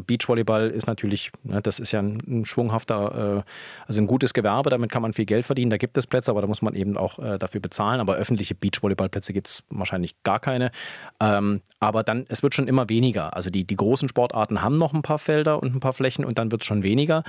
Beachvolleyball 0.07 0.69
ist 0.69 0.87
natürlich, 0.87 1.31
ne, 1.43 1.61
das 1.61 1.79
ist 1.79 1.91
ja 1.91 1.99
ein, 1.99 2.45
schwunghafter, 2.45 3.39
äh, 3.39 3.51
also 3.85 4.01
ein 4.01 4.07
gutes 4.07 4.33
Gewerbe, 4.33 4.69
damit 4.69 4.89
kann 4.89 5.01
man 5.01 5.11
viel 5.11 5.25
Geld 5.25 5.45
verdienen. 5.45 5.69
Da 5.69 5.77
gibt 5.77 5.97
es 5.97 6.07
Plätze, 6.07 6.31
aber 6.31 6.41
da 6.41 6.47
muss 6.47 6.61
man 6.61 6.75
eben 6.75 6.97
auch 6.97 7.19
äh, 7.19 7.37
dafür 7.37 7.59
bezahlen. 7.59 7.99
Aber 7.99 8.15
öffentliche 8.15 8.55
Beachvolleyballplätze 8.55 9.33
gibt 9.33 9.47
es 9.47 9.63
wahrscheinlich 9.69 10.15
gar 10.23 10.39
keine. 10.39 10.71
Ähm, 11.19 11.61
aber 11.81 12.03
dann, 12.03 12.25
es 12.29 12.41
wird 12.41 12.55
schon 12.55 12.69
immer 12.69 12.87
weniger. 12.87 13.35
Also 13.35 13.49
die, 13.49 13.65
die 13.65 13.75
großen 13.75 14.07
Sportarten 14.07 14.61
haben 14.61 14.77
noch 14.77 14.93
ein 14.93 15.01
paar 15.01 15.09
paar 15.09 15.17
Felder 15.17 15.63
und 15.63 15.75
ein 15.75 15.79
paar 15.79 15.93
Flächen 15.93 16.23
und 16.23 16.37
dann 16.37 16.51
wird 16.51 16.61
es 16.61 16.67
schon 16.67 16.83
weniger. 16.83 17.23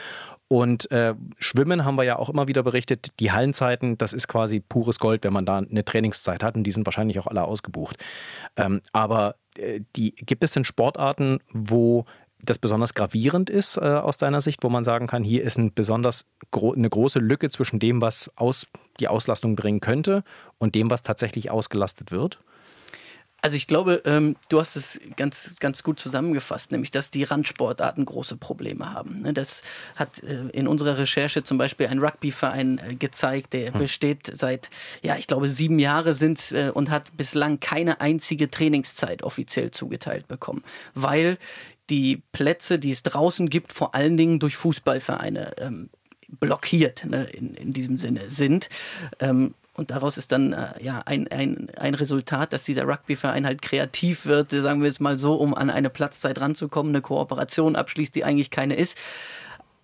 Und 0.49 0.91
äh, 0.91 1.15
Schwimmen 1.39 1.85
haben 1.85 1.95
wir 1.95 2.03
ja 2.03 2.19
auch 2.19 2.29
immer 2.29 2.47
wieder 2.47 2.63
berichtet, 2.63 3.13
die 3.21 3.33
Hallenzeiten, 3.33 3.97
das 3.97 4.13
ist 4.13 4.29
quasi 4.29 4.61
pures 4.61 4.99
Gold, 4.99 5.25
wenn 5.25 5.33
man 5.33 5.47
da 5.47 5.59
eine 5.59 5.83
Trainingszeit 5.83 6.43
hat 6.43 6.57
und 6.57 6.65
die 6.65 6.73
sind 6.73 6.85
wahrscheinlich 6.87 7.19
auch 7.21 7.27
alle 7.27 7.45
ausgebucht. 7.45 7.97
Ähm, 8.57 8.81
aber 8.93 9.37
äh, 9.57 9.81
die, 9.97 10.13
gibt 10.13 10.45
es 10.45 10.53
denn 10.53 10.65
Sportarten, 10.65 11.41
wo 11.53 12.05
das 12.43 12.59
besonders 12.59 12.95
gravierend 12.95 13.51
ist 13.51 13.77
äh, 13.77 13.81
aus 13.81 14.17
deiner 14.17 14.41
Sicht, 14.41 14.65
wo 14.65 14.69
man 14.69 14.85
sagen 14.85 15.07
kann, 15.07 15.23
hier 15.23 15.43
ist 15.43 15.59
ein 15.59 15.75
besonders 15.75 16.27
gro 16.51 16.73
eine 16.73 16.89
große 16.89 17.19
Lücke 17.19 17.51
zwischen 17.51 17.79
dem, 17.79 18.01
was 18.01 18.31
aus, 18.37 18.67
die 18.99 19.09
Auslastung 19.09 19.57
bringen 19.57 19.81
könnte 19.81 20.25
und 20.59 20.75
dem, 20.75 20.91
was 20.91 21.03
tatsächlich 21.03 21.51
ausgelastet 21.51 22.11
wird? 22.13 22.41
Also 23.43 23.57
ich 23.57 23.67
glaube, 23.67 24.03
ähm, 24.05 24.37
du 24.49 24.61
hast 24.61 24.77
es 24.77 25.01
ganz, 25.17 25.55
ganz 25.61 25.83
gut 25.83 26.01
zusammengefasst, 26.01 26.73
nämlich 26.73 26.91
dass 26.91 27.11
die 27.11 27.25
Randsportarten 27.25 28.05
große 28.05 28.37
Probleme 28.37 28.93
haben. 28.93 29.23
Ne? 29.23 29.33
Das 29.33 29.63
hat 29.97 30.23
äh, 30.23 30.49
in 30.53 30.69
unserer 30.69 30.99
Recherche 30.99 31.43
zum 31.43 31.59
Beispiel 31.59 31.87
ein 31.87 31.99
Rugbyverein 31.99 32.79
äh, 32.79 32.95
gezeigt, 32.95 33.53
der 33.53 33.73
hm. 33.73 33.81
besteht 33.81 34.31
seit, 34.35 34.71
ja, 35.03 35.17
ich 35.17 35.27
glaube, 35.27 35.49
sieben 35.49 35.79
Jahre 35.79 36.15
sind 36.15 36.53
äh, 36.53 36.71
und 36.73 36.91
hat 36.91 37.17
bislang 37.17 37.61
keine 37.61 38.01
einzige 38.01 38.51
Trainingszeit 38.51 39.23
offiziell 39.23 39.71
zugeteilt 39.71 40.29
bekommen, 40.29 40.63
weil 40.95 41.39
die 41.89 42.23
Plätze, 42.33 42.79
die 42.79 42.93
es 42.93 43.03
draußen 43.03 43.49
gibt, 43.49 43.73
vor 43.73 43.95
allen 43.95 44.17
Dingen 44.17 44.39
durch 44.39 44.57
Fußballvereine 44.57 45.57
ähm, 45.59 45.91
blockiert 46.39 47.05
ne, 47.05 47.25
in, 47.25 47.55
in 47.55 47.73
diesem 47.73 47.99
Sinne 47.99 48.31
sind. 48.31 48.69
Ähm, 49.19 49.55
und 49.75 49.91
daraus 49.91 50.19
ist 50.19 50.33
dann 50.33 50.53
äh, 50.53 50.83
ja 50.83 51.03
ein, 51.07 51.29
ein, 51.29 51.71
ein 51.77 51.95
Resultat, 51.95 52.53
dass 52.53 52.65
dieser 52.65 52.85
Rugbyverein 52.85 53.47
halt 53.47 53.63
kreativ 53.63 54.27
wird, 54.27 54.51
sagen 54.51 54.83
wir 54.83 54.89
es 54.89 55.01
mal 55.01 55.17
so, 55.17 55.35
um 55.35 55.55
an 55.55 55.71
eine 55.71 55.91
Platzzeit 55.91 56.41
ranzukommen, 56.41 56.93
eine 56.93 57.03
Kooperation 57.03 57.77
abschließt, 57.77 58.15
die 58.15 58.25
eigentlich 58.25 58.51
keine 58.51 58.75
ist. 58.75 58.99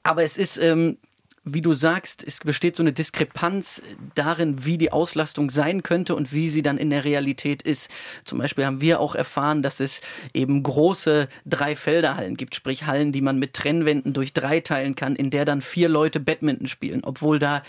Aber 0.03 0.22
es 0.22 0.37
ist 0.37 0.59
ähm, 0.59 0.99
wie 1.48 1.62
du 1.62 1.74
sagst, 1.74 2.24
es 2.26 2.38
besteht 2.40 2.74
so 2.74 2.82
eine 2.82 2.92
Diskrepanz 2.92 3.80
darin, 4.16 4.64
wie 4.64 4.78
die 4.78 4.90
Auslastung 4.90 5.48
sein 5.48 5.85
könnte 5.85 6.16
und 6.16 6.32
wie 6.32 6.48
sie 6.48 6.61
dann 6.61 6.76
in 6.76 6.90
der 6.90 7.04
Realität 7.04 7.62
ist. 7.62 7.88
Zum 8.24 8.38
Beispiel 8.38 8.66
haben 8.66 8.80
wir 8.80 8.98
auch 8.98 9.14
erfahren, 9.14 9.62
dass 9.62 9.78
es 9.78 10.00
eben 10.35 10.64
große 10.64 11.28
Drei-Felder-Hallen 11.46 12.37
gibt, 12.37 12.56
sprich 12.56 12.87
Hallen, 12.87 13.12
die 13.12 13.20
man 13.20 13.38
mit 13.38 13.54
Trennwänden 13.54 14.12
durch 14.12 14.32
drei 14.32 14.59
teilen 14.59 14.96
kann, 14.96 15.14
in 15.14 15.30
der 15.30 15.44
dann 15.44 15.62
vier 15.62 15.88
Leute 15.88 16.18
Badminton 16.18 16.66
spielen, 16.66 17.04
obwohl 17.04 17.38
da 17.38 17.62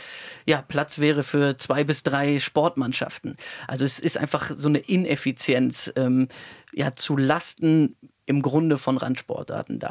ja 0.47 0.63
Platz 0.63 0.97
wäre 0.97 1.23
für 1.23 1.57
zwei 1.57 1.83
bis 1.83 2.01
drei 2.01 2.39
Sportmannschaften. 2.39 3.37
Also 3.67 3.85
es 3.85 3.99
ist 3.99 4.17
einfach 4.17 4.49
so 4.49 4.69
eine 4.69 4.79
Ineffizienz 4.79 5.93
ähm, 5.95 6.29
ja 6.73 6.95
zu 6.95 7.15
Lasten 7.15 7.95
im 8.27 8.41
Grunde 8.41 8.77
von 8.77 8.97
Randsportarten 8.97 9.79
da. 9.79 9.89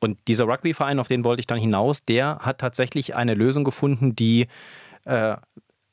Und 0.00 0.18
dieser 0.26 0.44
Rugbyverein, 0.46 0.98
auf 0.98 1.08
den 1.08 1.24
wollte 1.24 1.40
ich 1.40 1.46
dann 1.46 1.58
hinaus, 1.58 2.04
der 2.04 2.38
hat 2.40 2.58
tatsächlich 2.58 3.14
eine 3.14 3.34
Lösung 3.34 3.62
gefunden, 3.64 4.16
die 4.16 4.48
äh, 5.04 5.36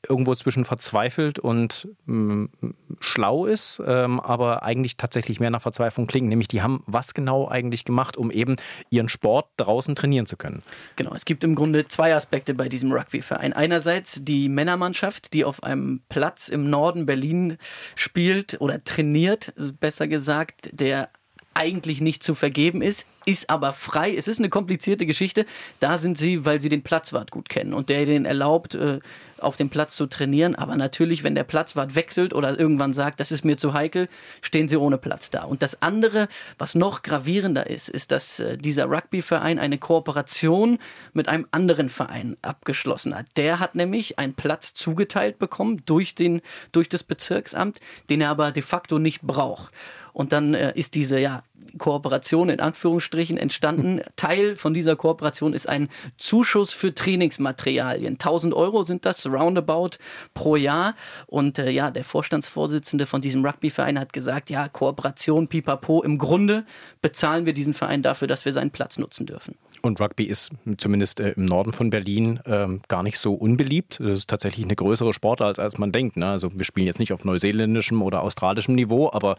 irgendwo 0.08 0.34
zwischen 0.34 0.64
verzweifelt 0.64 1.38
und 1.38 1.88
mh, 2.06 2.48
mm, 2.60 2.74
schlau 3.00 3.46
ist, 3.46 3.82
ähm, 3.86 4.20
aber 4.20 4.62
eigentlich 4.62 4.96
tatsächlich 4.96 5.40
mehr 5.40 5.50
nach 5.50 5.62
Verzweiflung 5.62 6.06
klingt. 6.06 6.28
Nämlich, 6.28 6.48
die 6.48 6.62
haben 6.62 6.82
was 6.86 7.14
genau 7.14 7.48
eigentlich 7.48 7.84
gemacht, 7.84 8.16
um 8.16 8.30
eben 8.30 8.56
ihren 8.90 9.08
Sport 9.08 9.48
draußen 9.56 9.94
trainieren 9.94 10.26
zu 10.26 10.36
können? 10.36 10.62
Genau, 10.96 11.14
es 11.14 11.24
gibt 11.24 11.44
im 11.44 11.54
Grunde 11.54 11.88
zwei 11.88 12.14
Aspekte 12.14 12.54
bei 12.54 12.68
diesem 12.68 12.92
Rugbyverein. 12.92 13.52
Einerseits 13.52 14.24
die 14.24 14.48
Männermannschaft, 14.48 15.32
die 15.32 15.44
auf 15.44 15.62
einem 15.62 16.02
Platz 16.08 16.48
im 16.48 16.70
Norden 16.70 17.06
Berlin 17.06 17.56
spielt 17.94 18.60
oder 18.60 18.82
trainiert, 18.84 19.52
besser 19.80 20.06
gesagt, 20.06 20.70
der 20.72 21.08
eigentlich 21.54 22.00
nicht 22.00 22.22
zu 22.22 22.34
vergeben 22.34 22.82
ist, 22.82 23.06
ist 23.26 23.48
aber 23.50 23.72
frei. 23.72 24.14
Es 24.14 24.28
ist 24.28 24.38
eine 24.38 24.48
komplizierte 24.48 25.06
Geschichte. 25.06 25.46
Da 25.80 25.98
sind 25.98 26.18
sie, 26.18 26.44
weil 26.44 26.60
sie 26.60 26.68
den 26.68 26.82
Platzwart 26.82 27.30
gut 27.30 27.48
kennen 27.48 27.72
und 27.72 27.88
der 27.88 28.02
ihnen 28.06 28.26
erlaubt, 28.26 28.74
äh, 28.74 29.00
auf 29.38 29.56
dem 29.56 29.70
Platz 29.70 29.96
zu 29.96 30.06
trainieren. 30.06 30.54
Aber 30.54 30.76
natürlich, 30.76 31.24
wenn 31.24 31.34
der 31.34 31.44
Platzwart 31.44 31.94
wechselt 31.94 32.34
oder 32.34 32.58
irgendwann 32.58 32.94
sagt, 32.94 33.20
das 33.20 33.32
ist 33.32 33.44
mir 33.44 33.56
zu 33.56 33.74
heikel, 33.74 34.08
stehen 34.40 34.68
sie 34.68 34.76
ohne 34.76 34.98
Platz 34.98 35.30
da. 35.30 35.44
Und 35.44 35.62
das 35.62 35.82
andere, 35.82 36.28
was 36.58 36.74
noch 36.74 37.02
gravierender 37.02 37.68
ist, 37.68 37.88
ist, 37.88 38.10
dass 38.10 38.40
äh, 38.40 38.56
dieser 38.58 38.86
Rugbyverein 38.86 39.58
eine 39.58 39.78
Kooperation 39.78 40.78
mit 41.12 41.28
einem 41.28 41.46
anderen 41.50 41.88
Verein 41.88 42.36
abgeschlossen 42.42 43.14
hat. 43.16 43.26
Der 43.36 43.60
hat 43.60 43.74
nämlich 43.74 44.18
einen 44.18 44.34
Platz 44.34 44.74
zugeteilt 44.74 45.38
bekommen 45.38 45.82
durch, 45.86 46.14
den, 46.14 46.40
durch 46.72 46.88
das 46.88 47.04
Bezirksamt, 47.04 47.80
den 48.10 48.20
er 48.20 48.30
aber 48.30 48.52
de 48.52 48.62
facto 48.62 48.98
nicht 48.98 49.22
braucht. 49.22 49.72
Und 50.12 50.32
dann 50.32 50.54
äh, 50.54 50.72
ist 50.76 50.94
diese 50.94 51.18
ja, 51.18 51.42
Kooperation 51.78 52.48
in 52.48 52.60
Anführungsstrichen 52.60 53.36
entstanden. 53.36 54.00
Teil 54.16 54.56
von 54.56 54.74
dieser 54.74 54.96
Kooperation 54.96 55.52
ist 55.52 55.68
ein 55.68 55.88
Zuschuss 56.16 56.72
für 56.72 56.94
Trainingsmaterialien. 56.94 58.14
1000 58.14 58.54
Euro 58.54 58.82
sind 58.82 59.04
das 59.04 59.26
roundabout 59.26 59.98
pro 60.34 60.56
Jahr. 60.56 60.94
Und 61.26 61.58
äh, 61.58 61.70
ja, 61.70 61.90
der 61.90 62.04
Vorstandsvorsitzende 62.04 63.06
von 63.06 63.20
diesem 63.20 63.44
Rugbyverein 63.44 63.98
hat 63.98 64.12
gesagt, 64.12 64.50
ja, 64.50 64.68
Kooperation, 64.68 65.48
pipapo, 65.48 66.02
im 66.02 66.18
Grunde 66.18 66.64
bezahlen 67.02 67.46
wir 67.46 67.54
diesen 67.54 67.74
Verein 67.74 68.02
dafür, 68.02 68.28
dass 68.28 68.44
wir 68.44 68.52
seinen 68.52 68.70
Platz 68.70 68.98
nutzen 68.98 69.26
dürfen. 69.26 69.56
Und 69.84 70.00
Rugby 70.00 70.24
ist 70.24 70.50
zumindest 70.78 71.20
äh, 71.20 71.32
im 71.32 71.44
Norden 71.44 71.74
von 71.74 71.90
Berlin 71.90 72.40
ähm, 72.46 72.80
gar 72.88 73.02
nicht 73.02 73.18
so 73.18 73.34
unbeliebt. 73.34 74.00
Es 74.00 74.20
ist 74.20 74.30
tatsächlich 74.30 74.64
eine 74.64 74.76
größere 74.76 75.12
Sportart, 75.12 75.58
als 75.58 75.76
man 75.76 75.92
denkt. 75.92 76.16
Ne? 76.16 76.26
Also 76.26 76.50
wir 76.54 76.64
spielen 76.64 76.86
jetzt 76.86 76.98
nicht 76.98 77.12
auf 77.12 77.26
neuseeländischem 77.26 78.00
oder 78.00 78.22
australischem 78.22 78.74
Niveau, 78.76 79.10
aber 79.12 79.36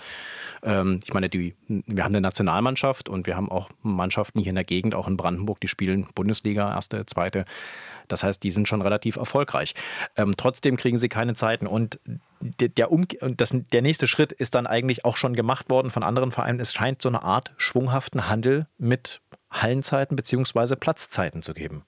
ähm, 0.62 1.00
ich 1.04 1.16
meine, 1.16 1.30
die, 1.30 1.56
wir 1.68 2.04
haben 2.04 2.14
eine 2.14 2.22
Nationalmannschaft 2.22 3.10
und 3.10 3.26
wir 3.26 3.36
haben 3.36 3.50
auch 3.50 3.72
Mannschaften 3.82 4.40
hier 4.40 4.52
in 4.52 4.56
der 4.56 4.64
Gegend, 4.64 4.94
auch 4.94 5.08
in 5.08 5.18
Brandenburg, 5.18 5.60
die 5.62 5.68
spielen 5.68 6.06
Bundesliga, 6.14 6.76
erste, 6.76 7.08
zweite. 7.08 7.46
Das 8.08 8.24
heißt, 8.24 8.44
die 8.44 8.52
sind 8.52 8.68
schon 8.68 8.82
relativ 8.82 9.16
erfolgreich. 9.16 9.74
Ähm, 10.16 10.34
trotzdem 10.38 10.78
kriegen 10.78 10.98
sie 10.98 11.10
keine 11.10 11.34
Zeiten. 11.36 11.68
Und 11.68 12.00
der, 12.40 12.92
um 12.92 13.06
das, 13.20 13.56
der 13.72 13.82
nächste 13.82 14.08
Schritt 14.08 14.32
ist 14.32 14.56
dann 14.56 14.68
eigentlich 14.68 15.06
auch 15.06 15.18
schon 15.18 15.36
gemacht 15.36 15.70
worden 15.70 15.90
von 15.90 16.04
anderen 16.04 16.32
Vereinen. 16.32 16.60
Es 16.60 16.74
scheint 16.74 17.02
so 17.02 17.10
eine 17.10 17.24
Art 17.24 17.54
schwunghaften 17.58 18.30
Handel 18.30 18.68
mit 18.78 19.22
Hallenzeiten 19.52 20.16
bzw. 20.16 20.76
Platzzeiten 20.76 21.42
zu 21.42 21.54
geben. 21.54 21.86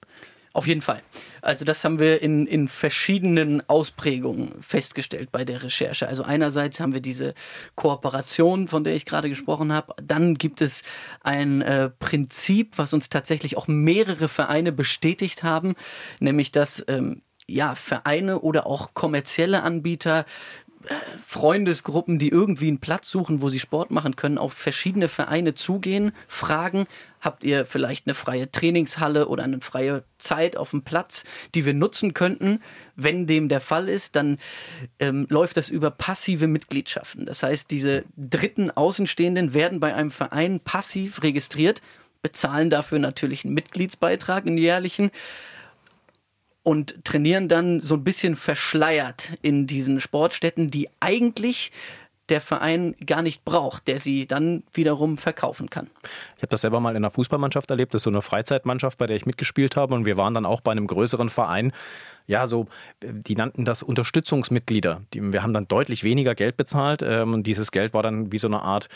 Auf 0.58 0.66
jeden 0.66 0.82
Fall. 0.82 1.04
Also 1.44 1.66
das 1.66 1.84
haben 1.84 2.00
wir 2.00 2.20
in, 2.24 2.48
in 2.48 2.68
verschiedenen 2.68 3.62
Ausprägungen 3.70 4.60
festgestellt 4.60 5.32
bei 5.32 5.46
der 5.46 5.62
Recherche. 5.62 6.08
Also 6.08 6.24
einerseits 6.24 6.80
haben 6.80 6.96
wir 6.96 7.00
diese 7.00 7.36
Kooperation, 7.76 8.68
von 8.68 8.84
der 8.84 8.96
ich 8.96 9.06
gerade 9.06 9.30
gesprochen 9.30 9.72
habe. 9.72 9.94
Dann 10.02 10.34
gibt 10.34 10.62
es 10.62 10.82
ein 11.22 11.62
äh, 11.62 11.92
Prinzip, 11.92 12.80
was 12.80 12.92
uns 12.96 13.10
tatsächlich 13.10 13.56
auch 13.56 13.68
mehrere 13.68 14.28
Vereine 14.28 14.72
bestätigt 14.72 15.44
haben, 15.44 15.76
nämlich 16.20 16.52
dass 16.52 16.84
ähm, 16.88 17.22
ja, 17.48 17.76
Vereine 17.76 18.40
oder 18.40 18.66
auch 18.66 18.96
kommerzielle 18.96 19.62
Anbieter 19.62 20.26
Freundesgruppen, 21.26 22.20
die 22.20 22.30
irgendwie 22.30 22.68
einen 22.68 22.80
Platz 22.80 23.10
suchen, 23.10 23.42
wo 23.42 23.50
sie 23.50 23.60
Sport 23.60 23.92
machen 23.92 24.16
können, 24.16 24.38
auf 24.38 24.54
verschiedene 24.54 25.08
Vereine 25.08 25.54
zugehen, 25.54 26.12
fragen, 26.28 26.86
habt 27.20 27.44
ihr 27.44 27.66
vielleicht 27.66 28.08
eine 28.08 28.14
freie 28.14 28.50
Trainingshalle 28.50 29.28
oder 29.28 29.44
eine 29.44 29.60
freie 29.60 30.04
Zeit 30.20 30.56
auf 30.56 30.72
dem 30.72 30.84
Platz, 30.84 31.24
die 31.56 31.66
wir 31.66 31.74
nutzen 31.74 32.14
könnten? 32.14 32.62
Wenn 32.96 33.28
dem 33.28 33.50
der 33.50 33.60
Fall 33.60 33.90
ist, 33.90 34.16
dann 34.16 34.38
ähm, 35.00 35.26
läuft 35.30 35.58
das 35.58 35.70
über 35.70 35.92
passive 35.92 36.48
Mitgliedschaften. 36.48 37.26
Das 37.26 37.44
heißt, 37.44 37.72
diese 37.72 38.06
dritten 38.16 38.72
Außenstehenden 38.72 39.54
werden 39.54 39.80
bei 39.80 39.94
einem 39.94 40.12
Verein 40.12 40.60
passiv 40.60 41.24
registriert, 41.24 41.82
bezahlen 42.22 42.70
dafür 42.70 43.00
natürlich 43.00 43.46
einen 43.46 43.54
Mitgliedsbeitrag, 43.54 44.46
einen 44.46 44.58
jährlichen 44.58 45.12
und 46.68 47.06
trainieren 47.06 47.48
dann 47.48 47.80
so 47.80 47.96
ein 47.96 48.04
bisschen 48.04 48.36
verschleiert 48.36 49.38
in 49.42 49.68
diesen 49.68 50.02
Sportstätten, 50.02 50.70
die 50.70 50.90
eigentlich 51.00 51.72
der 52.30 52.42
Verein 52.42 52.96
gar 53.06 53.22
nicht 53.22 53.46
braucht, 53.46 53.88
der 53.88 54.00
sie 54.00 54.28
dann 54.28 54.64
wiederum 54.74 55.18
verkaufen 55.18 55.70
kann. 55.70 55.90
Ich 56.36 56.42
habe 56.42 56.50
das 56.50 56.62
selber 56.62 56.80
mal 56.80 56.92
in 56.92 56.98
einer 56.98 57.12
Fußballmannschaft 57.12 57.70
erlebt, 57.70 57.94
das 57.94 58.00
ist 58.00 58.04
so 58.04 58.10
eine 58.10 58.22
Freizeitmannschaft, 58.22 58.98
bei 58.98 59.08
der 59.08 59.16
ich 59.16 59.26
mitgespielt 59.26 59.76
habe 59.76 59.94
und 59.96 60.06
wir 60.06 60.18
waren 60.18 60.34
dann 60.34 60.46
auch 60.46 60.62
bei 60.62 60.72
einem 60.72 60.88
größeren 60.88 61.30
Verein. 61.30 61.72
Ja, 62.28 62.46
so, 62.46 62.68
die 63.02 63.36
nannten 63.36 63.64
das 63.64 63.84
Unterstützungsmitglieder. 63.84 65.02
Die, 65.14 65.32
wir 65.32 65.44
haben 65.44 65.54
dann 65.54 65.68
deutlich 65.70 66.04
weniger 66.04 66.36
Geld 66.36 66.58
bezahlt 66.58 67.02
ähm, 67.02 67.34
und 67.34 67.48
dieses 67.48 67.72
Geld 67.72 67.94
war 67.94 68.04
dann 68.04 68.34
wie 68.34 68.38
so 68.38 68.48
eine 68.48 68.62
Art 68.62 68.90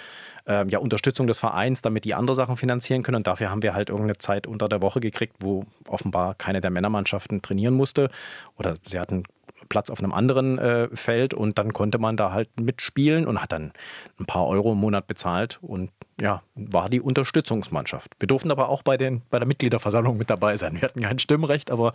ähm, 0.46 0.68
ja, 0.68 0.80
Unterstützung 0.80 1.28
des 1.28 1.40
Vereins, 1.40 1.82
damit 1.82 2.04
die 2.04 2.14
andere 2.14 2.36
Sachen 2.36 2.58
finanzieren 2.58 3.04
können. 3.04 3.18
Und 3.18 3.28
dafür 3.28 3.50
haben 3.50 3.64
wir 3.64 3.74
halt 3.74 3.90
irgendeine 3.90 4.18
Zeit 4.18 4.48
unter 4.48 4.68
der 4.68 4.82
Woche 4.82 5.00
gekriegt, 5.00 5.36
wo 5.40 5.66
offenbar 5.88 6.36
keine 6.36 6.60
der 6.60 6.72
Männermannschaften 6.72 7.42
trainieren 7.42 7.74
musste 7.74 8.10
oder 8.58 8.76
sie 8.86 9.00
hatten 9.00 9.24
Platz 9.72 9.90
auf 9.90 10.00
einem 10.00 10.12
anderen 10.12 10.60
äh, 10.60 10.90
Feld 10.94 11.34
und 11.34 11.58
dann 11.58 11.72
konnte 11.72 11.98
man 11.98 12.18
da 12.18 12.34
halt 12.34 12.60
mitspielen 12.60 13.26
und 13.26 13.42
hat 13.42 13.54
dann 13.54 13.72
ein 14.20 14.26
paar 14.26 14.46
Euro 14.46 14.74
im 14.74 14.80
Monat 14.80 15.08
bezahlt 15.08 15.60
und 15.62 15.90
ja, 16.20 16.44
war 16.56 16.90
die 16.90 17.00
Unterstützungsmannschaft. 17.00 18.12
Wir 18.20 18.28
durften 18.28 18.52
aber 18.52 18.68
auch 18.68 18.84
bei, 18.84 18.98
den, 18.98 19.22
bei 19.30 19.40
der 19.40 19.48
Mitgliederversammlung 19.48 20.18
mit 20.18 20.30
dabei 20.30 20.58
sein. 20.58 20.76
Wir 20.76 20.82
hatten 20.82 21.02
kein 21.02 21.20
Stimmrecht, 21.20 21.72
aber 21.72 21.94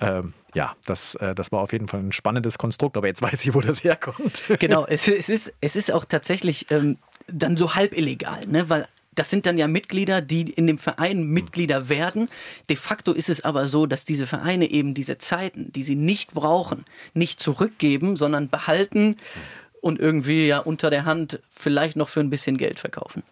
ähm, 0.00 0.34
ja, 0.54 0.76
das, 0.86 1.16
äh, 1.16 1.34
das 1.34 1.50
war 1.50 1.60
auf 1.60 1.72
jeden 1.72 1.88
Fall 1.88 2.00
ein 2.00 2.12
spannendes 2.12 2.58
Konstrukt. 2.58 2.96
Aber 2.96 3.08
jetzt 3.08 3.22
weiß 3.22 3.44
ich, 3.44 3.52
wo 3.52 3.60
das 3.60 3.82
herkommt. 3.82 4.44
Genau, 4.60 4.86
es, 4.86 5.08
es, 5.08 5.28
ist, 5.28 5.52
es 5.60 5.76
ist 5.76 5.92
auch 5.92 6.04
tatsächlich 6.04 6.70
ähm, 6.70 6.96
dann 7.26 7.56
so 7.56 7.74
halb 7.74 7.92
illegal, 7.96 8.46
ne? 8.46 8.70
weil 8.70 8.86
das 9.20 9.28
sind 9.28 9.44
dann 9.44 9.58
ja 9.58 9.68
Mitglieder, 9.68 10.22
die 10.22 10.48
in 10.50 10.66
dem 10.66 10.78
Verein 10.78 11.24
Mitglieder 11.24 11.90
werden. 11.90 12.30
De 12.70 12.76
facto 12.76 13.12
ist 13.12 13.28
es 13.28 13.44
aber 13.44 13.66
so, 13.66 13.84
dass 13.84 14.06
diese 14.06 14.26
Vereine 14.26 14.70
eben 14.70 14.94
diese 14.94 15.18
Zeiten, 15.18 15.70
die 15.72 15.82
sie 15.82 15.94
nicht 15.94 16.32
brauchen, 16.32 16.86
nicht 17.12 17.38
zurückgeben, 17.38 18.16
sondern 18.16 18.48
behalten 18.48 19.16
und 19.82 20.00
irgendwie 20.00 20.46
ja 20.46 20.58
unter 20.60 20.88
der 20.88 21.04
Hand 21.04 21.38
vielleicht 21.50 21.96
noch 21.96 22.08
für 22.08 22.20
ein 22.20 22.30
bisschen 22.30 22.56
Geld 22.56 22.80
verkaufen 22.80 23.22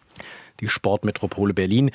die 0.59 0.69
Sportmetropole 0.69 1.53
Berlin. 1.53 1.91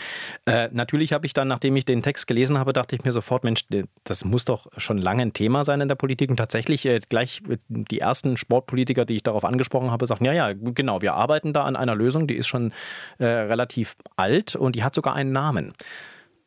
Äh, 0.46 0.68
natürlich 0.72 1.12
habe 1.12 1.26
ich 1.26 1.32
dann, 1.34 1.48
nachdem 1.48 1.76
ich 1.76 1.84
den 1.84 2.02
Text 2.02 2.26
gelesen 2.26 2.58
habe, 2.58 2.72
dachte 2.72 2.96
ich 2.96 3.04
mir 3.04 3.12
sofort, 3.12 3.44
Mensch, 3.44 3.66
das 4.04 4.24
muss 4.24 4.44
doch 4.44 4.66
schon 4.76 4.98
lange 4.98 5.22
ein 5.22 5.32
Thema 5.32 5.64
sein 5.64 5.80
in 5.80 5.88
der 5.88 5.94
Politik. 5.94 6.30
Und 6.30 6.36
tatsächlich 6.36 6.86
äh, 6.86 7.00
gleich 7.08 7.42
die 7.68 8.00
ersten 8.00 8.36
Sportpolitiker, 8.36 9.04
die 9.04 9.16
ich 9.16 9.22
darauf 9.22 9.44
angesprochen 9.44 9.90
habe, 9.90 10.06
sagten, 10.06 10.24
ja, 10.24 10.32
ja, 10.32 10.52
genau, 10.52 11.02
wir 11.02 11.14
arbeiten 11.14 11.52
da 11.52 11.64
an 11.64 11.76
einer 11.76 11.94
Lösung, 11.94 12.26
die 12.26 12.36
ist 12.36 12.46
schon 12.46 12.72
äh, 13.18 13.24
relativ 13.24 13.96
alt 14.16 14.56
und 14.56 14.76
die 14.76 14.84
hat 14.84 14.94
sogar 14.94 15.14
einen 15.14 15.32
Namen. 15.32 15.74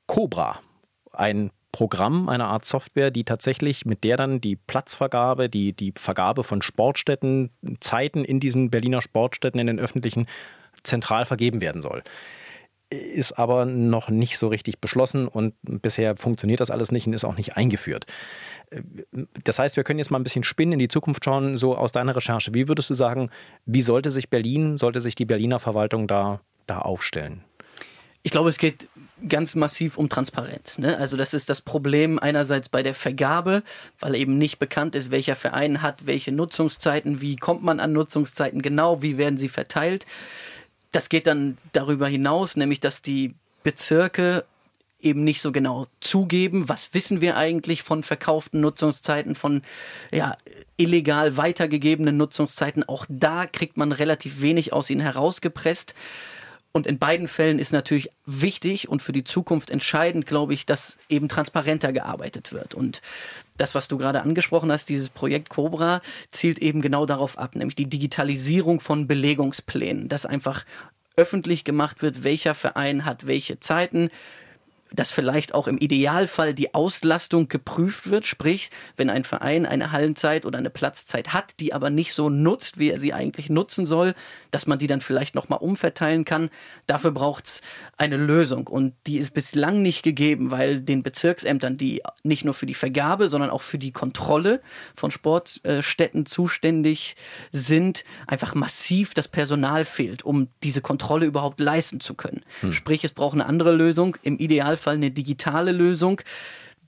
Cobra, 0.07 0.59
ein 1.11 1.51
Programm, 1.71 2.27
eine 2.29 2.45
Art 2.45 2.65
Software, 2.65 3.11
die 3.11 3.23
tatsächlich 3.23 3.85
mit 3.85 4.03
der 4.03 4.17
dann 4.17 4.41
die 4.41 4.55
Platzvergabe, 4.55 5.49
die, 5.49 5.73
die 5.73 5.93
Vergabe 5.95 6.43
von 6.43 6.61
Sportstätten, 6.61 7.51
Zeiten 7.81 8.23
in 8.23 8.39
diesen 8.39 8.71
Berliner 8.71 9.01
Sportstätten, 9.01 9.59
in 9.59 9.67
den 9.67 9.79
öffentlichen 9.79 10.27
zentral 10.87 11.25
vergeben 11.25 11.61
werden 11.61 11.81
soll. 11.81 12.03
Ist 12.89 13.37
aber 13.37 13.65
noch 13.65 14.09
nicht 14.09 14.37
so 14.37 14.47
richtig 14.47 14.79
beschlossen 14.79 15.27
und 15.27 15.53
bisher 15.61 16.15
funktioniert 16.15 16.61
das 16.61 16.71
alles 16.71 16.91
nicht 16.91 17.05
und 17.05 17.13
ist 17.13 17.25
auch 17.25 17.35
nicht 17.35 17.57
eingeführt. 17.57 18.05
Das 19.43 19.59
heißt, 19.59 19.75
wir 19.75 19.83
können 19.83 19.99
jetzt 19.99 20.09
mal 20.09 20.19
ein 20.19 20.23
bisschen 20.23 20.43
spinnen, 20.43 20.73
in 20.73 20.79
die 20.79 20.87
Zukunft 20.87 21.23
schauen, 21.25 21.57
so 21.57 21.75
aus 21.75 21.91
deiner 21.91 22.15
Recherche. 22.15 22.53
Wie 22.53 22.67
würdest 22.67 22.89
du 22.89 22.93
sagen, 22.93 23.29
wie 23.65 23.81
sollte 23.81 24.09
sich 24.09 24.29
Berlin, 24.29 24.77
sollte 24.77 25.01
sich 25.01 25.15
die 25.15 25.25
Berliner 25.25 25.59
Verwaltung 25.59 26.07
da, 26.07 26.41
da 26.65 26.79
aufstellen? 26.79 27.43
Ich 28.23 28.31
glaube, 28.31 28.49
es 28.49 28.57
geht 28.57 28.89
ganz 29.27 29.55
massiv 29.55 29.97
um 29.97 30.09
Transparenz. 30.09 30.77
Ne? 30.77 30.97
Also 30.97 31.17
das 31.17 31.33
ist 31.33 31.49
das 31.49 31.61
Problem 31.61 32.19
einerseits 32.19 32.69
bei 32.69 32.83
der 32.83 32.93
Vergabe, 32.93 33.63
weil 33.99 34.15
eben 34.15 34.37
nicht 34.37 34.59
bekannt 34.59 34.95
ist, 34.95 35.11
welcher 35.11 35.35
Verein 35.35 35.81
hat 35.81 36.05
welche 36.05 36.31
Nutzungszeiten, 36.31 37.21
wie 37.21 37.35
kommt 37.35 37.63
man 37.63 37.79
an 37.79 37.93
Nutzungszeiten 37.93 38.61
genau, 38.61 39.01
wie 39.01 39.17
werden 39.17 39.37
sie 39.37 39.49
verteilt. 39.49 40.05
Das 40.97 41.09
geht 41.09 41.27
dann 41.27 41.59
darüber 41.73 42.07
hinaus, 42.07 42.55
nämlich 42.57 42.79
dass 42.79 43.03
die 43.03 43.35
Bezirke 43.61 44.45
eben 44.99 45.23
nicht 45.23 45.43
so 45.43 45.51
genau 45.51 45.85
zugeben, 45.99 46.69
was 46.69 46.95
wissen 46.95 47.21
wir 47.21 47.37
eigentlich 47.37 47.83
von 47.83 48.01
verkauften 48.01 48.61
Nutzungszeiten, 48.61 49.35
von 49.35 49.61
ja, 50.11 50.35
illegal 50.75 51.37
weitergegebenen 51.37 52.17
Nutzungszeiten. 52.17 52.83
Auch 52.83 53.05
da 53.09 53.45
kriegt 53.45 53.77
man 53.77 53.91
relativ 53.91 54.41
wenig 54.41 54.73
aus 54.73 54.89
ihnen 54.89 55.01
herausgepresst. 55.01 55.93
Und 56.77 56.85
in 56.85 56.99
beiden 56.99 57.27
Fällen 57.27 57.57
ist 57.57 57.73
natürlich 57.73 58.11
wichtig 58.27 58.87
und 58.87 59.01
für 59.01 59.11
die 59.11 59.23
Zukunft 59.23 59.71
entscheidend, 59.71 60.27
glaube 60.27 60.53
ich, 60.53 60.67
dass 60.67 60.99
eben 61.09 61.27
transparenter 61.27 61.91
gearbeitet 61.91 62.53
wird. 62.53 62.75
Und 62.75 63.01
das, 63.57 63.73
was 63.73 63.87
du 63.87 63.97
gerade 63.97 64.21
angesprochen 64.21 64.71
hast, 64.71 64.87
dieses 64.87 65.09
Projekt 65.09 65.49
Cobra, 65.49 66.01
zielt 66.29 66.59
eben 66.59 66.81
genau 66.81 67.07
darauf 67.07 67.39
ab, 67.39 67.55
nämlich 67.55 67.75
die 67.75 67.89
Digitalisierung 67.89 68.79
von 68.79 69.07
Belegungsplänen, 69.07 70.07
dass 70.07 70.27
einfach 70.27 70.65
öffentlich 71.15 71.63
gemacht 71.63 72.03
wird, 72.03 72.23
welcher 72.23 72.53
Verein 72.53 73.05
hat 73.05 73.25
welche 73.25 73.59
Zeiten, 73.59 74.11
dass 74.91 75.11
vielleicht 75.11 75.53
auch 75.53 75.67
im 75.67 75.77
Idealfall 75.77 76.53
die 76.53 76.73
Auslastung 76.73 77.47
geprüft 77.47 78.09
wird, 78.09 78.25
sprich, 78.25 78.69
wenn 78.95 79.09
ein 79.09 79.23
Verein 79.23 79.65
eine 79.65 79.91
Hallenzeit 79.91 80.45
oder 80.45 80.57
eine 80.57 80.69
Platzzeit 80.69 81.33
hat, 81.33 81.59
die 81.59 81.73
aber 81.73 81.89
nicht 81.89 82.13
so 82.13 82.29
nutzt, 82.29 82.79
wie 82.79 82.89
er 82.89 82.99
sie 82.99 83.13
eigentlich 83.13 83.49
nutzen 83.49 83.85
soll, 83.85 84.15
dass 84.51 84.67
man 84.67 84.79
die 84.79 84.87
dann 84.87 85.01
vielleicht 85.01 85.35
nochmal 85.35 85.59
umverteilen 85.59 86.25
kann. 86.25 86.49
Dafür 86.87 87.11
braucht 87.11 87.47
es 87.47 87.61
eine 87.97 88.17
Lösung 88.17 88.67
und 88.67 88.93
die 89.07 89.17
ist 89.17 89.33
bislang 89.33 89.81
nicht 89.81 90.03
gegeben, 90.03 90.51
weil 90.51 90.79
den 90.79 91.03
Bezirksämtern, 91.03 91.77
die 91.77 92.01
nicht 92.23 92.45
nur 92.45 92.53
für 92.53 92.65
die 92.65 92.73
Vergabe, 92.73 93.27
sondern 93.27 93.49
auch 93.49 93.61
für 93.61 93.77
die 93.77 93.91
Kontrolle 93.91 94.61
von 94.95 95.11
Sportstätten 95.11 96.25
zuständig 96.25 97.15
sind, 97.51 98.03
einfach 98.25 98.55
massiv 98.55 99.13
das 99.13 99.27
Personal 99.27 99.85
fehlt, 99.85 100.23
um 100.23 100.47
diese 100.63 100.81
Kontrolle 100.81 101.25
überhaupt 101.25 101.59
leisten 101.59 101.99
zu 101.99 102.13
können. 102.13 102.43
Hm. 102.61 102.71
Sprich, 102.71 103.03
es 103.03 103.11
braucht 103.11 103.33
eine 103.33 103.45
andere 103.45 103.73
Lösung. 103.73 104.17
Im 104.23 104.37
Idealfall 104.37 104.76
eine 104.85 105.09
digitale 105.09 105.71
Lösung. 105.71 106.21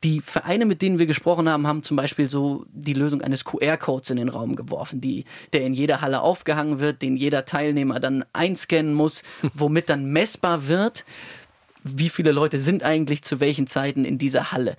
Die 0.04 0.22
Vereine, 0.22 0.66
mit 0.66 0.82
denen 0.82 1.00
wir 1.00 1.08
gesprochen 1.08 1.50
haben, 1.50 1.68
haben 1.68 1.84
zum 1.84 1.98
Beispiel 1.98 2.30
so 2.30 2.66
die 2.72 2.94
Lösung 2.94 3.22
eines 3.22 3.44
QR-Codes 3.44 4.12
in 4.12 4.18
den 4.18 4.30
Raum 4.30 4.56
geworfen, 4.56 5.02
die, 5.02 5.26
der 5.52 5.66
in 5.66 5.74
jeder 5.74 6.02
Halle 6.02 6.22
aufgehangen 6.22 6.80
wird, 6.80 7.02
den 7.02 7.18
jeder 7.18 7.46
Teilnehmer 7.46 8.00
dann 8.00 8.24
einscannen 8.32 8.94
muss, 8.94 9.24
womit 9.54 9.90
dann 9.90 10.06
messbar 10.06 10.68
wird, 10.68 11.06
wie 11.84 12.10
viele 12.10 12.32
Leute 12.32 12.60
sind 12.60 12.84
eigentlich 12.84 13.24
zu 13.24 13.40
welchen 13.40 13.68
Zeiten 13.68 14.06
in 14.06 14.18
dieser 14.18 14.52
Halle. 14.52 14.76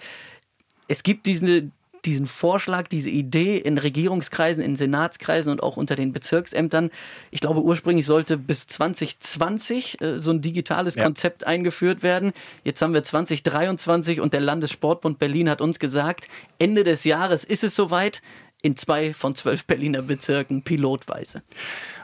Es 0.88 1.02
gibt 1.02 1.26
diese, 1.26 1.70
diesen 2.04 2.26
Vorschlag, 2.26 2.88
diese 2.88 3.10
Idee 3.10 3.56
in 3.56 3.78
Regierungskreisen, 3.78 4.62
in 4.62 4.76
Senatskreisen 4.76 5.52
und 5.52 5.62
auch 5.62 5.76
unter 5.76 5.96
den 5.96 6.12
Bezirksämtern. 6.12 6.90
Ich 7.30 7.40
glaube, 7.40 7.62
ursprünglich 7.62 8.06
sollte 8.06 8.36
bis 8.36 8.66
2020 8.66 10.00
äh, 10.00 10.18
so 10.18 10.30
ein 10.30 10.40
digitales 10.40 10.94
ja. 10.94 11.04
Konzept 11.04 11.46
eingeführt 11.46 12.02
werden. 12.02 12.32
Jetzt 12.64 12.82
haben 12.82 12.94
wir 12.94 13.02
2023 13.02 14.20
und 14.20 14.32
der 14.32 14.40
Landessportbund 14.40 15.18
Berlin 15.18 15.50
hat 15.50 15.60
uns 15.60 15.78
gesagt, 15.78 16.28
Ende 16.58 16.84
des 16.84 17.04
Jahres 17.04 17.44
ist 17.44 17.64
es 17.64 17.74
soweit 17.74 18.22
in 18.62 18.76
zwei 18.76 19.14
von 19.14 19.34
zwölf 19.34 19.64
Berliner 19.64 20.02
Bezirken 20.02 20.62
pilotweise. 20.62 21.42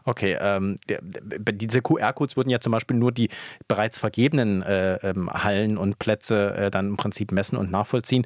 Okay, 0.04 0.38
ähm, 0.40 0.78
der, 0.88 1.00
diese 1.02 1.82
QR-Codes 1.82 2.36
würden 2.36 2.48
ja 2.48 2.60
zum 2.60 2.70
Beispiel 2.70 2.96
nur 2.96 3.10
die 3.10 3.28
bereits 3.66 3.98
vergebenen 3.98 4.62
äh, 4.62 4.96
ähm, 4.96 5.28
Hallen 5.30 5.76
und 5.76 5.98
Plätze 5.98 6.54
äh, 6.54 6.70
dann 6.70 6.86
im 6.90 6.96
Prinzip 6.96 7.32
messen 7.32 7.56
und 7.56 7.72
nachvollziehen. 7.72 8.24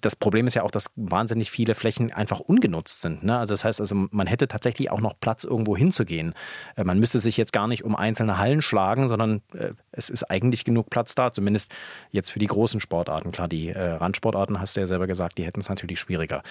Das 0.00 0.16
Problem 0.16 0.48
ist 0.48 0.54
ja 0.54 0.64
auch, 0.64 0.72
dass 0.72 0.90
wahnsinnig 0.96 1.52
viele 1.52 1.76
Flächen 1.76 2.12
einfach 2.12 2.40
ungenutzt 2.40 3.00
sind. 3.00 3.22
Ne? 3.22 3.38
Also 3.38 3.54
das 3.54 3.64
heißt, 3.64 3.80
also 3.80 3.94
man 4.10 4.26
hätte 4.26 4.48
tatsächlich 4.48 4.90
auch 4.90 5.00
noch 5.00 5.14
Platz, 5.20 5.44
irgendwo 5.44 5.76
hinzugehen. 5.76 6.34
Äh, 6.74 6.82
man 6.82 6.98
müsste 6.98 7.20
sich 7.20 7.36
jetzt 7.36 7.52
gar 7.52 7.68
nicht 7.68 7.84
um 7.84 7.94
einzelne 7.94 8.38
Hallen 8.38 8.60
schlagen, 8.60 9.06
sondern 9.06 9.42
äh, 9.54 9.70
es 9.92 10.10
ist 10.10 10.24
eigentlich 10.24 10.64
genug 10.64 10.90
Platz 10.90 11.14
da, 11.14 11.32
zumindest 11.32 11.72
jetzt 12.10 12.30
für 12.30 12.40
die 12.40 12.46
großen 12.46 12.80
Sportarten. 12.80 13.30
Klar, 13.30 13.46
die 13.46 13.68
äh, 13.68 13.92
Randsportarten, 13.92 14.60
hast 14.60 14.74
du 14.74 14.80
ja 14.80 14.88
selber 14.88 15.06
gesagt, 15.06 15.38
die 15.38 15.44
hätten 15.44 15.60
es 15.60 15.68
natürlich 15.68 16.00
schwieriger 16.00 16.42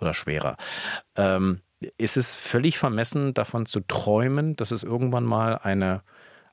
oder 0.00 0.14
schwerer. 0.14 0.53
Ähm, 1.16 1.60
ist 1.98 2.16
es 2.16 2.34
völlig 2.34 2.78
vermessen, 2.78 3.34
davon 3.34 3.66
zu 3.66 3.80
träumen, 3.80 4.56
dass 4.56 4.70
es 4.70 4.84
irgendwann 4.84 5.24
mal 5.24 5.58
eine, 5.58 6.00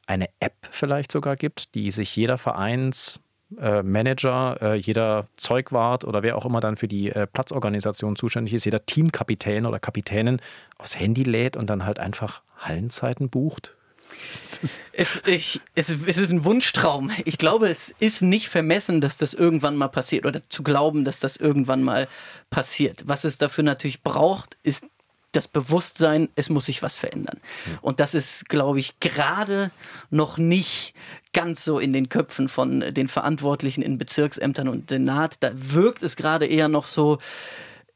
eine 0.08 0.28
App 0.40 0.56
vielleicht 0.70 1.12
sogar 1.12 1.36
gibt, 1.36 1.76
die 1.76 1.92
sich 1.92 2.16
jeder 2.16 2.38
Vereinsmanager, 2.38 4.58
äh, 4.62 4.74
äh, 4.74 4.76
jeder 4.76 5.28
Zeugwart 5.38 6.06
oder 6.06 6.24
wer 6.24 6.38
auch 6.38 6.46
immer 6.46 6.60
dann 6.60 6.76
für 6.76 6.88
die 6.88 7.12
äh, 7.12 7.28
Platzorganisation 7.28 8.16
zuständig 8.16 8.54
ist, 8.54 8.66
jeder 8.66 8.86
Teamkapitän 8.86 9.66
oder 9.66 9.80
Kapitänin 9.80 10.42
aufs 10.78 11.00
Handy 11.00 11.24
lädt 11.24 11.56
und 11.56 11.70
dann 11.70 11.86
halt 11.86 12.00
einfach 12.00 12.42
Hallenzeiten 12.58 13.30
bucht? 13.30 13.76
Es, 14.94 15.22
ich, 15.26 15.62
es, 15.76 15.90
es, 15.90 16.18
ist 16.18 16.32
ein 16.32 16.46
Wunschtraum. 16.46 17.12
Ich 17.26 17.38
glaube, 17.38 17.70
es 17.70 17.94
ist 18.00 18.22
nicht 18.22 18.50
vermessen, 18.50 19.02
dass 19.02 19.18
das 19.18 19.34
irgendwann 19.34 19.76
mal 19.76 19.88
passiert 19.88 20.26
oder 20.26 20.42
zu 20.50 20.64
glauben, 20.64 21.06
dass 21.06 21.20
das 21.20 21.38
irgendwann 21.38 21.84
mal 21.84 22.08
passiert. 22.50 23.04
Was 23.06 23.24
es 23.24 23.38
dafür 23.38 23.64
natürlich 23.64 24.02
braucht, 24.02 24.58
ist 24.64 24.86
das 25.32 25.48
Bewusstsein, 25.48 26.30
es 26.36 26.50
muss 26.50 26.66
sich 26.66 26.84
was 26.84 26.98
verändern. 26.98 27.40
Und 27.82 28.00
das 28.00 28.14
ist, 28.14 28.50
glaube 28.50 28.80
ich, 28.80 29.00
gerade 29.00 29.72
noch 30.10 30.38
nicht 30.38 30.94
ganz 31.34 31.64
so 31.64 31.80
in 31.80 31.94
den 31.94 32.10
Köpfen 32.10 32.50
von 32.50 32.82
den 32.82 33.08
Verantwortlichen 33.08 33.82
in 33.82 33.98
Bezirksämtern 33.98 34.68
und 34.68 34.90
Senat. 34.90 35.38
Da 35.40 35.52
wirkt 35.54 36.04
es 36.04 36.18
gerade 36.18 36.46
eher 36.46 36.68
noch 36.68 36.86
so, 36.86 37.20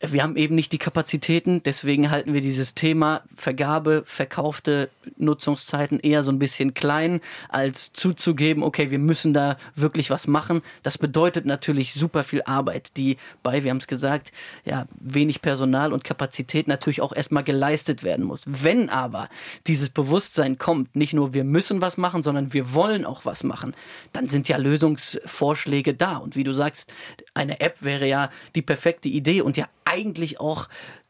wir 0.02 0.24
haben 0.24 0.36
eben 0.36 0.56
nicht 0.56 0.72
die 0.72 0.78
Kapazitäten, 0.78 1.64
deswegen 1.64 2.12
halten 2.12 2.34
wir 2.34 2.41
dieses 2.41 2.74
Thema 2.74 3.24
Vergabe, 3.36 4.04
verkaufte 4.06 4.89
Nutzungszeiten 5.18 6.00
eher 6.00 6.24
so 6.24 6.32
ein 6.32 6.39
bisschen 6.39 6.74
klein, 6.74 7.22
als 7.50 7.93
zuzugeben, 7.93 8.64
okay, 8.64 8.91
wir 8.91 9.00
müssen 9.00 9.34
da 9.34 9.58
wirklich 9.76 10.10
was 10.10 10.28
machen. 10.28 10.62
Das 10.84 10.98
bedeutet 10.98 11.46
natürlich 11.46 11.93
super 11.93 12.24
viel 12.24 12.41
Arbeit, 12.43 12.98
die 12.98 13.18
bei, 13.41 13.64
wir 13.64 13.72
haben 13.72 13.78
es 13.78 13.88
gesagt, 13.88 14.32
ja, 14.66 14.86
wenig 15.00 15.41
Personal 15.41 15.93
und 15.93 16.04
Kapazität 16.04 16.68
natürlich 16.68 17.02
auch 17.02 17.14
erstmal 17.14 17.43
geleistet 17.43 18.04
werden 18.04 18.26
muss. 18.26 18.43
Wenn 18.48 18.89
aber 18.89 19.30
dieses 19.68 19.89
Bewusstsein 19.89 20.58
kommt, 20.58 20.96
nicht 20.96 21.14
nur 21.14 21.34
wir 21.34 21.43
müssen 21.43 21.82
was 21.82 21.98
machen, 21.98 22.24
sondern 22.24 22.54
wir 22.54 22.74
wollen 22.74 23.06
auch 23.06 23.26
was 23.26 23.43
machen, 23.43 23.74
dann 24.14 24.28
sind 24.28 24.50
ja 24.50 24.58
Lösungsvorschläge 24.58 25.93
da. 25.93 26.18
Und 26.18 26.36
wie 26.36 26.43
du 26.43 26.52
sagst, 26.52 26.91
eine 27.36 27.59
App 27.59 27.83
wäre 27.83 28.07
ja 28.07 28.31
die 28.55 28.63
perfekte 28.63 29.09
Idee 29.09 29.41
und 29.41 29.57
ja 29.57 29.67
eigentlich 29.86 30.39
auch 30.39 30.67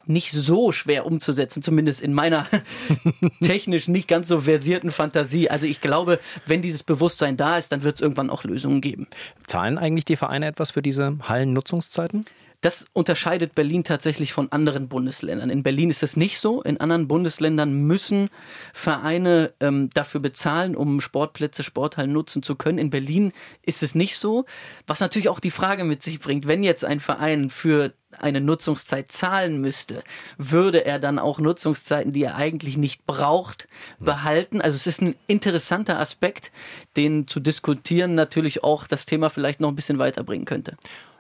nicht 0.08 0.32
so 0.32 0.72
schwer 0.72 1.06
umzusetzen, 1.06 1.64
zumindest 1.64 2.02
in 2.02 2.14
meiner 2.14 2.48
technisch 3.42 3.88
nicht 3.88 4.08
ganz 4.08 4.28
so 4.28 4.42
versierten 4.42 4.92
Fantasie. 4.92 5.50
Also 5.50 5.66
ich 5.66 5.82
glaube, 5.82 6.20
wenn 6.46 6.62
dieses 6.62 6.84
Bewusstsein 6.84 7.38
da 7.38 7.58
ist, 7.58 7.72
dann 7.72 7.84
wird 7.84 7.96
es 7.96 8.02
irgendwann 8.02 8.30
auch 8.30 8.44
Lösungen 8.44 8.82
geben. 8.82 9.08
Zahlen 9.48 9.78
eigentlich 9.78 10.06
die 10.06 10.16
Vereine 10.16 10.48
etwas 10.48 10.72
für 10.72 10.82
diese 10.82 11.18
Hallennutzungszeiten? 11.24 12.26
Das 12.66 12.84
unterscheidet 12.94 13.54
Berlin 13.54 13.84
tatsächlich 13.84 14.34
von 14.34 14.52
anderen 14.52 14.88
Bundesländern. 14.88 15.52
In 15.52 15.62
Berlin 15.62 15.92
ist 15.92 16.02
es 16.02 16.18
nicht 16.18 16.40
so. 16.40 16.64
In 16.64 16.80
anderen 16.80 17.08
Bundesländern 17.08 17.72
müssen 17.76 18.32
Vereine 18.74 19.54
ähm, 19.60 19.92
dafür 19.94 20.20
bezahlen, 20.20 20.76
um 20.76 21.00
Sportplätze, 21.00 21.62
Sporthallen 21.62 22.12
nutzen 22.12 22.42
zu 22.42 22.56
können. 22.56 22.80
In 22.80 22.90
Berlin 22.90 23.34
ist 23.62 23.84
es 23.84 23.94
nicht 23.94 24.18
so. 24.18 24.46
Was 24.88 25.00
natürlich 25.00 25.30
auch 25.30 25.40
die 25.40 25.52
Frage 25.52 25.84
mit 25.84 26.02
sich 26.02 26.20
bringt, 26.20 26.48
wenn 26.48 26.64
jetzt 26.64 26.84
ein 26.84 27.00
Verein 27.00 27.52
für 27.52 27.94
eine 28.18 28.42
Nutzungszeit 28.42 29.12
zahlen 29.12 29.62
müsste, 29.62 30.04
würde 30.40 30.86
er 30.86 30.98
dann 30.98 31.20
auch 31.20 31.38
Nutzungszeiten, 31.38 32.14
die 32.14 32.24
er 32.24 32.36
eigentlich 32.36 32.78
nicht 32.78 33.06
braucht, 33.06 33.68
behalten. 34.00 34.60
Also 34.60 34.76
es 34.76 34.88
ist 34.88 35.04
ein 35.04 35.14
interessanter 35.28 36.00
Aspekt, 36.00 36.52
den 36.98 37.28
zu 37.28 37.40
diskutieren 37.40 38.16
natürlich 38.16 38.64
auch 38.64 38.88
das 38.88 39.06
Thema 39.06 39.30
vielleicht 39.30 39.60
noch 39.60 39.70
ein 39.70 39.76
bisschen 39.76 40.00
weiterbringen 40.00 40.46
könnte. 40.46 40.78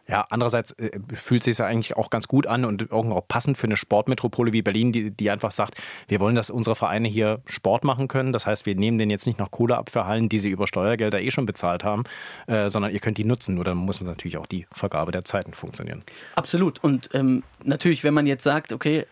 Ja, 0.07 0.27
andererseits 0.29 0.71
äh, 0.73 0.99
fühlt 1.13 1.43
sich 1.43 1.57
ja 1.57 1.65
eigentlich 1.65 1.97
auch 1.97 2.09
ganz 2.09 2.27
gut 2.27 2.45
an 2.45 2.65
und 2.65 2.83
irgendwie 2.91 3.15
auch 3.15 3.27
passend 3.27 3.57
für 3.57 3.65
eine 3.65 3.77
Sportmetropole 3.77 4.53
wie 4.53 4.61
Berlin, 4.61 4.91
die, 4.91 5.11
die 5.11 5.31
einfach 5.31 5.51
sagt, 5.51 5.81
wir 6.07 6.19
wollen, 6.19 6.35
dass 6.35 6.49
unsere 6.49 6.75
Vereine 6.75 7.07
hier 7.07 7.41
Sport 7.45 7.83
machen 7.83 8.07
können. 8.07 8.31
Das 8.31 8.45
heißt, 8.45 8.65
wir 8.65 8.75
nehmen 8.75 8.97
denen 8.97 9.09
jetzt 9.09 9.25
nicht 9.25 9.39
noch 9.39 9.49
Kohle 9.49 9.77
ab 9.77 9.89
für 9.89 10.05
Hallen, 10.05 10.29
die 10.29 10.39
sie 10.39 10.49
über 10.49 10.67
Steuergelder 10.67 11.21
eh 11.21 11.31
schon 11.31 11.45
bezahlt 11.45 11.83
haben, 11.83 12.03
äh, 12.47 12.69
sondern 12.69 12.91
ihr 12.91 12.99
könnt 12.99 13.17
die 13.17 13.25
nutzen. 13.25 13.55
Nur 13.55 13.63
dann 13.63 13.77
muss 13.77 13.99
natürlich 14.01 14.37
auch 14.37 14.45
die 14.45 14.67
Vergabe 14.71 15.11
der 15.11 15.25
Zeiten 15.25 15.53
funktionieren. 15.53 16.03
Absolut. 16.35 16.83
Und 16.83 17.09
ähm, 17.13 17.43
natürlich, 17.63 18.03
wenn 18.03 18.13
man 18.13 18.27
jetzt 18.27 18.43
sagt, 18.43 18.73
okay, 18.73 19.05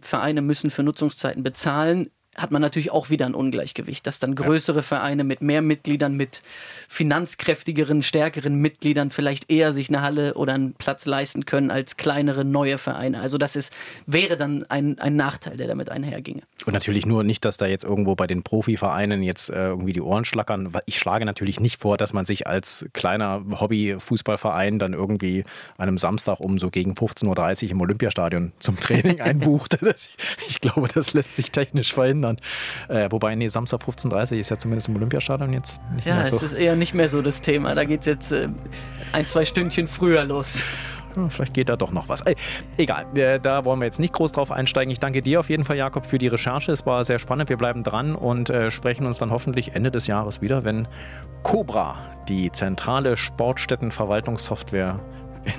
Vereine 0.00 0.42
müssen 0.42 0.70
für 0.70 0.82
Nutzungszeiten 0.82 1.42
bezahlen, 1.42 2.08
hat 2.38 2.52
man 2.52 2.62
natürlich 2.62 2.90
auch 2.90 3.10
wieder 3.10 3.26
ein 3.26 3.34
Ungleichgewicht, 3.34 4.06
dass 4.06 4.18
dann 4.18 4.34
größere 4.34 4.82
Vereine 4.82 5.24
mit 5.24 5.42
mehr 5.42 5.60
Mitgliedern, 5.60 6.14
mit 6.16 6.42
finanzkräftigeren, 6.88 8.02
stärkeren 8.02 8.54
Mitgliedern 8.54 9.10
vielleicht 9.10 9.50
eher 9.50 9.72
sich 9.72 9.88
eine 9.88 10.02
Halle 10.02 10.34
oder 10.34 10.54
einen 10.54 10.74
Platz 10.74 11.04
leisten 11.04 11.44
können 11.44 11.70
als 11.70 11.96
kleinere 11.96 12.44
neue 12.44 12.78
Vereine. 12.78 13.20
Also 13.20 13.38
das 13.38 13.56
ist, 13.56 13.72
wäre 14.06 14.36
dann 14.36 14.64
ein, 14.68 14.98
ein 14.98 15.16
Nachteil, 15.16 15.56
der 15.56 15.66
damit 15.66 15.90
einherginge. 15.90 16.42
Und 16.64 16.72
natürlich 16.72 17.06
nur 17.06 17.24
nicht, 17.24 17.44
dass 17.44 17.56
da 17.56 17.66
jetzt 17.66 17.84
irgendwo 17.84 18.14
bei 18.14 18.26
den 18.26 18.42
Profivereinen 18.42 19.22
jetzt 19.22 19.50
äh, 19.50 19.68
irgendwie 19.68 19.92
die 19.92 20.00
Ohren 20.00 20.24
schlackern. 20.24 20.72
Ich 20.86 20.98
schlage 20.98 21.24
natürlich 21.24 21.58
nicht 21.58 21.80
vor, 21.80 21.96
dass 21.96 22.12
man 22.12 22.24
sich 22.24 22.46
als 22.46 22.86
kleiner 22.92 23.42
Hobby-Fußballverein 23.50 24.78
dann 24.78 24.92
irgendwie 24.92 25.44
an 25.76 25.88
einem 25.88 25.98
Samstag 25.98 26.40
um 26.40 26.58
so 26.58 26.70
gegen 26.70 26.92
15.30 26.92 27.64
Uhr 27.64 27.70
im 27.72 27.80
Olympiastadion 27.80 28.52
zum 28.60 28.78
Training 28.78 29.20
einbucht. 29.20 29.78
Ich 30.48 30.60
glaube, 30.60 30.88
das 30.92 31.12
lässt 31.14 31.36
sich 31.36 31.50
technisch 31.50 31.92
verhindern. 31.92 32.27
Äh, 32.88 33.08
wobei, 33.10 33.34
nee, 33.34 33.48
Samstag 33.48 33.80
15.30 33.80 34.32
Uhr 34.32 34.38
ist 34.38 34.50
ja 34.50 34.58
zumindest 34.58 34.88
im 34.88 34.96
Olympiastadion 34.96 35.52
jetzt 35.52 35.80
nicht 35.94 36.06
ja, 36.06 36.16
mehr 36.16 36.24
so. 36.24 36.36
Ja, 36.36 36.36
es 36.36 36.42
ist 36.42 36.54
eher 36.54 36.76
nicht 36.76 36.94
mehr 36.94 37.08
so 37.08 37.22
das 37.22 37.40
Thema. 37.40 37.74
Da 37.74 37.84
geht 37.84 38.00
es 38.00 38.06
jetzt 38.06 38.32
äh, 38.32 38.48
ein, 39.12 39.26
zwei 39.26 39.44
Stündchen 39.44 39.88
früher 39.88 40.24
los. 40.24 40.62
vielleicht 41.28 41.54
geht 41.54 41.68
da 41.68 41.76
doch 41.76 41.90
noch 41.90 42.08
was. 42.08 42.22
Egal, 42.76 43.06
da 43.42 43.64
wollen 43.64 43.80
wir 43.80 43.86
jetzt 43.86 44.00
nicht 44.00 44.12
groß 44.12 44.32
drauf 44.32 44.50
einsteigen. 44.50 44.90
Ich 44.90 45.00
danke 45.00 45.22
dir 45.22 45.40
auf 45.40 45.50
jeden 45.50 45.64
Fall, 45.64 45.76
Jakob, 45.76 46.06
für 46.06 46.18
die 46.18 46.28
Recherche. 46.28 46.72
Es 46.72 46.86
war 46.86 47.04
sehr 47.04 47.18
spannend. 47.18 47.48
Wir 47.48 47.56
bleiben 47.56 47.82
dran 47.82 48.14
und 48.14 48.50
äh, 48.50 48.70
sprechen 48.70 49.06
uns 49.06 49.18
dann 49.18 49.30
hoffentlich 49.30 49.74
Ende 49.74 49.90
des 49.90 50.06
Jahres 50.06 50.40
wieder, 50.40 50.64
wenn 50.64 50.86
Cobra, 51.42 51.96
die 52.28 52.52
zentrale 52.52 53.16
Sportstättenverwaltungssoftware, 53.16 55.00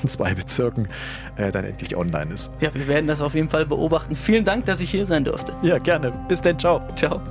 in 0.01 0.07
zwei 0.07 0.33
Bezirken 0.33 0.87
äh, 1.35 1.51
dann 1.51 1.65
endlich 1.65 1.95
online 1.95 2.33
ist. 2.33 2.51
Ja, 2.59 2.73
wir 2.73 2.87
werden 2.87 3.07
das 3.07 3.21
auf 3.21 3.35
jeden 3.35 3.49
Fall 3.49 3.65
beobachten. 3.65 4.15
Vielen 4.15 4.45
Dank, 4.45 4.65
dass 4.65 4.79
ich 4.79 4.89
hier 4.89 5.05
sein 5.05 5.25
durfte. 5.25 5.53
Ja, 5.61 5.77
gerne. 5.77 6.13
Bis 6.27 6.41
dann. 6.41 6.57
Ciao. 6.59 6.81
Ciao. 6.95 7.21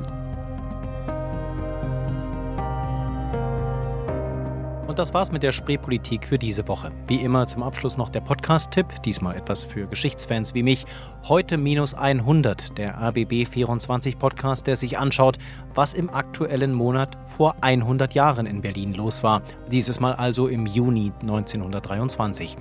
Das 4.99 5.15
war's 5.15 5.31
mit 5.31 5.45
der 5.45 5.53
Spreepolitik 5.53 6.27
für 6.27 6.41
diese 6.41 6.67
Woche. 6.67 6.91
Wie 7.07 7.23
immer 7.23 7.47
zum 7.47 7.63
Abschluss 7.63 7.97
noch 7.97 8.09
der 8.09 8.21
Podcast-Tipp, 8.21 9.01
diesmal 9.05 9.37
etwas 9.37 9.63
für 9.63 9.87
Geschichtsfans 9.87 10.55
wie 10.55 10.65
mich. 10.65 10.87
Heute 11.29 11.57
minus 11.57 11.95
100, 11.95 12.77
der 12.77 13.01
RBB 13.01 13.47
24 13.47 14.19
Podcast, 14.19 14.67
der 14.67 14.75
sich 14.75 14.99
anschaut, 14.99 15.39
was 15.73 15.95
im 15.95 16.11
aktuellen 16.11 16.73
Monat 16.73 17.17
vor 17.27 17.55
100 17.61 18.13
Jahren 18.15 18.47
in 18.47 18.61
Berlin 18.61 18.93
los 18.93 19.23
war. 19.23 19.43
Dieses 19.71 20.01
Mal 20.01 20.15
also 20.15 20.49
im 20.49 20.67
Juni 20.67 21.13
1923. 21.21 22.57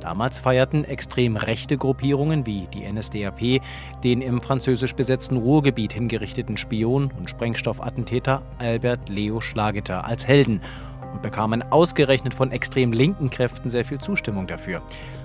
Damals 0.00 0.38
feierten 0.38 0.84
extrem 0.84 1.36
rechte 1.36 1.76
Gruppierungen 1.76 2.46
wie 2.46 2.68
die 2.72 2.90
NSDAP 2.90 3.60
den 4.02 4.22
im 4.22 4.40
französisch 4.40 4.94
besetzten 4.94 5.36
Ruhrgebiet 5.36 5.92
hingerichteten 5.92 6.56
Spion 6.56 7.12
und 7.18 7.28
Sprengstoffattentäter 7.28 8.40
Albert 8.56 9.10
Leo 9.10 9.42
Schlageter 9.42 10.06
als 10.06 10.26
Helden 10.26 10.62
und 11.12 11.22
bekamen 11.22 11.62
ausgerechnet 11.70 12.34
von 12.34 12.52
extrem 12.52 12.92
linken 12.92 13.30
Kräften 13.30 13.70
sehr 13.70 13.84
viel 13.84 13.98
Zustimmung 13.98 14.46
dafür. 14.46 14.82